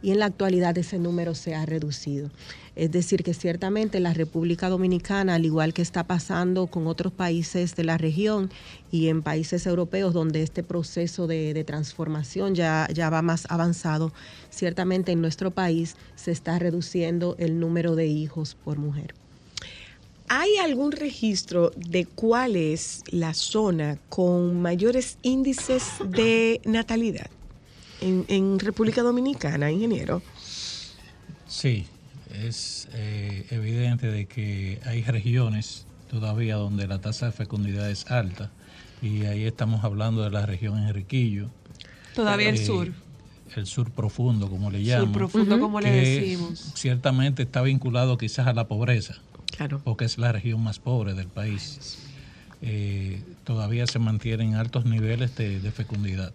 y 0.00 0.12
en 0.12 0.20
la 0.20 0.26
actualidad 0.26 0.78
ese 0.78 0.98
número 0.98 1.34
se 1.34 1.54
ha 1.54 1.66
reducido. 1.66 2.30
Es 2.76 2.92
decir, 2.92 3.24
que 3.24 3.34
ciertamente 3.34 3.98
la 3.98 4.14
República 4.14 4.68
Dominicana, 4.68 5.34
al 5.34 5.44
igual 5.44 5.74
que 5.74 5.82
está 5.82 6.04
pasando 6.04 6.68
con 6.68 6.86
otros 6.86 7.12
países 7.12 7.74
de 7.74 7.82
la 7.82 7.98
región 7.98 8.50
y 8.92 9.08
en 9.08 9.22
países 9.22 9.66
europeos 9.66 10.14
donde 10.14 10.42
este 10.42 10.62
proceso 10.62 11.26
de, 11.26 11.54
de 11.54 11.64
transformación 11.64 12.54
ya, 12.54 12.86
ya 12.94 13.10
va 13.10 13.22
más 13.22 13.46
avanzado, 13.50 14.12
ciertamente 14.50 15.10
en 15.10 15.20
nuestro 15.20 15.50
país 15.50 15.96
se 16.14 16.30
está 16.30 16.58
reduciendo 16.60 17.34
el 17.38 17.58
número 17.58 17.96
de 17.96 18.06
hijos 18.06 18.56
por 18.64 18.78
mujer. 18.78 19.14
¿Hay 20.28 20.56
algún 20.58 20.92
registro 20.92 21.70
de 21.76 22.04
cuál 22.06 22.56
es 22.56 23.02
la 23.10 23.32
zona 23.34 23.98
con 24.08 24.60
mayores 24.60 25.16
índices 25.22 25.84
de 26.06 26.60
natalidad 26.64 27.30
en, 28.00 28.24
en 28.28 28.58
República 28.58 29.02
Dominicana, 29.02 29.70
ingeniero? 29.70 30.22
Sí, 31.46 31.86
es 32.34 32.88
eh, 32.92 33.46
evidente 33.50 34.06
de 34.08 34.26
que 34.26 34.80
hay 34.84 35.02
regiones 35.02 35.86
todavía 36.10 36.56
donde 36.56 36.86
la 36.86 37.00
tasa 37.00 37.26
de 37.26 37.32
fecundidad 37.32 37.90
es 37.90 38.10
alta 38.10 38.50
y 39.00 39.24
ahí 39.24 39.44
estamos 39.44 39.84
hablando 39.84 40.22
de 40.22 40.30
la 40.30 40.44
región 40.44 40.78
Enriquillo. 40.78 41.48
Todavía 42.14 42.50
el 42.50 42.56
eh, 42.56 42.66
sur. 42.66 42.92
El 43.56 43.66
sur 43.66 43.90
profundo, 43.90 44.50
como 44.50 44.70
le 44.70 44.78
Sur 44.78 44.86
llaman. 44.86 45.12
profundo, 45.12 45.58
como 45.58 45.80
le 45.80 45.90
que 45.90 45.96
decimos. 46.20 46.72
ciertamente 46.74 47.42
está 47.44 47.62
vinculado 47.62 48.18
quizás 48.18 48.46
a 48.46 48.52
la 48.52 48.68
pobreza, 48.68 49.14
Claro. 49.56 49.80
porque 49.84 50.04
es 50.04 50.18
la 50.18 50.30
región 50.32 50.62
más 50.62 50.78
pobre 50.78 51.14
del 51.14 51.26
país. 51.28 51.98
Eh, 52.62 53.22
todavía 53.44 53.86
se 53.86 53.98
mantienen 53.98 54.54
altos 54.54 54.84
niveles 54.84 55.34
de, 55.36 55.60
de 55.60 55.70
fecundidad. 55.72 56.32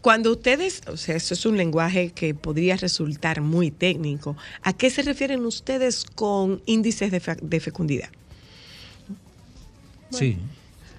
Cuando 0.00 0.32
ustedes, 0.32 0.82
o 0.88 0.96
sea, 0.96 1.16
eso 1.16 1.34
es 1.34 1.46
un 1.46 1.56
lenguaje 1.56 2.10
que 2.12 2.34
podría 2.34 2.76
resultar 2.76 3.40
muy 3.40 3.70
técnico, 3.70 4.36
¿a 4.62 4.72
qué 4.72 4.90
se 4.90 5.02
refieren 5.02 5.44
ustedes 5.46 6.04
con 6.04 6.60
índices 6.66 7.10
de, 7.10 7.20
fe- 7.20 7.36
de 7.40 7.60
fecundidad? 7.60 8.10
Sí, 10.10 10.36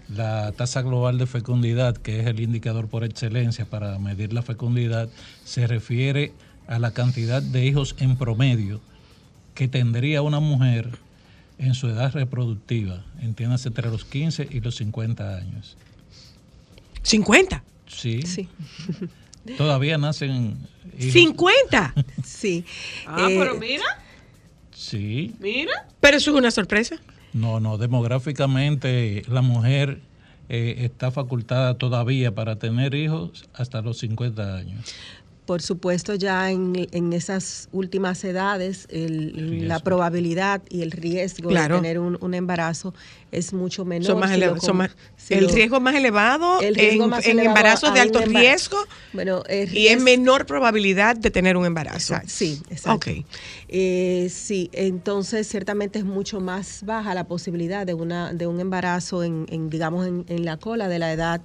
la 0.10 0.52
tasa 0.54 0.82
global 0.82 1.18
de 1.18 1.28
fecundidad, 1.28 1.96
que 1.98 2.20
es 2.20 2.28
el 2.28 2.40
indicador 2.40 2.88
por 2.88 3.04
excelencia 3.04 3.66
para 3.66 4.00
medir 4.00 4.34
la 4.34 4.42
fecundidad, 4.42 5.08
se 5.46 5.68
refiere 5.68 6.34
a 6.68 6.80
la 6.80 6.92
cantidad 6.92 7.42
de 7.42 7.66
hijos 7.66 7.96
en 8.00 8.18
promedio 8.18 8.82
que 9.54 9.68
tendría 9.68 10.22
una 10.22 10.40
mujer 10.40 10.90
en 11.58 11.74
su 11.76 11.88
edad 11.88 12.12
reproductiva, 12.14 13.04
entiéndase 13.22 13.68
entre 13.70 13.90
los 13.90 14.06
15 14.06 14.48
y 14.52 14.60
los 14.60 14.76
50 14.76 15.36
años. 15.38 15.78
50. 17.04 17.64
Sí, 17.88 18.22
Sí, 18.24 18.48
todavía 19.58 19.98
nacen 19.98 20.58
hijos. 20.98 21.14
50. 21.14 21.94
sí. 22.24 22.66
Ah, 23.06 23.28
Eh, 23.30 23.36
pero 23.38 23.56
mira, 23.60 23.84
Sí, 24.72 25.36
mira. 25.40 25.88
Pero 26.02 26.18
eso 26.18 26.32
es 26.32 26.38
una 26.38 26.52
sorpresa. 26.52 26.98
no, 27.34 27.60
no, 27.60 27.78
demográficamente 27.78 29.24
la 29.28 29.42
mujer 29.42 30.02
eh, 30.50 30.76
está 30.80 31.12
facultada 31.12 31.78
todavía 31.78 32.34
para 32.36 32.58
tener 32.58 32.94
hijos 32.96 33.46
hasta 33.54 33.82
los 33.82 34.00
50 34.00 34.56
años. 34.58 34.94
Por 35.46 35.62
supuesto, 35.62 36.16
ya 36.16 36.50
en, 36.52 36.88
en 36.92 37.12
esas 37.12 37.68
últimas 37.74 38.24
edades, 38.24 38.88
el- 38.90 39.68
la 39.68 39.80
probabilidad 39.80 40.62
y 40.70 40.84
el 40.84 40.92
riesgo 40.92 41.50
Claro. 41.50 41.76
de 41.76 41.82
tener 41.82 42.00
un, 42.00 42.18
un 42.22 42.34
embarazo 42.34 42.94
es 43.32 43.52
mucho 43.52 43.84
menor. 43.84 44.06
Son 44.08 44.20
más 44.20 44.32
si 44.32 44.66
son 44.66 44.78
más- 44.78 44.96
si 45.18 45.34
el 45.34 45.46
lo- 45.48 45.54
riesgo 45.54 45.80
más 45.82 45.96
elevado 45.96 46.62
el 46.62 46.76
riesgo 46.76 47.04
en, 47.04 47.10
más 47.10 47.26
en 47.26 47.32
elevado 47.32 47.50
embarazos 47.58 47.90
a 47.90 47.94
de 47.94 48.00
alto 48.00 48.20
embarazo. 48.20 48.40
riesgo 48.50 48.78
Bueno, 49.12 49.44
el 49.50 49.78
y 49.78 49.88
es 49.88 50.02
menor 50.02 50.46
probabilidad 50.46 51.18
de 51.18 51.30
tener 51.30 51.58
un 51.58 51.66
embarazo. 51.66 52.14
Exacto, 52.14 52.30
sí, 52.30 52.62
exacto. 52.70 53.12
Eh, 53.68 54.30
sí, 54.32 54.70
entonces 54.72 55.48
ciertamente 55.48 56.00
es 56.00 56.06
mucho 56.06 56.40
más 56.40 56.84
baja 56.86 57.14
la 57.14 57.26
posibilidad 57.28 57.86
de 57.86 57.94
una 57.94 58.34
de 58.34 58.48
un 58.48 58.60
embarazo 58.60 59.24
en, 59.24 59.46
en, 59.50 59.70
digamos 59.70 60.08
en, 60.08 60.26
en 60.30 60.46
la 60.46 60.58
cola 60.58 60.88
de 60.88 61.00
la 61.00 61.12
edad 61.12 61.42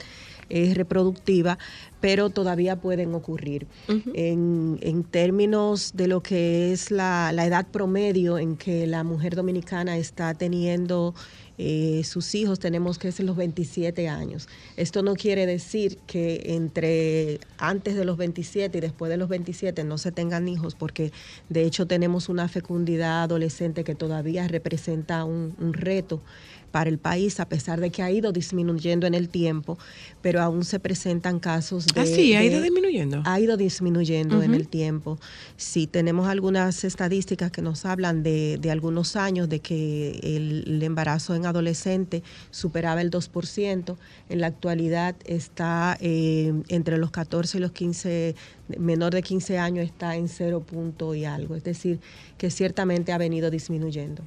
eh, 0.51 0.73
reproductiva, 0.75 1.59
pero 2.01 2.31
todavía 2.31 2.77
pueden 2.77 3.15
ocurrir. 3.15 3.67
en, 3.89 4.79
en 4.83 5.05
términos 5.05 5.93
de 5.95 6.09
lo 6.09 6.23
que 6.23 6.73
es 6.73 6.91
la, 6.91 7.33
la 7.33 7.47
edad 7.47 7.67
promedio 7.67 8.39
en 8.39 8.57
que 8.57 8.87
la 8.87 9.05
mujer 9.05 9.35
dominicana 9.35 9.97
está 9.97 10.35
teniendo 10.35 11.15
eh, 11.61 12.03
sus 12.05 12.37
hijos, 12.37 12.61
tenemos 12.61 13.01
que 13.01 13.09
es 13.09 13.19
los 13.19 13.37
27 13.37 14.09
años. 14.09 14.49
Esto 14.77 15.03
no 15.03 15.15
quiere 15.15 15.45
decir 15.45 15.99
que 16.07 16.41
entre 16.55 17.41
antes 17.59 17.97
de 17.97 18.05
los 18.05 18.17
27 18.17 18.79
y 18.79 18.81
después 18.81 19.11
de 19.11 19.17
los 19.17 19.29
27 19.29 19.83
no 19.83 19.99
se 19.99 20.13
tengan 20.13 20.47
hijos, 20.47 20.77
porque 20.77 21.11
de 21.49 21.65
hecho 21.65 21.87
tenemos 21.89 22.29
una 22.29 22.47
fecundidad 22.47 23.25
adolescente 23.25 23.83
que 23.83 23.97
todavía 23.97 24.47
representa 24.47 25.25
un, 25.25 25.57
un 25.59 25.73
reto 25.73 26.23
para 26.71 26.91
el 26.91 26.99
país, 26.99 27.41
a 27.41 27.49
pesar 27.49 27.81
de 27.81 27.91
que 27.91 28.03
ha 28.03 28.11
ido 28.11 28.31
disminuyendo 28.31 29.07
en 29.07 29.15
el 29.15 29.29
tiempo, 29.29 29.79
pero 30.23 30.43
aún 30.43 30.65
se 30.65 30.81
presentan 30.81 31.39
casos 31.39 31.87
de... 31.87 32.01
Ah, 32.01 32.07
sí, 32.07 32.35
ha 32.35 32.41
de- 32.41 32.47
ido 32.47 32.61
disminuyendo. 32.61 33.23
ha 33.25 33.39
ido 33.41 33.57
disminuyendo 33.57 34.43
en 34.43 34.55
el 34.55 34.69
tiempo. 34.69 35.19
Sí, 35.57 35.87
tenemos 35.87 36.29
algunas 36.29 36.83
estadísticas 36.85 37.51
que 37.53 37.63
nos 37.63 37.85
hablan 37.85 38.23
de, 38.23 38.59
de 38.61 38.71
algunos 38.71 39.17
años 39.17 39.49
de 39.49 39.61
que 39.61 40.19
el, 40.23 40.65
el 40.67 40.83
embarazo 40.83 41.35
en 41.35 41.47
adolescente 41.47 42.23
superaba 42.51 43.01
el 43.01 43.11
2%. 43.11 43.97
En 44.29 44.41
la 44.41 44.49
actualidad 44.49 45.15
está 45.25 45.97
eh, 46.01 46.53
entre 46.69 46.99
los 46.99 47.11
14 47.11 47.59
y 47.59 47.61
los 47.61 47.73
15, 47.73 48.35
menor 48.79 49.15
de 49.15 49.23
15 49.23 49.59
años 49.59 49.85
está 49.85 50.17
en 50.17 50.29
0 50.29 50.61
punto 50.61 51.15
y 51.15 51.25
algo. 51.25 51.55
Es 51.55 51.65
decir, 51.65 52.01
que 52.37 52.51
ciertamente 52.51 53.13
ha 53.13 53.19
venido 53.19 53.51
disminuyendo. 53.51 54.23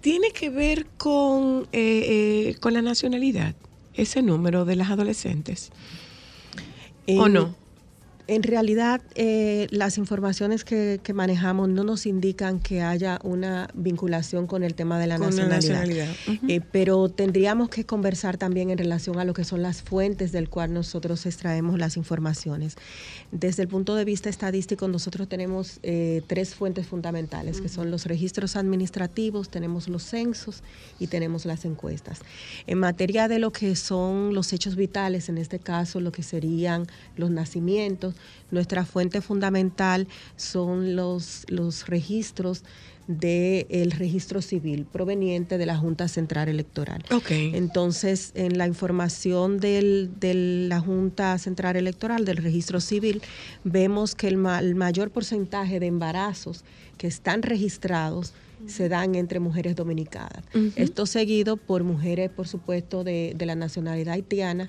¿Tiene 0.00 0.30
que 0.32 0.50
ver 0.50 0.86
con, 0.98 1.68
eh, 1.72 2.48
eh, 2.50 2.56
con 2.60 2.74
la 2.74 2.82
nacionalidad, 2.82 3.54
ese 3.94 4.22
número 4.22 4.64
de 4.64 4.76
las 4.76 4.90
adolescentes? 4.90 5.70
¿O 7.18 7.26
En- 7.26 7.32
no? 7.32 7.61
En 8.28 8.44
realidad, 8.44 9.00
eh, 9.16 9.66
las 9.70 9.98
informaciones 9.98 10.64
que, 10.64 11.00
que 11.02 11.12
manejamos 11.12 11.68
no 11.68 11.82
nos 11.82 12.06
indican 12.06 12.60
que 12.60 12.80
haya 12.80 13.18
una 13.24 13.68
vinculación 13.74 14.46
con 14.46 14.62
el 14.62 14.74
tema 14.74 14.98
de 15.00 15.08
la 15.08 15.18
Con 15.18 15.34
la 15.34 15.46
nacionalidad. 15.46 16.08
Eh, 16.48 16.60
pero 16.70 17.08
tendríamos 17.08 17.68
que 17.68 17.84
conversar 17.84 18.38
también 18.38 18.70
en 18.70 18.78
relación 18.78 19.18
a 19.18 19.24
lo 19.24 19.34
que 19.34 19.42
son 19.44 19.60
las 19.62 19.82
fuentes 19.82 20.30
del 20.30 20.48
cual 20.48 20.72
nosotros 20.72 21.26
extraemos 21.26 21.78
las 21.78 21.96
informaciones. 21.96 22.76
Desde 23.32 23.62
el 23.62 23.68
punto 23.68 23.96
de 23.96 24.04
vista 24.04 24.30
estadístico, 24.30 24.86
nosotros 24.86 25.28
tenemos 25.28 25.80
eh, 25.82 26.22
tres 26.28 26.54
fuentes 26.54 26.86
fundamentales, 26.86 27.60
que 27.60 27.68
son 27.68 27.90
los 27.90 28.06
registros 28.06 28.54
administrativos, 28.56 29.48
tenemos 29.48 29.88
los 29.88 30.04
censos 30.04 30.62
y 31.00 31.08
tenemos 31.08 31.44
las 31.44 31.64
encuestas. 31.64 32.20
En 32.66 32.78
materia 32.78 33.26
de 33.26 33.40
lo 33.40 33.50
que 33.50 33.74
son 33.74 34.32
los 34.32 34.52
hechos 34.52 34.76
vitales, 34.76 35.28
en 35.28 35.38
este 35.38 35.58
caso 35.58 35.98
lo 35.98 36.12
que 36.12 36.22
serían 36.22 36.86
los 37.16 37.30
nacimientos, 37.30 38.11
nuestra 38.50 38.84
fuente 38.84 39.20
fundamental 39.20 40.06
son 40.36 40.94
los, 40.96 41.44
los 41.48 41.86
registros 41.86 42.62
del 43.08 43.90
registro 43.90 44.40
civil 44.42 44.86
proveniente 44.90 45.58
de 45.58 45.66
la 45.66 45.76
Junta 45.76 46.06
Central 46.08 46.48
Electoral. 46.48 47.02
Ok. 47.12 47.30
Entonces, 47.30 48.30
en 48.34 48.56
la 48.58 48.66
información 48.66 49.58
del- 49.58 50.10
de 50.20 50.34
la 50.68 50.80
Junta 50.80 51.36
Central 51.38 51.76
Electoral, 51.76 52.24
del 52.24 52.36
registro 52.36 52.80
civil, 52.80 53.20
vemos 53.64 54.14
que 54.14 54.28
el, 54.28 54.36
ma- 54.36 54.60
el 54.60 54.74
mayor 54.76 55.10
porcentaje 55.10 55.80
de 55.80 55.86
embarazos 55.86 56.64
que 56.96 57.06
están 57.08 57.42
registrados 57.42 58.34
se 58.68 58.88
dan 58.88 59.16
entre 59.16 59.40
mujeres 59.40 59.74
dominicanas. 59.74 60.44
Esto 60.76 61.04
seguido 61.06 61.56
por 61.56 61.82
mujeres, 61.82 62.30
por 62.30 62.46
supuesto, 62.46 63.02
de, 63.02 63.32
de 63.36 63.44
la 63.46 63.56
nacionalidad 63.56 64.14
haitiana 64.14 64.68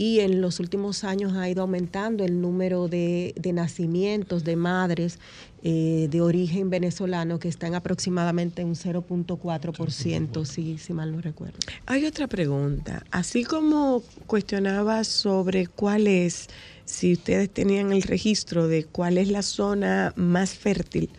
y 0.00 0.20
en 0.20 0.40
los 0.40 0.60
últimos 0.60 1.04
años 1.04 1.34
ha 1.34 1.46
ido 1.50 1.60
aumentando 1.60 2.24
el 2.24 2.40
número 2.40 2.88
de, 2.88 3.34
de 3.36 3.52
nacimientos 3.52 4.44
de 4.44 4.56
madres 4.56 5.18
eh, 5.62 6.08
de 6.10 6.22
origen 6.22 6.70
venezolano 6.70 7.38
que 7.38 7.48
están 7.48 7.74
aproximadamente 7.74 8.62
en 8.62 8.68
un 8.68 8.76
0.4%, 8.76 10.46
si, 10.46 10.78
si 10.78 10.92
mal 10.94 11.12
no 11.12 11.20
recuerdo. 11.20 11.58
Hay 11.84 12.06
otra 12.06 12.28
pregunta. 12.28 13.04
Así 13.10 13.44
como 13.44 14.02
cuestionaba 14.26 15.04
sobre 15.04 15.66
cuál 15.66 16.06
es, 16.06 16.48
si 16.86 17.12
ustedes 17.12 17.50
tenían 17.50 17.92
el 17.92 18.00
registro 18.00 18.68
de 18.68 18.84
cuál 18.84 19.18
es 19.18 19.28
la 19.28 19.42
zona 19.42 20.14
más 20.16 20.54
fértil, 20.54 21.10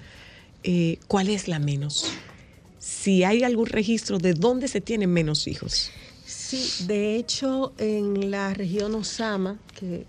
eh, 0.63 0.97
cuál 1.07 1.29
es 1.29 1.47
la 1.47 1.59
menos. 1.59 2.11
Si 2.79 3.23
hay 3.23 3.43
algún 3.43 3.67
registro 3.67 4.17
de 4.17 4.33
dónde 4.33 4.67
se 4.67 4.81
tienen 4.81 5.13
menos 5.13 5.47
hijos. 5.47 5.91
Sí, 6.51 6.85
de 6.85 7.15
hecho, 7.15 7.71
en 7.77 8.29
la 8.29 8.53
región 8.53 8.93
Osama, 8.95 9.57
que 9.79 10.05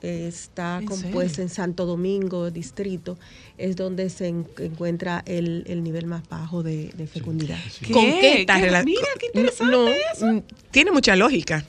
está 0.00 0.78
¿En 0.80 0.86
compuesta 0.86 1.34
serio? 1.36 1.42
en 1.42 1.48
Santo 1.50 1.84
Domingo, 1.84 2.50
distrito, 2.50 3.18
es 3.58 3.76
donde 3.76 4.08
se 4.08 4.28
en- 4.28 4.46
encuentra 4.58 5.22
el, 5.26 5.64
el 5.66 5.84
nivel 5.84 6.06
más 6.06 6.26
bajo 6.26 6.62
de, 6.62 6.90
de 6.96 7.06
fecundidad. 7.06 7.58
¿Qué? 7.86 7.92
¿Con 7.92 8.02
qué 8.02 8.40
está 8.40 8.58
¿Qué? 8.58 8.70
rela- 8.70 8.82
Mira, 8.82 9.06
qué 9.20 9.26
No, 9.34 9.40
interesante 9.42 9.94
no, 10.20 10.32
mm, 10.32 10.42
tiene 10.70 10.90
mucha 10.90 11.16
lógica. 11.16 11.66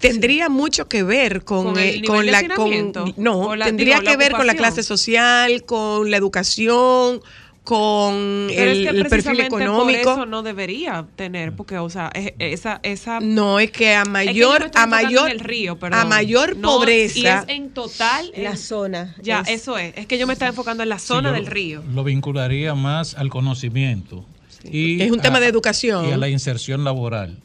Tendría 0.00 0.48
mucho 0.48 0.88
que 0.88 1.04
ver 1.04 1.44
con, 1.44 1.66
¿Con 1.68 1.78
el 1.78 1.88
eh, 1.88 1.92
nivel 2.00 2.06
con 2.08 2.26
de 2.26 2.32
la 2.32 2.54
con 2.56 3.14
no 3.16 3.38
¿O 3.42 3.54
la- 3.54 3.66
tendría 3.66 3.94
digo, 4.00 4.02
la 4.02 4.10
que 4.10 4.16
ver 4.16 4.32
con 4.32 4.46
la 4.48 4.54
clase 4.56 4.82
social, 4.82 5.62
con 5.64 6.10
la 6.10 6.16
educación, 6.16 7.20
con 7.64 8.48
Pero 8.48 8.70
el, 8.70 8.78
es 8.78 8.82
que 8.82 8.88
el 8.88 8.96
perfil 8.96 9.08
precisamente 9.08 9.46
económico. 9.46 10.02
por 10.02 10.12
eso 10.12 10.26
no 10.26 10.42
debería 10.42 11.06
tener, 11.14 11.52
porque, 11.52 11.78
o 11.78 11.88
sea, 11.90 12.10
es- 12.12 12.32
esa, 12.40 12.80
esa 12.82 13.20
No 13.20 13.60
es 13.60 13.70
que 13.70 13.94
a 13.94 14.02
Es 14.02 14.08
que 14.28 14.34
yo 14.34 14.48
mayor 14.50 14.70
a 14.74 14.86
mayor 14.86 15.30
el 15.30 15.38
río, 15.40 15.72
a 15.72 15.76
perdón. 15.78 16.08
mayor 16.08 16.56
No, 16.56 16.68
pobreza. 16.78 17.18
y 17.18 17.26
es 17.26 17.44
en 17.48 17.70
total 17.70 18.32
La 18.36 18.50
en- 18.50 18.56
zona. 18.58 19.14
Ya, 19.22 19.40
es- 19.42 19.60
eso 19.60 19.78
es. 19.78 19.96
Es 19.96 20.06
que 20.06 20.18
yo 20.18 20.26
me 20.26 20.32
estaba 20.32 20.48
enfocando 20.48 20.82
en 20.82 20.88
la 20.88 20.98
zona 20.98 21.30
del 21.30 21.46
río. 21.46 21.82
Lo 21.94 22.02
vincularía 22.02 22.74
más 22.74 23.14
al 23.14 23.28
conocimiento. 23.30 24.24
Y 24.64 25.00
Es 25.00 25.10
un 25.12 25.20
tema 25.20 25.38
de 25.40 25.46
educación. 25.46 26.08
Y 26.08 26.12
a 26.12 26.16
la 26.16 26.28
inserción 26.28 26.82
laboral 26.84 27.38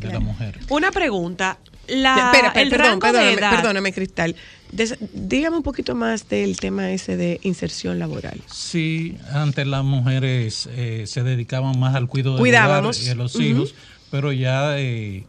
de 0.00 0.08
la 0.12 0.20
mujer. 0.20 0.58
Una 0.68 0.90
pregunta. 0.92 1.58
La, 1.88 2.32
el 2.54 2.68
perdón, 2.68 2.86
rango 3.00 3.06
de 3.06 3.12
perdóname, 3.12 3.32
edad. 3.32 3.50
perdóname, 3.56 3.92
Cristal. 3.92 4.36
Des- 4.72 4.96
dígame 5.14 5.56
un 5.56 5.62
poquito 5.62 5.94
más 5.94 6.28
del 6.28 6.58
tema 6.58 6.90
ese 6.90 7.16
de 7.16 7.40
inserción 7.42 7.98
laboral. 7.98 8.40
Sí, 8.52 9.16
antes 9.32 9.66
las 9.66 9.82
mujeres 9.84 10.68
eh, 10.72 11.04
se 11.06 11.22
dedicaban 11.22 11.78
más 11.78 11.94
al 11.94 12.06
cuidado 12.06 12.36
Cuidábamos. 12.38 13.08
a 13.08 13.14
los 13.14 13.34
hijos, 13.40 13.74
pero 14.10 14.32
ya 14.32 14.78
eh, 14.78 15.24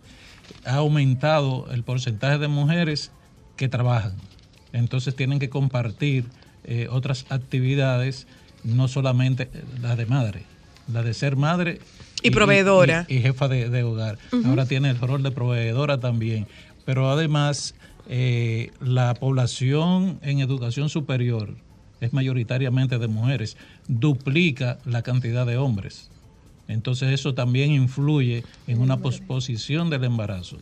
ha 0.66 0.76
aumentado 0.76 1.68
el 1.72 1.84
porcentaje 1.84 2.38
de 2.38 2.48
mujeres 2.50 3.12
que 3.56 3.70
trabajan. 3.70 4.14
Entonces 4.74 5.16
tienen 5.16 5.40
que 5.40 5.50
compartir 5.50 6.26
eh, 6.66 6.88
otras 6.92 7.26
actividades, 7.30 8.28
no 8.66 8.88
solamente 8.90 9.50
la 9.82 9.96
de 9.96 10.06
madre, 10.06 10.44
la 10.92 11.02
de 11.04 11.14
ser 11.14 11.38
madre 11.38 11.80
Y 12.22 12.32
proveedora. 12.32 13.06
y, 13.08 13.16
y 13.18 13.22
jefa 13.22 13.48
de, 13.48 13.70
de 13.70 13.84
hogar. 13.84 14.18
Ahora 14.46 14.66
tiene 14.66 14.90
el 14.90 15.00
rol 15.00 15.24
de 15.24 15.32
proveedora 15.32 16.00
también. 16.00 16.48
Pero 16.86 17.10
además, 17.12 17.76
eh, 18.08 18.72
la 18.82 19.14
población 19.14 20.20
en 20.22 20.40
educación 20.40 20.90
superior 20.90 21.56
es 22.02 22.14
mayoritariamente 22.14 22.98
de 22.98 23.08
mujeres, 23.08 23.58
duplica 23.88 24.80
la 24.86 25.02
cantidad 25.02 25.46
de 25.46 25.58
hombres. 25.58 26.10
Entonces 26.68 27.10
eso 27.12 27.34
también 27.34 27.72
influye 27.72 28.44
en 28.68 28.80
una 28.80 28.98
posposición 28.98 29.90
del 29.90 30.04
embarazo. 30.06 30.58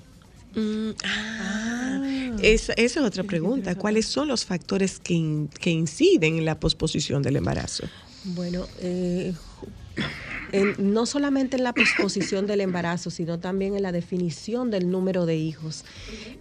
Ah, 1.04 2.02
esa, 2.42 2.74
esa 2.74 3.00
es 3.02 3.06
otra 3.06 3.24
pregunta. 3.24 3.76
¿Cuáles 3.76 4.06
son 4.08 4.28
los 4.28 4.46
factores 4.46 5.00
que, 5.00 5.14
in- 5.14 5.50
que 5.60 5.70
inciden 5.70 6.38
en 6.38 6.46
la 6.46 6.60
posposición 6.60 7.22
del 7.22 7.36
embarazo? 7.38 7.84
Bueno, 8.24 8.66
eh, 8.82 9.34
en- 10.52 10.76
no 10.78 11.06
solamente 11.06 11.58
en 11.58 11.64
la 11.64 11.74
posposición 11.74 12.48
del 12.48 12.62
embarazo, 12.62 13.10
sino 13.10 13.40
también 13.40 13.76
en 13.76 13.84
la 13.84 13.92
definición 13.92 14.72
del 14.72 14.90
número 14.90 15.26
de 15.26 15.36
hijos. 15.38 15.84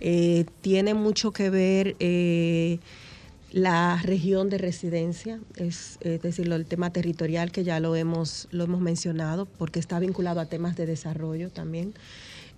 Eh, 0.00 0.44
tiene 0.60 0.94
mucho 0.94 1.32
que 1.32 1.50
ver 1.50 1.96
eh, 2.00 2.78
la 3.50 4.00
región 4.02 4.48
de 4.50 4.58
residencia, 4.58 5.40
es, 5.56 5.98
es 6.00 6.20
decir, 6.20 6.50
el 6.52 6.66
tema 6.66 6.92
territorial 6.92 7.50
que 7.52 7.64
ya 7.64 7.80
lo 7.80 7.96
hemos, 7.96 8.48
lo 8.50 8.64
hemos 8.64 8.80
mencionado, 8.80 9.46
porque 9.46 9.78
está 9.80 9.98
vinculado 9.98 10.40
a 10.40 10.46
temas 10.46 10.76
de 10.76 10.86
desarrollo 10.86 11.50
también. 11.50 11.94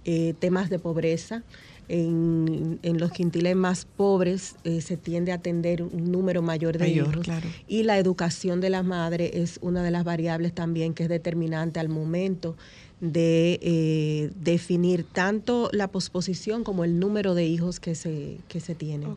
eh, 0.04 0.32
temas 0.38 0.70
de 0.70 0.78
pobreza. 0.78 1.42
En, 1.88 2.78
en 2.82 2.98
los 2.98 3.12
quintiles 3.12 3.56
más 3.56 3.86
pobres 3.86 4.56
eh, 4.64 4.82
se 4.82 4.96
tiende 4.98 5.32
a 5.32 5.36
atender 5.36 5.82
un 5.82 6.12
número 6.12 6.42
mayor 6.42 6.76
de 6.76 6.86
Mayor, 6.88 7.08
hijos. 7.08 7.24
claro. 7.24 7.48
Y 7.66 7.84
la 7.84 7.98
educación 7.98 8.60
de 8.60 8.68
la 8.68 8.82
madre 8.82 9.40
es 9.40 9.58
una 9.62 9.82
de 9.82 9.90
las 9.90 10.04
variables 10.04 10.52
también 10.54 10.92
que 10.92 11.04
es 11.04 11.08
determinante 11.08 11.80
al 11.80 11.88
momento 11.88 12.56
de 13.00 13.60
eh, 13.62 14.30
definir 14.40 15.04
tanto 15.04 15.70
la 15.72 15.88
posposición 15.88 16.64
como 16.64 16.84
el 16.84 16.98
número 16.98 17.34
de 17.34 17.46
hijos 17.46 17.78
que 17.78 17.94
se, 17.94 18.38
que 18.48 18.60
se 18.60 18.74
tienen. 18.74 19.16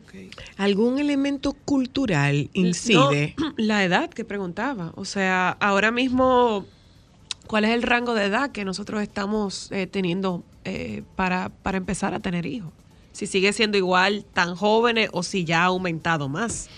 ¿Algún 0.56 0.98
elemento 0.98 1.52
cultural 1.64 2.48
incide? 2.52 3.34
No, 3.38 3.54
la 3.56 3.84
edad 3.84 4.08
que 4.10 4.24
preguntaba. 4.24 4.92
O 4.94 5.04
sea, 5.04 5.50
ahora 5.60 5.90
mismo, 5.90 6.64
¿cuál 7.48 7.64
es 7.64 7.70
el 7.72 7.82
rango 7.82 8.14
de 8.14 8.26
edad 8.26 8.52
que 8.52 8.64
nosotros 8.64 9.02
estamos 9.02 9.70
eh, 9.72 9.88
teniendo 9.88 10.44
eh, 10.64 11.02
para, 11.16 11.48
para 11.48 11.78
empezar 11.78 12.14
a 12.14 12.20
tener 12.20 12.46
hijos? 12.46 12.72
Si 13.12 13.26
sigue 13.26 13.52
siendo 13.52 13.76
igual 13.76 14.24
tan 14.32 14.56
jóvenes 14.56 15.10
o 15.12 15.22
si 15.22 15.44
ya 15.44 15.62
ha 15.62 15.66
aumentado 15.66 16.28
más. 16.28 16.68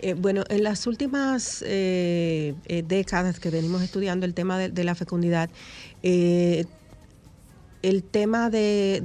Eh, 0.00 0.14
bueno, 0.14 0.44
en 0.48 0.62
las 0.62 0.86
últimas 0.86 1.62
eh, 1.66 2.54
eh, 2.66 2.82
décadas 2.86 3.38
que 3.38 3.50
venimos 3.50 3.82
estudiando 3.82 4.24
el 4.26 4.34
tema 4.34 4.58
de, 4.58 4.70
de 4.70 4.84
la 4.84 4.94
fecundidad, 4.94 5.50
eh, 6.02 6.64
el 7.82 8.02
tema 8.02 8.50
de, 8.50 9.02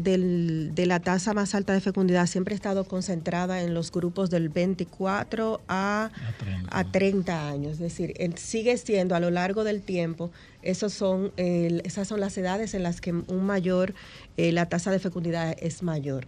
la 0.75 0.99
tasa 0.99 1.33
más 1.33 1.55
alta 1.55 1.73
de 1.73 1.79
fecundidad 1.79 2.27
siempre 2.27 2.53
ha 2.53 2.57
estado 2.57 2.83
concentrada 2.83 3.61
en 3.61 3.73
los 3.73 3.91
grupos 3.91 4.29
del 4.29 4.49
24 4.49 5.61
a, 5.67 6.11
A 6.13 6.33
30. 6.37 6.77
a 6.77 6.91
30 6.91 7.49
años. 7.49 7.73
Es 7.73 7.79
decir, 7.79 8.13
sigue 8.35 8.77
siendo 8.77 9.15
a 9.15 9.19
lo 9.19 9.31
largo 9.31 9.63
del 9.63 9.81
tiempo, 9.81 10.31
esos 10.61 10.93
son, 10.93 11.31
esas 11.37 12.07
son 12.07 12.19
las 12.19 12.37
edades 12.37 12.73
en 12.73 12.83
las 12.83 12.99
que 12.99 13.13
un 13.13 13.45
mayor, 13.45 13.93
eh, 14.35 14.51
la 14.51 14.67
tasa 14.67 14.91
de 14.91 14.99
fecundidad 14.99 15.55
es 15.59 15.81
mayor. 15.81 16.27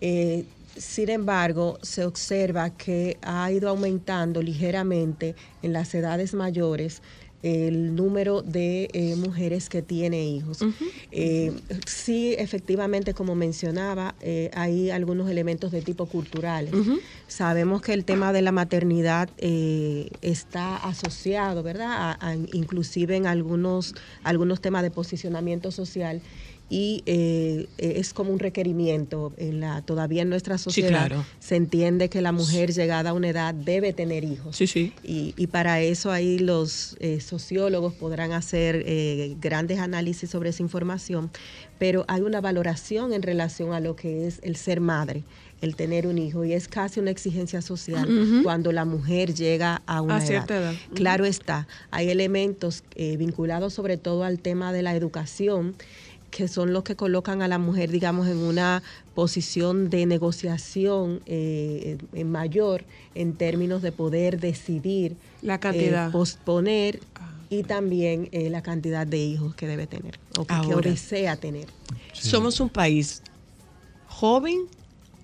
Eh, 0.00 0.44
sin 0.76 1.08
embargo, 1.08 1.78
se 1.82 2.04
observa 2.04 2.70
que 2.70 3.16
ha 3.22 3.50
ido 3.50 3.68
aumentando 3.68 4.42
ligeramente 4.42 5.34
en 5.62 5.72
las 5.72 5.94
edades 5.94 6.34
mayores 6.34 7.02
el 7.46 7.94
número 7.94 8.42
de 8.42 8.88
eh, 8.92 9.14
mujeres 9.16 9.68
que 9.68 9.80
tiene 9.82 10.26
hijos. 10.26 10.58
Eh, 11.10 11.52
sí, 11.86 12.34
efectivamente, 12.38 13.14
como 13.14 13.34
mencionaba, 13.34 14.16
eh, 14.20 14.50
hay 14.54 14.90
algunos 14.90 15.30
elementos 15.30 15.70
de 15.70 15.80
tipo 15.82 16.06
cultural. 16.06 16.68
Sabemos 17.28 17.82
que 17.82 17.92
el 17.92 18.04
tema 18.04 18.32
de 18.32 18.42
la 18.42 18.52
maternidad 18.52 19.28
está 20.20 20.76
asociado, 20.76 21.62
¿verdad? 21.62 21.90
A- 21.92 22.18
a- 22.30 22.36
inclusive 22.52 23.16
en 23.16 23.26
algunos, 23.26 23.94
algunos 24.22 24.60
temas 24.60 24.82
de 24.82 24.90
posicionamiento 24.90 25.70
social 25.70 26.22
y 26.68 27.02
eh, 27.06 27.68
es 27.78 28.12
como 28.12 28.32
un 28.32 28.38
requerimiento 28.40 29.32
en 29.36 29.60
la 29.60 29.82
todavía 29.82 30.22
en 30.22 30.28
nuestra 30.28 30.58
sociedad 30.58 30.88
claro. 31.06 31.24
se 31.38 31.54
entiende 31.56 32.08
que 32.08 32.20
la 32.20 32.32
mujer 32.32 32.72
llegada 32.72 33.10
a 33.10 33.12
una 33.12 33.28
edad 33.28 33.54
debe 33.54 33.92
tener 33.92 34.24
hijos 34.24 34.56
Sí, 34.56 34.66
sí. 34.66 34.92
y, 35.04 35.32
y 35.36 35.46
para 35.46 35.80
eso 35.80 36.10
ahí 36.10 36.38
los 36.38 36.96
eh, 36.98 37.20
sociólogos 37.20 37.94
podrán 37.94 38.32
hacer 38.32 38.82
eh, 38.86 39.36
grandes 39.40 39.78
análisis 39.78 40.28
sobre 40.30 40.50
esa 40.50 40.62
información, 40.62 41.30
pero 41.78 42.04
hay 42.08 42.22
una 42.22 42.40
valoración 42.40 43.12
en 43.12 43.22
relación 43.22 43.72
a 43.72 43.80
lo 43.80 43.94
que 43.94 44.26
es 44.26 44.40
el 44.42 44.56
ser 44.56 44.80
madre, 44.80 45.22
el 45.60 45.76
tener 45.76 46.06
un 46.06 46.18
hijo, 46.18 46.44
y 46.44 46.52
es 46.52 46.68
casi 46.68 47.00
una 47.00 47.10
exigencia 47.10 47.62
social 47.62 48.08
cuando 48.42 48.72
la 48.72 48.84
mujer 48.84 49.34
llega 49.34 49.82
a 49.86 50.00
una 50.02 50.16
A 50.16 50.20
cierta 50.20 50.56
edad. 50.58 50.74
Claro 50.94 51.24
está, 51.24 51.66
hay 51.90 52.10
elementos 52.10 52.82
eh, 52.94 53.16
vinculados 53.16 53.72
sobre 53.72 53.96
todo 53.96 54.24
al 54.24 54.38
tema 54.40 54.72
de 54.72 54.82
la 54.82 54.94
educación 54.94 55.74
que 56.36 56.48
son 56.48 56.72
los 56.74 56.82
que 56.84 56.96
colocan 56.96 57.40
a 57.40 57.48
la 57.48 57.58
mujer, 57.58 57.90
digamos, 57.90 58.26
en 58.28 58.36
una 58.36 58.82
posición 59.14 59.88
de 59.88 60.04
negociación 60.04 61.22
eh, 61.24 61.96
eh, 62.12 62.24
mayor 62.24 62.84
en 63.14 63.32
términos 63.34 63.80
de 63.80 63.90
poder 63.90 64.38
decidir 64.38 65.16
La 65.40 65.58
cantidad. 65.58 66.08
eh, 66.08 66.12
posponer 66.12 67.00
y 67.48 67.62
también 67.62 68.28
eh, 68.32 68.50
la 68.50 68.60
cantidad 68.62 69.06
de 69.06 69.18
hijos 69.18 69.54
que 69.54 69.66
debe 69.66 69.86
tener 69.86 70.18
o 70.38 70.42
que, 70.46 70.48
que 70.48 70.72
Ahora. 70.72 70.90
desea 70.90 71.36
tener. 71.36 71.68
¿Somos 72.12 72.60
un 72.60 72.68
país 72.68 73.22
joven? 74.06 74.66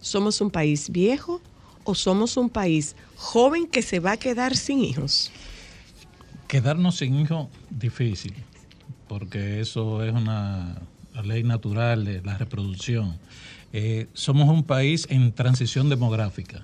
¿Somos 0.01 0.41
un 0.41 0.51
país 0.51 0.89
viejo? 0.91 1.41
¿O 1.85 1.95
somos 1.95 2.37
un 2.39 2.49
país 2.49 2.97
joven 3.17 3.67
que 3.67 3.83
se 3.83 4.01
va 4.01 4.13
a 4.13 4.17
quedar 4.17 4.57
sin 4.57 4.81
hijos? 4.81 5.31
Quedarnos 6.49 6.97
sin 6.97 7.19
hijos, 7.19 7.49
difícil, 7.71 8.35
porque 9.09 9.61
eso 9.61 10.03
es 10.05 10.13
una 10.13 10.81
ley 11.23 11.43
natural 11.43 12.05
de 12.05 12.23
la 12.23 12.39
reproducción. 12.39 13.19
Eh, 13.75 14.07
somos 14.15 14.49
un 14.49 14.65
país 14.65 15.07
en 15.11 15.33
transición 15.33 15.89
demográfica. 15.91 16.63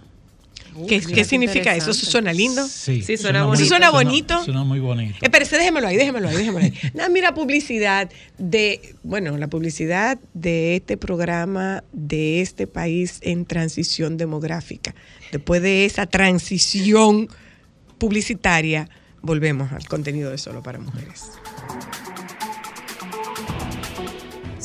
¿Qué, 0.86 1.00
qué 1.00 1.12
qué 1.12 1.24
significa 1.24 1.74
eso? 1.74 1.90
¿Eso 1.90 2.06
interesante. 2.06 2.10
suena 2.10 2.32
lindo? 2.32 2.68
Sí, 2.68 3.02
Sí, 3.02 3.16
suena 3.16 3.40
muy- 3.40 3.48
bonito. 3.48 3.62
¿Eso 3.64 3.68
suena 3.68 3.90
bonito? 3.90 4.44
Suena 4.44 4.64
muy 4.64 4.78
bonito. 4.80 5.16
Espérese, 5.22 5.56
déjemelo 5.56 5.88
ahí, 5.88 5.96
déjemelo 5.96 6.28
ahí, 6.28 6.36
déjemelo 6.36 6.64
ahí. 6.66 6.74
Nada, 6.94 7.08
mira, 7.08 7.34
publicidad 7.34 8.10
de, 8.36 8.94
bueno, 9.02 9.36
la 9.38 9.48
publicidad 9.48 10.18
de 10.34 10.76
este 10.76 10.96
programa, 10.96 11.82
de 11.92 12.42
este 12.42 12.66
país 12.66 13.18
en 13.22 13.44
transición 13.46 14.18
demográfica. 14.18 14.94
Después 15.32 15.62
de 15.62 15.84
esa 15.84 16.06
transición 16.06 17.28
publicitaria, 17.96 18.88
volvemos 19.22 19.72
al 19.72 19.86
contenido 19.88 20.30
de 20.30 20.38
Solo 20.38 20.62
para 20.62 20.78
Mujeres. 20.78 21.24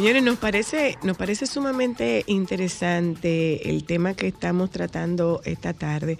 Señores, 0.00 0.22
nos 0.22 0.38
parece, 0.38 0.96
nos 1.02 1.14
parece 1.18 1.44
sumamente 1.46 2.24
interesante 2.26 3.68
el 3.68 3.84
tema 3.84 4.14
que 4.14 4.28
estamos 4.28 4.70
tratando 4.70 5.42
esta 5.44 5.74
tarde. 5.74 6.18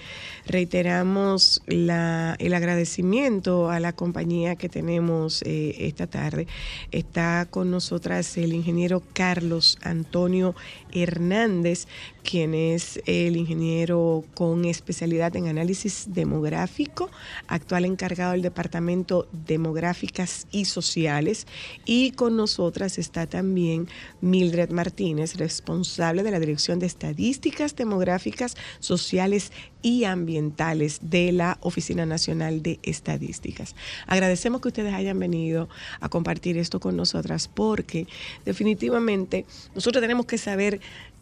Reiteramos 0.50 1.62
el 1.68 1.88
agradecimiento 1.90 3.70
a 3.70 3.78
la 3.78 3.92
compañía 3.92 4.56
que 4.56 4.68
tenemos 4.68 5.42
eh, 5.42 5.76
esta 5.78 6.08
tarde. 6.08 6.48
Está 6.90 7.46
con 7.48 7.70
nosotras 7.70 8.36
el 8.36 8.52
ingeniero 8.52 9.00
Carlos 9.12 9.78
Antonio 9.80 10.56
Hernández, 10.92 11.86
quien 12.24 12.54
es 12.54 13.00
el 13.06 13.36
ingeniero 13.36 14.24
con 14.34 14.64
especialidad 14.64 15.36
en 15.36 15.46
análisis 15.46 16.06
demográfico, 16.08 17.10
actual 17.46 17.84
encargado 17.84 18.32
del 18.32 18.42
Departamento 18.42 19.28
Demográficas 19.46 20.48
y 20.50 20.64
Sociales. 20.64 21.46
Y 21.84 22.10
con 22.10 22.36
nosotras 22.36 22.98
está 22.98 23.28
también 23.28 23.86
Mildred 24.20 24.70
Martínez, 24.70 25.36
responsable 25.36 26.24
de 26.24 26.32
la 26.32 26.40
Dirección 26.40 26.80
de 26.80 26.86
Estadísticas 26.86 27.76
Demográficas, 27.76 28.56
Sociales 28.80 29.52
y 29.82 30.04
Ambientales 30.04 30.98
de 31.02 31.32
la 31.32 31.58
Oficina 31.60 32.06
Nacional 32.06 32.62
de 32.62 32.78
Estadísticas. 32.82 33.74
Agradecemos 34.06 34.60
que 34.60 34.68
ustedes 34.68 34.94
hayan 34.94 35.18
venido 35.18 35.68
a 36.00 36.08
compartir 36.08 36.58
esto 36.58 36.80
con 36.80 36.96
nosotras 36.96 37.48
porque 37.48 38.06
definitivamente 38.44 39.46
nosotros 39.74 40.02
tenemos 40.02 40.26
que 40.26 40.38
saber 40.38 40.80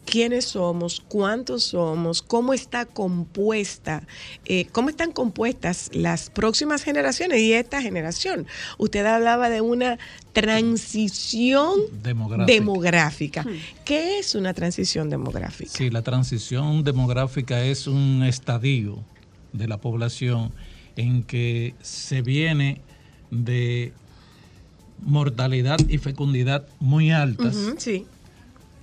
quiénes 0.09 0.45
somos, 0.45 1.01
cuántos 1.07 1.63
somos, 1.63 2.21
cómo 2.21 2.53
está 2.53 2.85
compuesta, 2.85 4.03
eh, 4.45 4.65
cómo 4.71 4.89
están 4.89 5.11
compuestas 5.11 5.89
las 5.93 6.29
próximas 6.29 6.83
generaciones 6.83 7.39
y 7.41 7.53
esta 7.53 7.81
generación. 7.81 8.47
Usted 8.77 9.05
hablaba 9.05 9.49
de 9.49 9.61
una 9.61 9.99
transición 10.33 11.79
Demográfica. 12.01 12.53
demográfica. 12.53 13.45
¿Qué 13.85 14.19
es 14.19 14.35
una 14.35 14.53
transición 14.53 15.09
demográfica? 15.09 15.71
Sí, 15.71 15.89
la 15.89 16.01
transición 16.01 16.83
demográfica 16.83 17.63
es 17.63 17.87
un 17.87 18.23
estadio 18.23 19.03
de 19.53 19.67
la 19.67 19.77
población 19.77 20.51
en 20.95 21.23
que 21.23 21.75
se 21.81 22.21
viene 22.21 22.81
de 23.31 23.93
mortalidad 25.01 25.77
y 25.87 25.97
fecundidad 25.97 26.67
muy 26.79 27.11
altas 27.11 27.55
sí. 27.77 28.05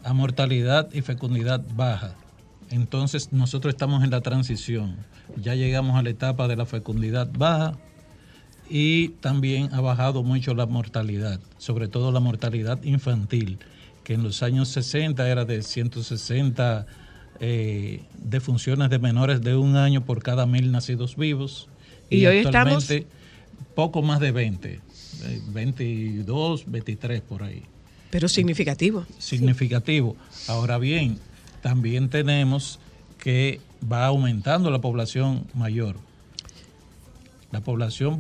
A 0.06 0.12
mortalidad 0.12 0.88
y 0.92 1.02
fecundidad 1.02 1.62
baja. 1.74 2.14
Entonces 2.70 3.32
nosotros 3.32 3.74
estamos 3.74 4.04
en 4.04 4.10
la 4.10 4.20
transición. 4.20 4.96
Ya 5.36 5.54
llegamos 5.56 5.96
a 5.96 6.02
la 6.02 6.10
etapa 6.10 6.46
de 6.46 6.54
la 6.56 6.64
fecundidad 6.64 7.28
baja 7.36 7.76
y 8.70 9.08
también 9.20 9.68
ha 9.74 9.80
bajado 9.80 10.22
mucho 10.22 10.54
la 10.54 10.66
mortalidad, 10.66 11.40
sobre 11.58 11.88
todo 11.88 12.12
la 12.12 12.20
mortalidad 12.20 12.82
infantil, 12.84 13.58
que 14.04 14.14
en 14.14 14.22
los 14.22 14.44
años 14.44 14.68
60 14.68 15.28
era 15.28 15.44
de 15.44 15.62
160 15.62 16.86
eh, 17.40 18.02
defunciones 18.16 18.88
de 18.90 18.98
menores 19.00 19.42
de 19.42 19.56
un 19.56 19.76
año 19.76 20.04
por 20.04 20.22
cada 20.22 20.46
mil 20.46 20.70
nacidos 20.70 21.16
vivos. 21.16 21.68
Y 22.10 22.26
hoy 22.26 22.38
estamos- 22.38 22.84
actualmente 22.84 23.06
poco 23.74 24.02
más 24.02 24.20
de 24.20 24.30
20, 24.30 24.80
eh, 25.24 25.40
22, 25.52 26.64
23 26.70 27.20
por 27.22 27.42
ahí 27.42 27.64
Pero 28.10 28.28
significativo. 28.28 29.04
significativo. 29.18 30.16
Ahora 30.48 30.78
bien, 30.78 31.18
también 31.62 32.08
tenemos 32.08 32.78
que 33.18 33.60
va 33.90 34.06
aumentando 34.06 34.70
la 34.70 34.80
población 34.80 35.46
mayor. 35.54 35.96
La 37.52 37.60
población, 37.60 38.18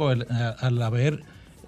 al 0.60 0.82
haber 0.82 1.22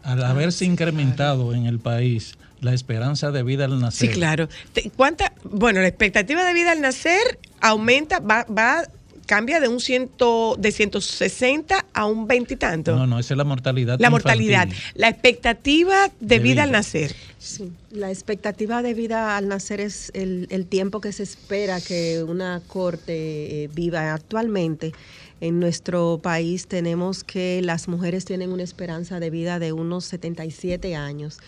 al 0.05 0.23
haberse 0.25 0.65
incrementado 0.65 1.53
en 1.55 1.67
el 1.67 1.81
país 1.81 2.39
la 2.61 2.73
esperanza 2.73 3.31
de 3.31 3.43
vida 3.43 3.65
al 3.67 3.73
Sí, 3.73 3.79
nacer. 3.83 4.11
claro. 4.13 4.49
Te- 4.73 4.91
¿Cuánta? 4.97 5.33
Bueno, 5.45 5.81
la 5.81 5.89
expectativa 5.89 6.45
de 6.45 6.55
vida 6.55 6.73
al 6.73 6.81
nacer 6.81 7.39
aumenta, 7.61 8.21
va, 8.21 8.45
va 8.45 8.85
cambia 9.29 9.61
de 9.61 9.69
un 9.69 9.79
ciento, 9.79 10.57
de 10.59 10.73
160 10.73 11.85
a 11.93 12.07
un 12.07 12.27
veintitanto. 12.27 12.97
No, 12.97 13.07
no, 13.07 13.19
esa 13.19 13.35
es 13.35 13.39
la 13.39 13.45
mortalidad. 13.45 14.01
la 14.01 14.09
mortalidad, 14.09 14.69
la 14.95 15.11
expectativa 15.11 16.09
de, 16.19 16.27
De 16.37 16.39
vida, 16.39 16.55
vida. 16.55 16.63
al 16.65 16.73
nacer. 16.73 17.15
Sí, 17.39 17.71
la 17.91 18.11
expectativa 18.11 18.83
de 18.83 18.95
vida 18.95 19.37
al 19.37 19.47
nacer 19.47 19.81
es 19.83 20.11
el, 20.15 20.49
el 20.51 20.65
tiempo 20.67 21.03
que 21.03 21.13
se 21.13 21.23
espera 21.23 21.81
que 21.83 22.23
una 22.23 22.63
corte 22.67 23.65
eh, 23.65 23.71
viva 23.73 24.15
actualmente. 24.15 24.93
En 25.41 25.61
nuestro 25.61 26.19
país 26.21 26.67
tenemos 26.67 27.23
que 27.23 27.61
las 27.63 27.87
mujeres 27.87 28.25
tienen 28.25 28.51
una 28.51 28.63
esperanza 28.65 29.21
de 29.21 29.29
vida 29.29 29.59
de 29.59 29.73
unos 29.73 30.07
77 30.07 30.97
años 30.97 31.39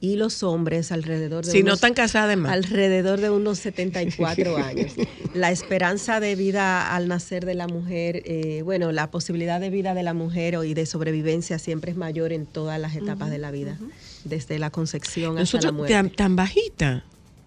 y 0.00 0.16
los 0.16 0.42
hombres 0.42 0.92
alrededor 0.92 1.44
de 1.46 1.50
Si 1.52 1.58
no 1.60 1.66
unos- 1.68 1.74
están 1.78 1.94
casadas, 1.94 2.26
además. 2.26 2.52
alrededor 2.52 3.20
de 3.20 3.30
unos 3.30 3.58
74 3.60 4.56
años. 4.64 4.92
La 5.34 5.50
esperanza 5.50 6.20
de 6.20 6.36
vida 6.36 6.94
al 6.94 7.08
nacer 7.08 7.46
de 7.46 7.54
la 7.54 7.66
mujer, 7.66 8.22
eh, 8.26 8.60
bueno, 8.62 8.92
la 8.92 9.10
posibilidad 9.10 9.58
de 9.58 9.70
vida 9.70 9.94
de 9.94 10.02
la 10.02 10.12
mujer 10.14 10.56
o- 10.56 10.64
y 10.64 10.74
de 10.74 10.84
sobrevivencia 10.86 11.58
siempre 11.58 11.92
es 11.92 11.96
mayor 11.96 12.32
en 12.32 12.44
todas 12.46 12.78
las 12.80 12.94
etapas 12.94 13.30
de 13.30 13.38
la 13.38 13.50
vida, 13.50 13.78
desde 14.24 14.58
la 14.58 14.70
concepción 14.70 15.30
hasta 15.30 15.34
la 15.38 15.40
Nosotros 15.40 15.72
muerte. 15.72 15.94
tan, 15.94 16.10
tan 16.10 16.36
bajita, 16.36 17.04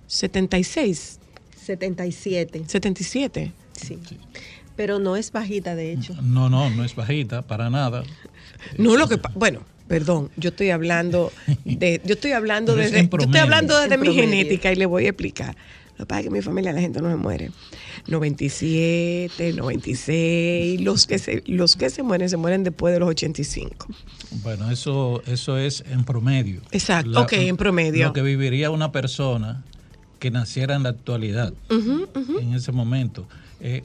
76, 0.08 1.20
77, 1.66 2.64
77. 2.68 3.52
sí. 3.74 4.00
Pero 4.76 4.98
no 4.98 5.18
es 5.18 5.32
bajita, 5.34 5.76
de 5.76 5.92
hecho. 5.92 6.14
No, 6.22 6.50
no, 6.50 6.70
no 6.70 6.86
es 6.86 6.96
bajita, 6.96 7.42
para 7.42 7.70
nada. 7.70 8.04
No 8.78 8.96
lo 8.96 9.10
que 9.10 9.18
pa- 9.18 9.32
bueno, 9.36 9.60
perdón, 9.90 10.30
yo 10.38 10.50
estoy 10.50 10.70
hablando 10.70 11.34
de 11.66 12.00
yo 12.06 12.14
estoy 12.14 12.32
hablando 12.32 12.80
es 12.80 12.92
desde 12.92 13.10
yo 13.10 13.18
estoy 13.20 13.40
hablando 13.40 13.78
desde 13.78 13.98
mi 13.98 14.06
promedio. 14.06 14.24
genética 14.24 14.72
y 14.72 14.76
le 14.76 14.86
voy 14.86 15.08
a 15.08 15.10
explicar. 15.10 15.58
Lo 15.98 16.06
que 16.06 16.08
pasa 16.08 16.20
es 16.20 16.24
que 16.24 16.28
en 16.28 16.34
mi 16.34 16.42
familia 16.42 16.72
la 16.72 16.80
gente 16.80 17.02
no 17.02 17.10
se 17.10 17.18
muere. 17.18 17.52
97, 18.08 19.52
96, 19.52 20.80
los 20.80 21.06
que 21.06 21.20
se 21.20 21.44
los 21.48 21.76
que 21.76 21.90
se 21.90 22.04
mueren 22.04 22.30
se 22.30 22.38
mueren 22.38 22.64
después 22.64 22.94
de 22.94 23.00
los 23.02 23.10
85. 23.10 23.88
Bueno, 24.44 24.72
eso, 24.72 25.22
eso 25.26 25.58
es 25.58 25.84
en 25.90 26.06
promedio. 26.06 26.62
Exacto, 26.72 27.20
ok, 27.20 27.34
en 27.34 27.58
promedio. 27.58 28.06
Lo 28.06 28.14
que 28.14 28.22
viviría 28.22 28.72
una 28.72 28.94
persona 28.94 29.66
que 30.20 30.32
naciera 30.32 30.76
en 30.76 30.84
la 30.84 30.90
actualidad, 30.90 31.54
en 31.70 32.54
ese 32.54 32.72
momento. 32.72 33.28
Eh, 33.60 33.84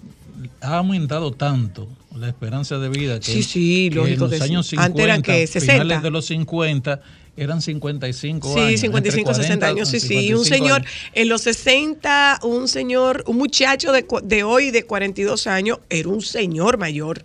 ha 0.61 0.79
aumentado 0.79 1.33
tanto 1.33 1.89
la 2.17 2.29
esperanza 2.29 2.79
de 2.79 2.89
vida 2.89 3.19
que, 3.21 3.33
Sí, 3.33 3.43
sí, 3.43 3.91
que 3.93 4.01
en 4.01 4.19
los 4.19 4.31
que 4.31 4.37
sí. 4.39 4.43
años 4.45 4.67
50, 4.69 4.85
Antes 4.87 5.05
eran, 5.05 5.23
¿qué? 5.23 5.47
60. 5.47 5.73
finales 5.73 6.03
de 6.03 6.11
los 6.11 6.27
50, 6.27 7.01
eran 7.37 7.61
55 7.61 8.55
Sí, 8.55 8.61
años. 8.61 8.81
55, 8.81 9.31
entre 9.31 9.43
60 9.45 9.67
años, 9.67 9.89
sí, 9.89 9.99
sí. 10.01 10.15
Y 10.15 10.35
un 10.35 10.45
55 10.45 10.45
señor, 10.45 10.81
años. 10.83 10.91
en 11.15 11.29
los 11.29 11.41
60, 11.43 12.41
un 12.45 12.69
señor, 12.69 13.25
un 13.27 13.37
muchacho 13.39 13.91
de, 13.93 14.07
de 14.23 14.45
hoy 14.45 14.71
de 14.71 14.85
42 14.85 15.47
años, 15.49 15.79
era 15.91 16.09
un 16.09 16.23
señor 16.23 16.79
mayor. 16.79 17.25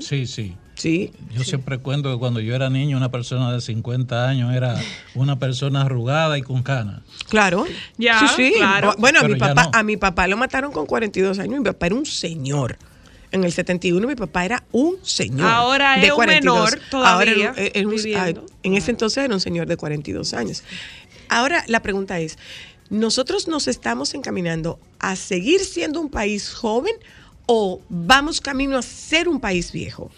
Sí, 0.00 0.26
sí. 0.26 0.54
Sí. 0.76 1.10
Yo 1.32 1.42
siempre 1.42 1.78
cuento 1.78 2.12
que 2.12 2.18
cuando 2.18 2.38
yo 2.40 2.54
era 2.54 2.68
niño, 2.70 2.96
una 2.98 3.10
persona 3.10 3.50
de 3.52 3.60
50 3.60 4.28
años 4.28 4.54
era 4.54 4.78
una 5.14 5.38
persona 5.38 5.80
arrugada 5.82 6.36
y 6.38 6.42
con 6.42 6.62
canas. 6.62 7.00
Claro. 7.28 7.64
Ya, 7.96 8.18
sí, 8.20 8.26
sí. 8.36 8.52
claro. 8.58 8.94
Bueno, 8.98 9.20
a 9.20 9.22
mi, 9.24 9.32
ya 9.34 9.38
papá, 9.38 9.62
no. 9.64 9.70
a 9.72 9.82
mi 9.82 9.96
papá 9.96 10.26
lo 10.28 10.36
mataron 10.36 10.72
con 10.72 10.84
42 10.86 11.38
años. 11.38 11.58
Mi 11.58 11.64
papá 11.64 11.86
era 11.86 11.94
un 11.94 12.04
señor. 12.06 12.76
En 13.32 13.42
el 13.42 13.52
71 13.52 14.06
mi 14.06 14.14
papá 14.14 14.44
era 14.44 14.64
un 14.70 14.96
señor. 15.02 15.48
Ahora 15.50 15.98
de 15.98 16.06
es 16.06 16.12
un 16.12 16.26
menor 16.26 16.78
todavía 16.90 17.12
Ahora 17.14 17.30
era 17.32 17.50
un- 17.50 17.70
era 17.74 17.88
un- 17.88 17.94
viviendo. 17.96 18.44
ah, 18.46 18.52
en 18.62 18.74
ese 18.76 18.90
entonces 18.92 19.24
era 19.24 19.34
un 19.34 19.40
señor 19.40 19.66
de 19.66 19.76
42 19.76 20.32
años. 20.34 20.62
Ahora 21.28 21.64
la 21.66 21.80
pregunta 21.80 22.20
es, 22.20 22.38
¿nosotros 22.88 23.48
nos 23.48 23.66
estamos 23.66 24.14
encaminando 24.14 24.78
a 25.00 25.16
seguir 25.16 25.60
siendo 25.60 26.00
un 26.00 26.08
país 26.10 26.52
joven 26.54 26.94
o 27.46 27.80
vamos 27.88 28.40
camino 28.40 28.78
a 28.78 28.82
ser 28.82 29.28
un 29.28 29.40
país 29.40 29.72
viejo? 29.72 30.10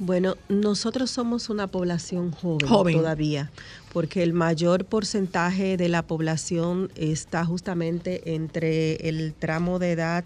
Bueno, 0.00 0.36
nosotros 0.48 1.10
somos 1.10 1.50
una 1.50 1.66
población 1.66 2.30
joven, 2.30 2.68
Joven. 2.68 2.96
todavía, 2.98 3.50
porque 3.92 4.22
el 4.22 4.32
mayor 4.32 4.84
porcentaje 4.84 5.76
de 5.76 5.88
la 5.88 6.02
población 6.06 6.90
está 6.94 7.44
justamente 7.44 8.34
entre 8.34 8.94
el 9.08 9.34
tramo 9.34 9.80
de 9.80 9.90
edad 9.92 10.24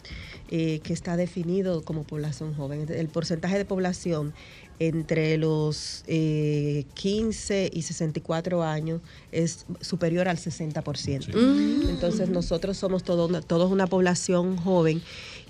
eh, 0.50 0.80
que 0.82 0.92
está 0.92 1.16
definido 1.16 1.82
como 1.82 2.02
población 2.04 2.52
joven. 2.54 2.86
El 2.90 3.08
porcentaje 3.08 3.56
de 3.56 3.64
población 3.64 4.34
entre 4.78 5.38
los 5.38 6.02
eh, 6.08 6.84
15 6.94 7.70
y 7.72 7.82
64 7.82 8.62
años 8.64 9.00
es 9.30 9.64
superior 9.80 10.28
al 10.28 10.36
60%. 10.38 11.30
Entonces 11.88 12.28
nosotros 12.28 12.76
somos 12.76 13.02
una- 13.08 13.40
todos 13.40 13.70
una 13.70 13.86
población 13.86 14.56
joven 14.56 15.00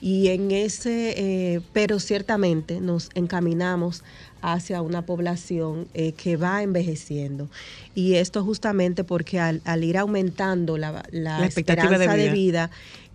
y 0.02 0.28
en 0.28 0.50
ese, 0.50 1.14
eh, 1.16 1.60
pero 1.72 2.00
ciertamente 2.00 2.80
nos 2.80 3.08
encaminamos 3.14 4.02
hacia 4.40 4.82
una 4.82 5.06
población 5.06 5.86
eh, 5.94 6.12
que 6.14 6.36
va 6.36 6.62
envejeciendo. 6.64 7.48
Y 7.94 8.14
esto 8.14 8.42
justamente 8.44 9.04
porque 9.04 9.38
al, 9.38 9.62
al 9.64 9.84
ir 9.84 9.96
aumentando 9.96 10.76
la, 10.76 11.04
la 11.12 11.38
La 11.38 11.46
expectativa 11.46 11.96
de 11.96 12.04
esperanza 12.04 12.16
de 12.16 12.30
vida. 12.34 12.66
vida, 12.68 12.70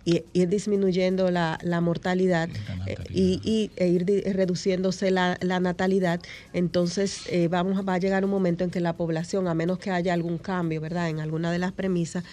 y 0.05 0.23
ir 0.31 0.47
disminuyendo 0.47 1.29
la, 1.31 1.59
la 1.61 1.81
mortalidad 1.81 2.47
La 2.47 2.55
eh, 2.85 2.95
natalidad. 2.95 3.09
y, 3.13 3.41
y- 3.43 3.71
e 3.75 3.87
ir 3.89 4.05
di- 4.05 4.21
reduciéndose 4.21 5.11
la, 5.11 5.37
la 5.41 5.59
natalidad, 5.59 6.21
entonces 6.53 7.23
eh, 7.25 7.49
vamos 7.49 7.77
a- 7.77 7.81
va 7.81 7.95
a 7.95 7.97
llegar 7.97 8.23
un 8.23 8.31
momento 8.31 8.63
en 8.63 8.69
que 8.69 8.79
la 8.79 8.95
población, 8.95 9.49
a 9.49 9.53
menos 9.53 9.79
que 9.79 9.91
haya 9.91 10.13
algún 10.13 10.37
cambio, 10.37 10.79
¿verdad? 10.79 11.09
En 11.09 11.19
alguna 11.19 11.51
de 11.51 11.59
las 11.59 11.73
premisas, 11.73 12.23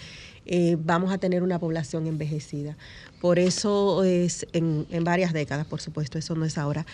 eh, 0.45 0.77
vamos 0.79 1.11
a 1.11 1.17
tener 1.17 1.43
una 1.43 1.59
población 1.59 2.07
envejecida. 2.07 2.77
Por 3.19 3.39
eso 3.39 4.03
es 4.03 4.45
en, 4.53 4.85
en 4.91 5.03
varias 5.03 5.33
décadas, 5.33 5.65
por 5.65 5.81
supuesto, 5.81 6.17
eso 6.17 6.35
no 6.35 6.45
es 6.45 6.57
ahora. 6.57 6.85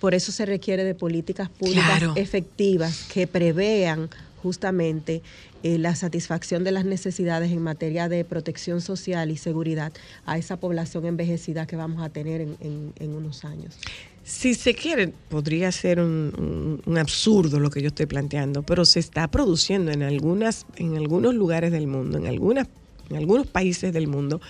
Por 0.00 0.14
eso 0.14 0.30
se 0.32 0.46
requiere 0.46 0.84
de 0.84 0.94
políticas 0.94 1.48
públicas 1.50 1.98
Claro. 1.98 2.12
efectivas 2.16 3.04
que 3.12 3.26
prevean 3.26 4.08
justamente 4.42 5.22
eh, 5.62 5.78
la 5.78 5.94
satisfacción 5.94 6.64
de 6.64 6.72
las 6.72 6.84
necesidades 6.84 7.52
en 7.52 7.62
materia 7.62 8.08
de 8.08 8.24
protección 8.24 8.80
social 8.80 9.30
y 9.30 9.36
seguridad 9.36 9.92
a 10.26 10.36
esa 10.36 10.56
población 10.58 11.06
envejecida 11.06 11.66
que 11.66 11.76
vamos 11.76 12.02
a 12.02 12.08
tener 12.10 12.40
en, 12.40 12.56
en- 12.60 12.92
en 12.98 13.14
unos 13.14 13.44
años. 13.44 13.78
Si 14.24 14.54
se 14.54 14.74
quiere, 14.74 15.08
podría 15.28 15.70
ser 15.72 16.00
un, 16.00 16.32
un- 16.38 16.82
un 16.84 16.98
absurdo 16.98 17.60
lo 17.60 17.70
que 17.70 17.82
yo 17.82 17.88
estoy 17.88 18.06
planteando, 18.06 18.62
pero 18.64 18.84
se 18.84 18.98
está 19.00 19.28
produciendo 19.28 19.90
en 19.92 20.02
algunas, 20.02 20.66
en 20.76 20.96
algunos 20.96 21.34
lugares 21.34 21.70
del 21.72 21.86
mundo, 21.86 22.18
en 22.18 22.26
algunas, 22.26 22.66
en 23.12 23.18
algunos 23.18 23.46
países 23.46 23.92
del 23.92 24.08
mundo, 24.08 24.40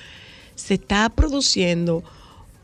se 0.54 0.74
está 0.74 1.08
produciendo 1.08 2.04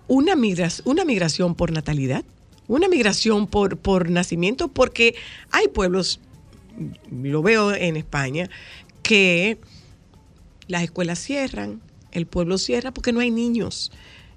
una 0.06 0.36
migración, 0.36 0.88
una 0.88 1.04
migración 1.04 1.54
por 1.54 1.72
natalidad, 1.72 2.24
una 2.66 2.88
migración 2.88 3.46
por, 3.46 3.78
por 3.78 4.10
nacimiento, 4.10 4.68
porque 4.68 5.14
hay 5.50 5.68
pueblos, 5.68 6.20
lo 7.10 7.42
veo 7.42 7.74
en 7.74 7.96
España, 7.96 8.48
que 9.02 9.58
las 10.68 10.82
escuelas 10.82 11.18
cierran, 11.18 11.80
el 12.12 12.26
pueblo 12.26 12.58
cierra 12.58 12.92
porque 12.92 13.12
no 13.12 13.20
hay 13.20 13.30
niños. 13.30 13.90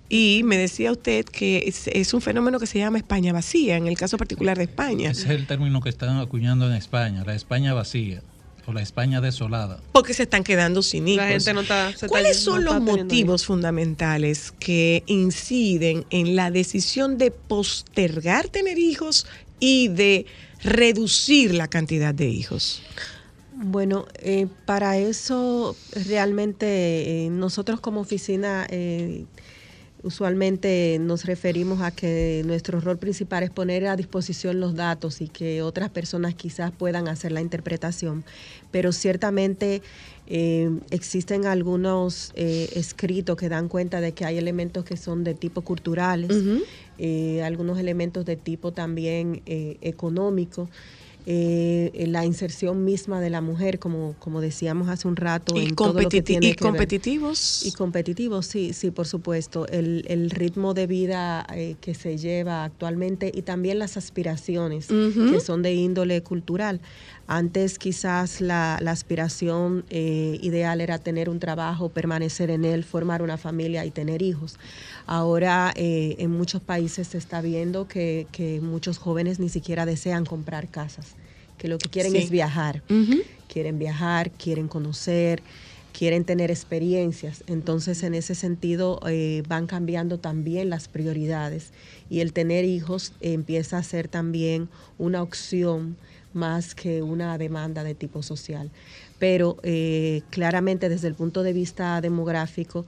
Y 0.10 0.42
me 0.44 0.58
decía 0.58 0.92
usted 0.92 1.24
que 1.24 1.64
es, 1.68 1.88
es 1.88 2.14
un 2.14 2.22
fenómeno 2.22 2.60
que 2.60 2.68
se 2.68 2.80
llama 2.80 2.98
España 2.98 3.32
vacía, 3.32 3.78
en 3.78 3.88
el 3.88 3.98
caso 3.98 4.18
particular 4.18 4.58
de 4.58 4.64
España, 4.66 5.12
Ese 5.12 5.24
es 5.24 5.30
el 5.40 5.48
término 5.48 5.80
que 5.80 5.90
están 5.90 6.18
acuñando 6.18 6.68
en 6.68 6.74
España, 6.74 7.24
la 7.24 7.36
España 7.36 7.74
vacía 7.74 8.22
o 8.68 8.74
la 8.74 8.82
España 8.82 9.22
desolada. 9.22 9.80
porque 9.92 10.14
se 10.14 10.24
están 10.24 10.44
quedando 10.44 10.82
sin 10.82 11.08
hijos. 11.08 11.26
La 11.26 11.32
gente 11.32 11.54
no 11.54 11.62
está- 11.62 11.96
se 11.96 12.08
¿Cuáles 12.08 12.40
son 12.40 12.64
los 12.64 12.80
motivos 12.82 13.46
fundamentales 13.46 14.52
que 14.60 15.04
inciden 15.08 16.06
en 16.10 16.36
la 16.36 16.52
decisión 16.52 17.18
de 17.18 17.32
postergar 17.32 18.48
tener 18.50 18.78
hijos 18.80 19.26
y 19.60 19.88
de 19.90 20.26
reducir 20.64 21.54
la 21.54 21.68
cantidad 21.68 22.14
de 22.14 22.28
hijos? 22.30 22.82
Bueno, 23.64 24.06
eh, 24.16 24.48
para 24.66 24.98
eso 24.98 25.76
realmente 26.08 27.26
eh, 27.26 27.30
nosotros 27.30 27.80
como 27.80 28.02
oficina 28.02 28.66
eh, 28.70 29.26
Usualmente 30.04 30.98
nos 31.00 31.26
referimos 31.26 31.82
a 31.82 31.92
que 31.92 32.42
nuestro 32.46 32.80
rol 32.80 32.98
principal 32.98 33.44
es 33.44 33.52
poner 33.52 33.86
a 33.86 33.96
disposición 33.96 34.60
los 34.60 34.76
datos 34.76 35.22
y 35.22 35.28
que 35.28 35.62
otras 35.62 35.90
personas 35.90 36.34
quizás 36.34 36.72
puedan 36.72 37.08
hacer 37.08 37.32
la 37.32 37.42
interpretación, 37.42 38.24
pero 38.72 38.94
ciertamente 38.94 39.84
eh, 40.26 40.72
existen 40.90 41.46
algunos 41.46 42.32
eh, 42.36 42.70
escritos 42.74 43.38
que 43.38 43.50
dan 43.50 43.68
cuenta 43.68 44.02
de 44.02 44.14
que 44.14 44.26
hay 44.26 44.38
elementos 44.38 44.86
que 44.86 44.98
son 44.98 45.24
de 45.24 45.36
tipo 45.36 45.62
culturales, 45.62 46.32
eh, 46.98 47.44
algunos 47.44 47.78
elementos 47.78 48.26
de 48.26 48.38
tipo 48.38 48.72
también 48.72 49.44
económico. 49.46 50.70
Eh, 51.26 52.06
la 52.08 52.26
inserción 52.26 52.84
misma 52.84 53.22
de 53.22 53.30
la 53.30 53.42
mujer, 53.42 53.78
como, 53.80 54.16
como 54.20 54.42
decíamos 54.42 54.90
hace 54.90 55.08
un 55.08 55.16
rato, 55.16 55.54
Y, 55.56 55.66
en 55.66 55.76
todo 55.76 55.94
lo 56.02 56.10
que 56.10 56.20
competiti- 56.20 56.24
tiene 56.24 56.48
y 56.48 56.54
que 56.56 56.64
ver- 56.64 56.72
competitivos. 56.72 57.64
y 57.66 57.72
competitivos, 57.74 58.46
sí, 58.48 58.74
sí, 58.74 58.92
por 58.92 59.08
supuesto. 59.08 59.68
El, 59.68 60.04
el 60.08 60.30
ritmo 60.32 60.74
de 60.74 60.88
vida 60.88 61.46
eh, 61.54 61.76
que 61.80 61.94
se 61.94 62.18
lleva 62.18 62.64
actualmente 62.64 63.32
y 63.34 63.44
también 63.44 63.80
las 63.80 63.98
aspiraciones 63.98 64.88
que 64.88 65.40
son 65.40 65.62
de 65.62 65.74
índole 65.74 66.22
cultural. 66.24 66.82
Antes 67.34 67.80
quizás 67.80 68.42
la, 68.42 68.78
la 68.82 68.92
aspiración 68.92 69.86
eh, 69.90 70.38
ideal 70.42 70.82
era 70.82 70.98
tener 70.98 71.30
un 71.30 71.40
trabajo, 71.40 71.88
permanecer 71.88 72.50
en 72.50 72.66
él, 72.66 72.84
formar 72.84 73.22
una 73.22 73.38
familia 73.38 73.86
y 73.86 73.90
tener 73.92 74.22
hijos. 74.22 74.58
Ahora 75.06 75.72
eh, 75.78 76.18
en 76.20 76.30
muchos 76.32 76.62
países 76.62 77.08
se 77.08 77.18
está 77.18 77.40
viendo 77.40 77.88
que, 77.88 78.28
que 78.34 78.60
muchos 78.60 78.98
jóvenes 78.98 79.40
ni 79.40 79.48
siquiera 79.48 79.86
desean 79.86 80.26
comprar 80.26 80.68
casas, 80.68 81.16
que 81.58 81.70
lo 81.70 81.78
que 81.78 81.88
quieren 81.88 82.12
Sí. 82.12 82.18
es 82.18 82.30
viajar 82.32 82.84
quieren 83.48 83.80
viajar, 83.80 84.32
quieren 84.32 84.68
conocer, 84.68 85.42
quieren 85.98 86.26
tener 86.26 86.52
experiencias. 86.52 87.44
Entonces, 87.48 88.04
en 88.04 88.14
ese 88.14 88.36
sentido, 88.36 89.00
eh, 89.08 89.44
van 89.48 89.68
cambiando 89.68 90.18
también 90.20 90.70
las 90.70 90.88
prioridades 90.90 91.72
y 92.10 92.20
el 92.20 92.32
tener 92.34 92.66
hijos 92.66 93.14
eh, 93.22 93.34
empieza 93.34 93.78
a 93.78 93.84
ser 93.84 94.08
también 94.10 94.68
una 94.98 95.22
opción 95.22 95.96
más 96.34 96.76
que 96.76 97.02
una 97.02 97.38
demanda 97.38 97.84
de 97.84 97.96
tipo 97.96 98.24
social. 98.24 98.70
Pero 99.20 99.58
eh, 99.64 100.22
claramente 100.30 100.90
desde 100.90 101.08
el 101.08 101.16
punto 101.16 101.44
de 101.44 101.54
vista 101.54 102.02
demográfico, 102.02 102.86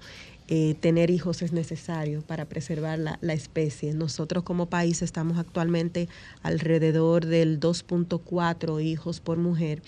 eh, 0.49 0.75
tener 0.81 1.09
hijos 1.09 1.41
es 1.41 1.53
necesario 1.53 2.21
para 2.21 2.45
preservar 2.45 2.99
la, 2.99 3.17
la 3.21 3.33
especie. 3.33 3.93
Nosotros 3.93 4.43
como 4.43 4.65
país 4.65 5.01
estamos 5.01 5.37
actualmente 5.37 6.09
alrededor 6.41 7.25
del 7.25 7.59
2.4 7.59 8.83
hijos 8.83 9.21
por 9.21 9.37
mujer. 9.37 9.81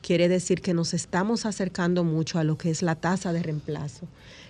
Quiere 0.00 0.28
decir 0.28 0.62
que 0.62 0.72
nos 0.72 0.94
estamos 0.94 1.44
acercando 1.44 2.04
mucho 2.04 2.38
a 2.38 2.44
lo 2.44 2.56
que 2.56 2.70
es 2.70 2.82
la 2.82 2.94
tasa 2.94 3.32
de 3.34 3.42
reemplazo. 3.42 4.06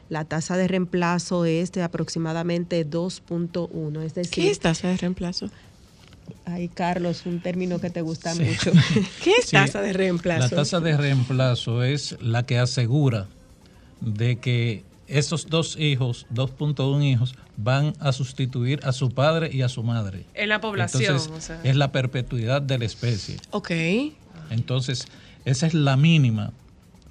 La 0.08 0.24
tasa 0.24 0.56
de 0.56 0.68
reemplazo 0.68 1.44
es 1.44 1.72
de 1.72 1.82
aproximadamente 1.82 2.88
2.1, 2.88 4.02
es 4.02 4.14
decir, 4.14 4.44
¿Qué 4.44 4.50
es 4.50 4.60
tasa 4.60 4.88
de 4.88 4.96
reemplazo? 4.96 5.50
Ay 6.44 6.68
Carlos, 6.68 7.22
un 7.26 7.40
término 7.40 7.80
que 7.80 7.90
te 7.90 8.00
gusta 8.02 8.34
Sí. 8.34 8.42
mucho. 8.44 8.72
¿Qué 9.22 9.32
es 9.38 9.46
Sí, 9.46 9.52
tasa 9.56 9.80
de 9.80 9.92
reemplazo? 9.92 10.40
La 10.54 10.62
tasa 10.62 10.80
de 10.80 10.96
reemplazo 10.96 11.82
es 11.82 12.16
la 12.20 12.44
que 12.44 12.58
asegura 12.58 13.26
de 14.00 14.36
que 14.38 14.84
esos 15.06 15.46
dos 15.48 15.76
hijos, 15.78 16.26
2.1 16.34 17.02
hijos, 17.02 17.34
van 17.56 17.94
a 17.98 18.12
sustituir 18.12 18.80
a 18.84 18.92
su 18.92 19.10
padre 19.10 19.50
y 19.52 19.62
a 19.62 19.68
su 19.68 19.82
madre. 19.82 20.24
En 20.34 20.50
la 20.50 20.60
población, 20.60 21.02
Entonces, 21.16 21.32
o 21.32 21.40
sea. 21.40 21.60
es 21.64 21.76
la 21.76 21.92
perpetuidad 21.92 22.60
de 22.62 22.78
la 22.78 22.84
especie. 22.84 23.36
Ok. 23.50 23.70
Entonces, 24.50 25.06
esa 25.44 25.66
es 25.66 25.74
la 25.74 25.96
mínima 25.96 26.52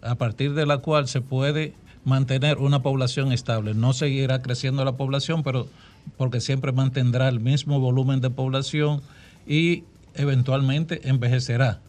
a 0.02 0.16
partir 0.16 0.54
de 0.54 0.66
la 0.66 0.78
cual 0.78 1.08
se 1.08 1.22
puede 1.22 1.74
mantener 2.06 2.58
una 2.60 2.82
población 2.84 3.32
estable. 3.34 3.74
No 3.74 3.94
seguirá 3.94 4.42
creciendo 4.42 4.86
la 4.86 4.94
población, 4.94 5.44
pero 5.44 5.68
porque 6.16 6.40
siempre 6.42 6.72
mantendrá 6.72 7.28
el 7.28 7.40
mismo 7.40 7.80
volumen 7.80 8.22
de 8.22 8.30
población 8.30 9.02
y 9.46 9.84
eventualmente 10.16 11.08
envejecerá, 11.10 11.82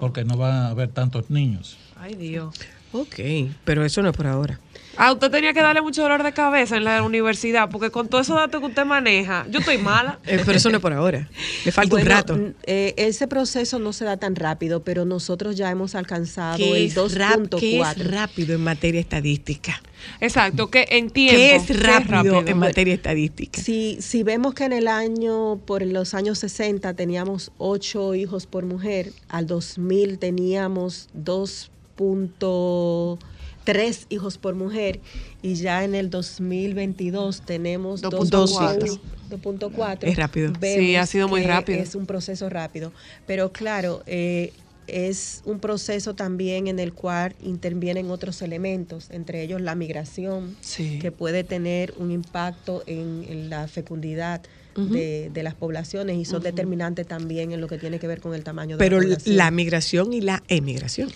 porque 0.00 0.24
no 0.24 0.36
va 0.36 0.66
a 0.66 0.70
haber 0.70 0.88
tantos 0.88 1.30
niños. 1.30 1.78
Ay, 1.96 2.14
Dios. 2.14 2.54
Ok, 2.92 3.20
pero 3.64 3.84
eso 3.84 4.02
no 4.02 4.10
es 4.10 4.16
por 4.16 4.26
ahora. 4.26 4.58
Ah, 4.98 5.10
usted 5.10 5.30
tenía 5.30 5.54
que 5.54 5.62
darle 5.62 5.80
mucho 5.80 6.02
dolor 6.02 6.22
de 6.22 6.32
cabeza 6.34 6.76
en 6.76 6.84
la 6.84 7.02
universidad, 7.02 7.70
porque 7.70 7.90
con 7.90 8.08
todos 8.08 8.26
esos 8.26 8.36
datos 8.36 8.60
que 8.60 8.66
usted 8.66 8.84
maneja, 8.84 9.46
yo 9.50 9.60
estoy 9.60 9.78
mala. 9.78 10.18
Eh, 10.26 10.42
pero 10.44 10.58
eso 10.58 10.68
no 10.68 10.76
es 10.76 10.82
por 10.82 10.92
ahora. 10.92 11.30
Le 11.64 11.72
falta 11.72 11.96
un 11.96 12.04
rato. 12.04 12.38
eh, 12.64 12.92
ese 12.98 13.26
proceso 13.26 13.78
no 13.78 13.94
se 13.94 14.04
da 14.04 14.18
tan 14.18 14.36
rápido, 14.36 14.84
pero 14.84 15.06
nosotros 15.06 15.56
ya 15.56 15.70
hemos 15.70 15.94
alcanzado 15.94 16.58
¿Qué 16.58 16.70
el 16.76 16.86
es, 16.88 16.94
rap- 17.14 17.48
qué 17.58 17.80
es 17.80 17.86
2.4. 17.86 18.04
rápido 18.10 18.54
en 18.54 18.60
materia 18.62 19.00
estadística? 19.00 19.80
Exacto, 20.20 20.68
que 20.68 20.86
en 20.90 21.08
tiempo. 21.08 21.36
¿Qué 21.38 21.54
es 21.56 21.62
¿qué 21.68 21.72
rápido, 21.74 22.42
en 22.46 22.58
materia 22.58 22.92
estadística? 22.92 23.62
Si, 23.62 23.96
si 24.02 24.22
vemos 24.24 24.52
que 24.52 24.64
en 24.64 24.72
el 24.74 24.88
año, 24.88 25.56
por 25.64 25.80
los 25.86 26.12
años 26.12 26.38
60, 26.40 26.92
teníamos 26.92 27.50
8 27.56 28.14
hijos 28.14 28.46
por 28.46 28.66
mujer, 28.66 29.10
al 29.30 29.46
2000 29.46 30.18
teníamos 30.18 31.08
2.3 31.96 34.06
hijos 34.08 34.38
por 34.38 34.54
mujer 34.54 35.00
y 35.42 35.54
ya 35.54 35.84
en 35.84 35.94
el 35.94 36.10
2022 36.10 37.42
tenemos 37.42 38.02
2.4. 38.02 39.00
2.4. 39.30 39.98
Es 40.02 40.16
rápido. 40.16 40.52
Vemos 40.60 40.84
Sí, 40.84 40.96
ha 40.96 41.06
sido 41.06 41.28
muy 41.28 41.42
rápido. 41.42 41.78
Es 41.80 41.94
un 41.94 42.06
proceso 42.06 42.50
rápido. 42.50 42.92
Pero 43.26 43.52
claro, 43.52 44.02
eh, 44.06 44.52
es 44.88 45.42
un 45.46 45.60
proceso 45.60 46.14
también 46.14 46.66
en 46.66 46.78
el 46.78 46.92
cual 46.92 47.34
intervienen 47.42 48.10
otros 48.10 48.42
elementos, 48.42 49.08
entre 49.10 49.42
ellos 49.42 49.60
la 49.60 49.74
migración, 49.74 50.56
Sí. 50.60 50.98
que 51.00 51.12
puede 51.12 51.44
tener 51.44 51.94
un 51.98 52.10
impacto 52.10 52.82
en, 52.86 53.24
en 53.28 53.48
la 53.48 53.68
fecundidad 53.68 54.42
de, 54.74 55.30
de 55.32 55.42
las 55.42 55.54
poblaciones 55.54 56.16
y 56.16 56.24
son 56.24 56.42
determinantes 56.42 57.06
también 57.06 57.52
en 57.52 57.60
lo 57.60 57.68
que 57.68 57.76
tiene 57.76 57.98
que 57.98 58.06
ver 58.06 58.22
con 58.22 58.34
el 58.34 58.42
tamaño 58.42 58.76
de 58.76 58.78
Pero 58.82 59.00
la 59.02 59.08
la, 59.08 59.16
población. 59.18 59.54
migración 59.54 60.12
y 60.14 60.22
la 60.22 60.42
emigración. 60.48 61.10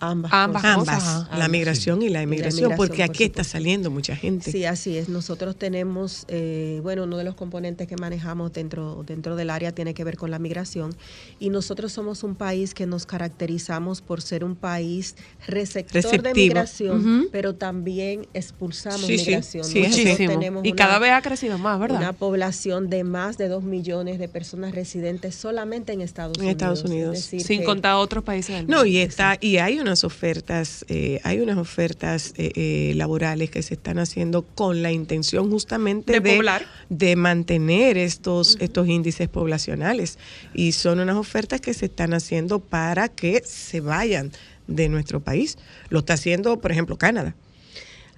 Ambas, 0.00 0.32
ambas 0.32 0.62
cosas. 0.76 1.04
Ambas, 1.04 1.38
la 1.38 1.48
migración 1.48 2.02
y 2.02 2.04
la 2.04 2.08
Y 2.08 2.12
la 2.12 2.22
emigración, 2.22 2.64
emigración, 2.64 2.76
porque 2.76 3.02
por 3.04 3.10
aquí 3.10 3.24
está 3.24 3.44
saliendo 3.44 3.90
mucha 3.90 4.14
gente. 4.16 4.50
Sí, 4.52 4.64
así 4.64 4.96
es. 4.98 5.08
Nosotros 5.08 5.56
tenemos, 5.56 6.24
eh, 6.28 6.80
bueno, 6.82 7.04
uno 7.04 7.16
de 7.16 7.24
los 7.24 7.34
componentes 7.34 7.86
que 7.86 7.96
manejamos 7.96 8.52
dentro, 8.52 9.04
dentro 9.06 9.36
del 9.36 9.50
área 9.50 9.72
tiene 9.72 9.94
que 9.94 10.04
ver 10.04 10.16
con 10.16 10.30
la 10.30 10.38
migración 10.38 10.94
y 11.40 11.50
nosotros 11.50 11.92
somos 11.92 12.22
un 12.24 12.34
país 12.34 12.74
que 12.74 12.86
nos 12.86 13.06
caracterizamos 13.06 14.00
por 14.00 14.22
ser 14.22 14.44
un 14.44 14.56
país 14.56 15.16
receptor 15.46 16.02
de 16.02 16.08
Receptivo. 16.10 16.34
migración, 16.34 17.00
Ujú. 17.20 17.28
pero 17.32 17.54
también 17.54 18.26
expulsamos 18.34 19.00
Sí, 19.06 19.16
migración. 19.16 19.64
sí, 19.64 19.82
tenemos 20.16 20.64
Y 20.64 20.68
una- 20.72 20.76
cada 20.76 20.98
vez 20.98 21.12
ha 21.12 21.22
crecido 21.22 21.58
más, 21.58 21.76
una 21.78 21.86
¿verdad? 21.86 22.14
población 22.16 22.90
de 22.90 23.04
más 23.04 23.38
de 23.38 23.48
dos 23.48 23.62
millones 23.64 24.18
de 24.18 24.28
personas 24.28 24.74
residentes 24.74 25.34
solamente 25.34 25.92
en 25.92 26.00
Estados 26.00 26.36
En 26.38 26.42
Unidos. 26.44 26.56
Estados 26.56 26.78
Es 26.80 26.84
Unidos. 26.90 27.14
decir, 27.14 27.42
Sin 27.42 27.60
que- 27.60 27.64
contar 27.64 27.94
otros 27.96 28.24
países 28.24 28.56
del 28.56 28.66
No, 28.66 28.78
mundo. 28.78 28.86
y 28.86 28.98
está 28.98 29.36
y 29.40 29.56
hay 29.58 29.78
unas 29.86 30.02
ofertas, 30.02 30.84
eh, 30.88 31.20
hay 31.22 31.38
unas 31.38 31.58
ofertas 31.58 32.34
eh, 32.36 32.50
eh, 32.56 32.92
laborales 32.96 33.50
que 33.50 33.62
se 33.62 33.74
están 33.74 33.98
haciendo 33.98 34.42
con 34.42 34.82
la 34.82 34.90
intención 34.90 35.48
justamente 35.48 36.12
De 36.12 36.20
de, 36.20 36.36
poblar. 36.36 36.66
de 36.88 37.14
mantener 37.14 37.96
estos 37.96 38.56
estos 38.60 38.88
índices 38.88 39.28
poblacionales 39.28 40.18
y 40.52 40.72
son 40.72 40.98
unas 40.98 41.16
ofertas 41.16 41.60
que 41.60 41.72
se 41.72 41.86
están 41.86 42.14
haciendo 42.14 42.58
para 42.58 43.08
que 43.08 43.42
se 43.44 43.80
vayan 43.80 44.32
de 44.66 44.88
nuestro 44.88 45.20
país. 45.20 45.56
Lo 45.88 46.00
está 46.00 46.14
haciendo, 46.14 46.58
por 46.58 46.72
ejemplo, 46.72 46.98
Canadá. 46.98 47.36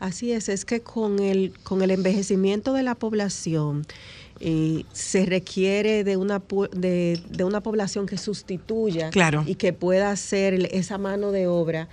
Así 0.01 0.33
es, 0.33 0.49
es 0.49 0.65
que 0.65 0.81
con 0.81 1.19
el, 1.19 1.53
con 1.65 1.83
el 1.83 1.91
envejecimiento 1.91 2.73
de 2.73 2.85
la 2.85 2.95
población 2.95 3.85
eh, 4.41 4.85
se 4.93 5.27
requiere 5.27 6.05
de 6.05 6.17
una, 6.17 6.43
de, 6.73 7.21
de 7.29 7.45
una 7.45 7.61
población 7.63 8.07
que 8.07 8.17
sustituya 8.19 9.11
Claro. 9.11 9.43
y 9.47 9.57
que 9.57 9.73
pueda 9.73 10.11
hacer 10.11 10.69
esa 10.73 10.99
mano 10.99 11.33
de 11.33 11.47
obra 11.47 11.89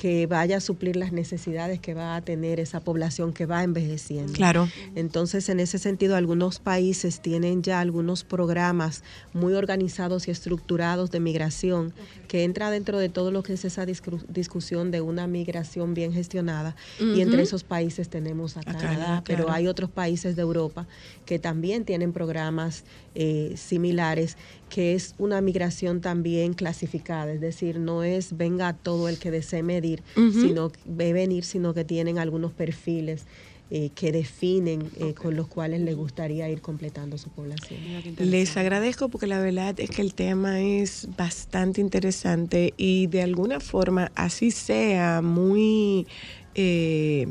que 0.00 0.26
vaya 0.26 0.56
a 0.56 0.60
suplir 0.60 0.96
las 0.96 1.12
necesidades 1.12 1.78
que 1.78 1.92
va 1.92 2.16
a 2.16 2.22
tener 2.22 2.58
esa 2.58 2.80
población 2.80 3.34
que 3.34 3.44
va 3.44 3.62
envejeciendo. 3.62 4.32
Claro. 4.32 4.66
Entonces, 4.94 5.50
en 5.50 5.60
ese 5.60 5.78
sentido, 5.78 6.16
algunos 6.16 6.58
países 6.58 7.20
tienen 7.20 7.62
ya 7.62 7.80
algunos 7.80 8.24
programas 8.24 9.02
muy 9.34 9.52
organizados 9.52 10.26
y 10.26 10.30
estructurados 10.30 11.10
de 11.10 11.20
migración 11.20 11.92
que 12.28 12.44
entra 12.44 12.70
dentro 12.70 12.98
de 12.98 13.10
todo 13.10 13.30
lo 13.30 13.42
que 13.42 13.52
es 13.52 13.64
esa 13.66 13.84
discu- 13.84 14.24
discusión 14.26 14.90
de 14.90 15.02
una 15.02 15.26
migración 15.26 15.92
bien 15.92 16.14
gestionada. 16.14 16.76
Y 16.98 17.20
entre 17.20 17.42
esos 17.42 17.62
países 17.62 18.08
tenemos 18.08 18.56
a, 18.56 18.60
A 18.60 18.64
Canadá, 18.64 18.80
Canadá, 18.88 19.22
pero 19.26 19.50
hay 19.50 19.66
otros 19.66 19.90
países 19.90 20.34
de 20.34 20.40
Europa 20.40 20.86
que 21.26 21.38
también 21.38 21.84
tienen 21.84 22.14
programas 22.14 22.84
eh, 23.14 23.54
similares 23.56 24.36
que 24.68 24.94
es 24.94 25.14
una 25.18 25.40
migración 25.40 26.00
también 26.00 26.52
clasificada, 26.54 27.32
es 27.32 27.40
decir, 27.40 27.80
no 27.80 28.04
es 28.04 28.36
venga 28.36 28.72
todo 28.76 29.08
el 29.08 29.18
que 29.18 29.30
desee 29.30 29.62
medir, 29.62 30.04
Ujú. 30.16 30.32
sino 30.32 30.72
ve 30.84 31.12
venir, 31.12 31.44
sino 31.44 31.74
que 31.74 31.84
tienen 31.84 32.18
algunos 32.18 32.52
perfiles 32.52 33.26
eh, 33.72 33.90
que 33.94 34.10
definen 34.10 34.90
eh, 34.96 35.14
con 35.14 35.36
los 35.36 35.46
cuales 35.46 35.80
les 35.80 35.94
gustaría 35.94 36.48
ir 36.50 36.60
completando 36.60 37.18
su 37.18 37.30
población. 37.30 37.78
Les 38.18 38.56
agradezco 38.56 39.08
porque 39.10 39.28
la 39.28 39.38
verdad 39.38 39.78
es 39.78 39.90
que 39.90 40.02
el 40.02 40.14
tema 40.14 40.60
es 40.60 41.08
bastante 41.16 41.80
interesante 41.80 42.74
y 42.76 43.06
de 43.06 43.22
alguna 43.22 43.60
forma, 43.60 44.10
así 44.16 44.50
sea 44.50 45.22
muy 45.22 46.08
eh, 46.56 47.28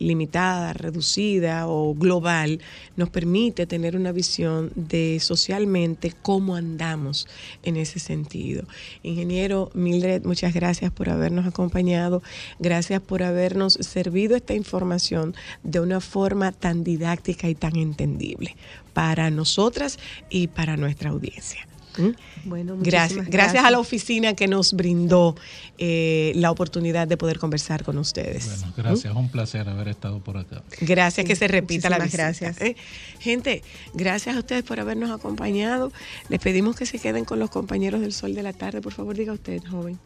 limitada, 0.00 0.72
reducida 0.72 1.68
o 1.68 1.94
global, 1.94 2.60
nos 2.96 3.10
permite 3.10 3.66
tener 3.66 3.94
una 3.94 4.10
visión 4.10 4.72
de 4.74 5.18
socialmente 5.20 6.12
cómo 6.22 6.56
andamos 6.56 7.28
en 7.62 7.76
ese 7.76 8.00
sentido. 8.00 8.64
Ingeniero 9.04 9.70
Mildred, 9.74 10.24
muchas 10.24 10.52
gracias 10.52 10.90
por 10.90 11.10
habernos 11.10 11.46
acompañado, 11.46 12.22
gracias 12.58 13.00
por 13.00 13.22
habernos 13.22 13.74
servido 13.74 14.34
esta 14.34 14.54
información 14.54 15.34
de 15.62 15.80
una 15.80 16.00
forma 16.00 16.50
tan 16.50 16.82
didáctica 16.82 17.48
y 17.48 17.54
tan 17.54 17.76
entendible 17.76 18.56
para 18.94 19.30
nosotras 19.30 19.98
y 20.30 20.48
para 20.48 20.76
nuestra 20.76 21.10
audiencia. 21.10 21.69
¿Mm? 22.00 22.48
Bueno, 22.48 22.76
Gracias, 22.78 23.18
muchísimas 23.18 23.30
gracias 23.30 23.64
a 23.64 23.70
la 23.70 23.78
oficina 23.78 24.34
que 24.34 24.48
nos 24.48 24.72
brindó 24.72 25.36
eh, 25.78 26.32
la 26.34 26.50
oportunidad 26.50 27.06
de 27.06 27.16
poder 27.16 27.38
conversar 27.38 27.84
con 27.84 27.98
ustedes. 27.98 28.46
Bueno, 28.46 28.74
gracias, 28.76 29.14
un 29.14 29.28
placer 29.28 29.68
haber 29.68 29.88
estado 29.88 30.20
por 30.20 30.36
acá. 30.36 30.62
Gracias, 30.80 31.26
que 31.26 31.36
se 31.36 31.48
repita 31.48 31.90
la 31.90 31.98
visita. 31.98 32.24
gracias. 32.24 32.60
¿eh? 32.60 32.76
Gente, 33.18 33.62
gracias 33.94 34.36
a 34.36 34.38
ustedes 34.40 34.64
por 34.64 34.80
habernos 34.80 35.10
acompañado. 35.10 35.92
Les 36.28 36.40
pedimos 36.40 36.76
que 36.76 36.86
se 36.86 36.98
queden 36.98 37.24
con 37.24 37.38
los 37.38 37.50
compañeros 37.50 38.00
del 38.00 38.12
Sol 38.12 38.34
de 38.34 38.42
la 38.42 38.52
Tarde. 38.52 38.80
Por 38.80 38.92
favor, 38.92 39.16
diga 39.16 39.32
usted, 39.32 39.62
joven. 39.64 39.98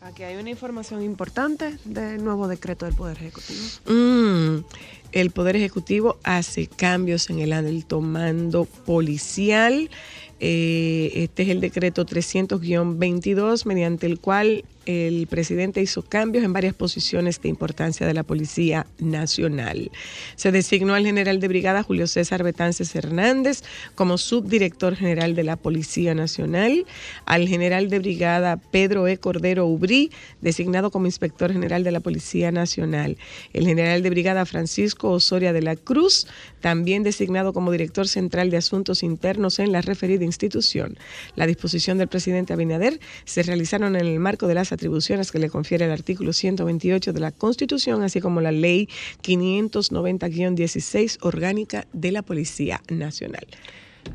Aquí 0.00 0.22
hay 0.22 0.36
una 0.36 0.48
información 0.48 1.02
importante 1.02 1.76
del 1.84 2.22
nuevo 2.22 2.46
decreto 2.46 2.86
del 2.86 2.94
Poder 2.94 3.18
Ejecutivo. 3.18 3.60
Mm, 3.86 4.64
el 5.10 5.30
Poder 5.32 5.56
Ejecutivo 5.56 6.18
hace 6.22 6.68
cambios 6.68 7.28
en 7.30 7.40
el 7.40 7.52
alto 7.52 8.00
mando 8.00 8.64
policial. 8.64 9.90
Eh, 10.40 11.10
este 11.14 11.42
es 11.42 11.48
el 11.48 11.60
decreto 11.60 12.06
300-22, 12.06 13.66
mediante 13.66 14.06
el 14.06 14.20
cual 14.20 14.64
el 14.88 15.26
presidente 15.26 15.82
hizo 15.82 16.00
cambios 16.00 16.42
en 16.44 16.54
varias 16.54 16.72
posiciones 16.72 17.42
de 17.42 17.50
importancia 17.50 18.06
de 18.06 18.14
la 18.14 18.22
Policía 18.22 18.86
Nacional. 18.98 19.90
Se 20.34 20.50
designó 20.50 20.94
al 20.94 21.04
general 21.04 21.40
de 21.40 21.48
brigada 21.48 21.82
Julio 21.82 22.06
César 22.06 22.42
Betances 22.42 22.94
Hernández 22.94 23.62
como 23.94 24.16
subdirector 24.16 24.96
general 24.96 25.34
de 25.34 25.44
la 25.44 25.56
Policía 25.56 26.14
Nacional, 26.14 26.86
al 27.26 27.46
general 27.48 27.90
de 27.90 27.98
brigada 27.98 28.56
Pedro 28.56 29.06
E. 29.08 29.18
Cordero 29.18 29.66
Ubrí, 29.66 30.10
designado 30.40 30.90
como 30.90 31.04
inspector 31.04 31.52
general 31.52 31.84
de 31.84 31.92
la 31.92 32.00
Policía 32.00 32.50
Nacional, 32.50 33.18
el 33.52 33.66
general 33.66 34.02
de 34.02 34.08
brigada 34.08 34.46
Francisco 34.46 35.10
Osoria 35.10 35.52
de 35.52 35.60
la 35.60 35.76
Cruz, 35.76 36.26
también 36.62 37.02
designado 37.02 37.52
como 37.52 37.72
director 37.72 38.08
central 38.08 38.48
de 38.48 38.56
asuntos 38.56 39.02
internos 39.02 39.58
en 39.58 39.70
la 39.70 39.82
referida 39.82 40.24
institución. 40.24 40.96
La 41.36 41.46
disposición 41.46 41.98
del 41.98 42.08
presidente 42.08 42.54
Abinader 42.54 43.00
se 43.26 43.42
realizaron 43.42 43.96
en 43.96 44.06
el 44.06 44.18
marco 44.18 44.46
de 44.46 44.54
las 44.54 44.72
atribuciones 44.78 45.32
que 45.32 45.40
le 45.40 45.50
confiere 45.50 45.84
el 45.86 45.90
artículo 45.90 46.32
128 46.32 47.12
de 47.12 47.20
la 47.20 47.32
Constitución, 47.32 48.02
así 48.02 48.20
como 48.20 48.40
la 48.40 48.52
ley 48.52 48.88
590-16 49.22 51.18
orgánica 51.22 51.86
de 51.92 52.12
la 52.12 52.22
Policía 52.22 52.80
Nacional. 52.88 53.46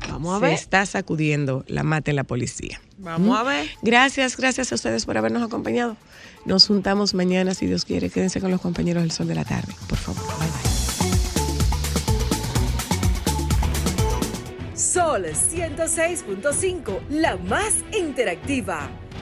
Vamos 0.08 0.34
a 0.34 0.38
Se 0.40 0.44
ver. 0.46 0.54
está 0.54 0.86
sacudiendo 0.86 1.64
la 1.68 1.82
mata 1.84 2.10
en 2.10 2.16
la 2.16 2.24
policía. 2.24 2.80
Vamos 2.98 3.38
a 3.38 3.42
ver. 3.44 3.68
Gracias, 3.82 4.36
gracias 4.36 4.72
a 4.72 4.74
ustedes 4.74 5.04
por 5.06 5.16
habernos 5.18 5.42
acompañado. 5.42 5.96
Nos 6.46 6.66
juntamos 6.66 7.14
mañana, 7.14 7.54
si 7.54 7.66
Dios 7.66 7.84
quiere. 7.84 8.10
Quédense 8.10 8.40
con 8.40 8.50
los 8.50 8.60
compañeros 8.60 9.02
del 9.02 9.12
Sol 9.12 9.28
de 9.28 9.34
la 9.36 9.44
Tarde, 9.44 9.72
por 9.88 9.98
favor. 9.98 10.22
Bye, 10.38 10.48
bye. 10.48 10.84
Sol 14.76 15.24
106.5, 15.26 17.08
la 17.10 17.36
más 17.36 17.74
interactiva. 17.96 18.90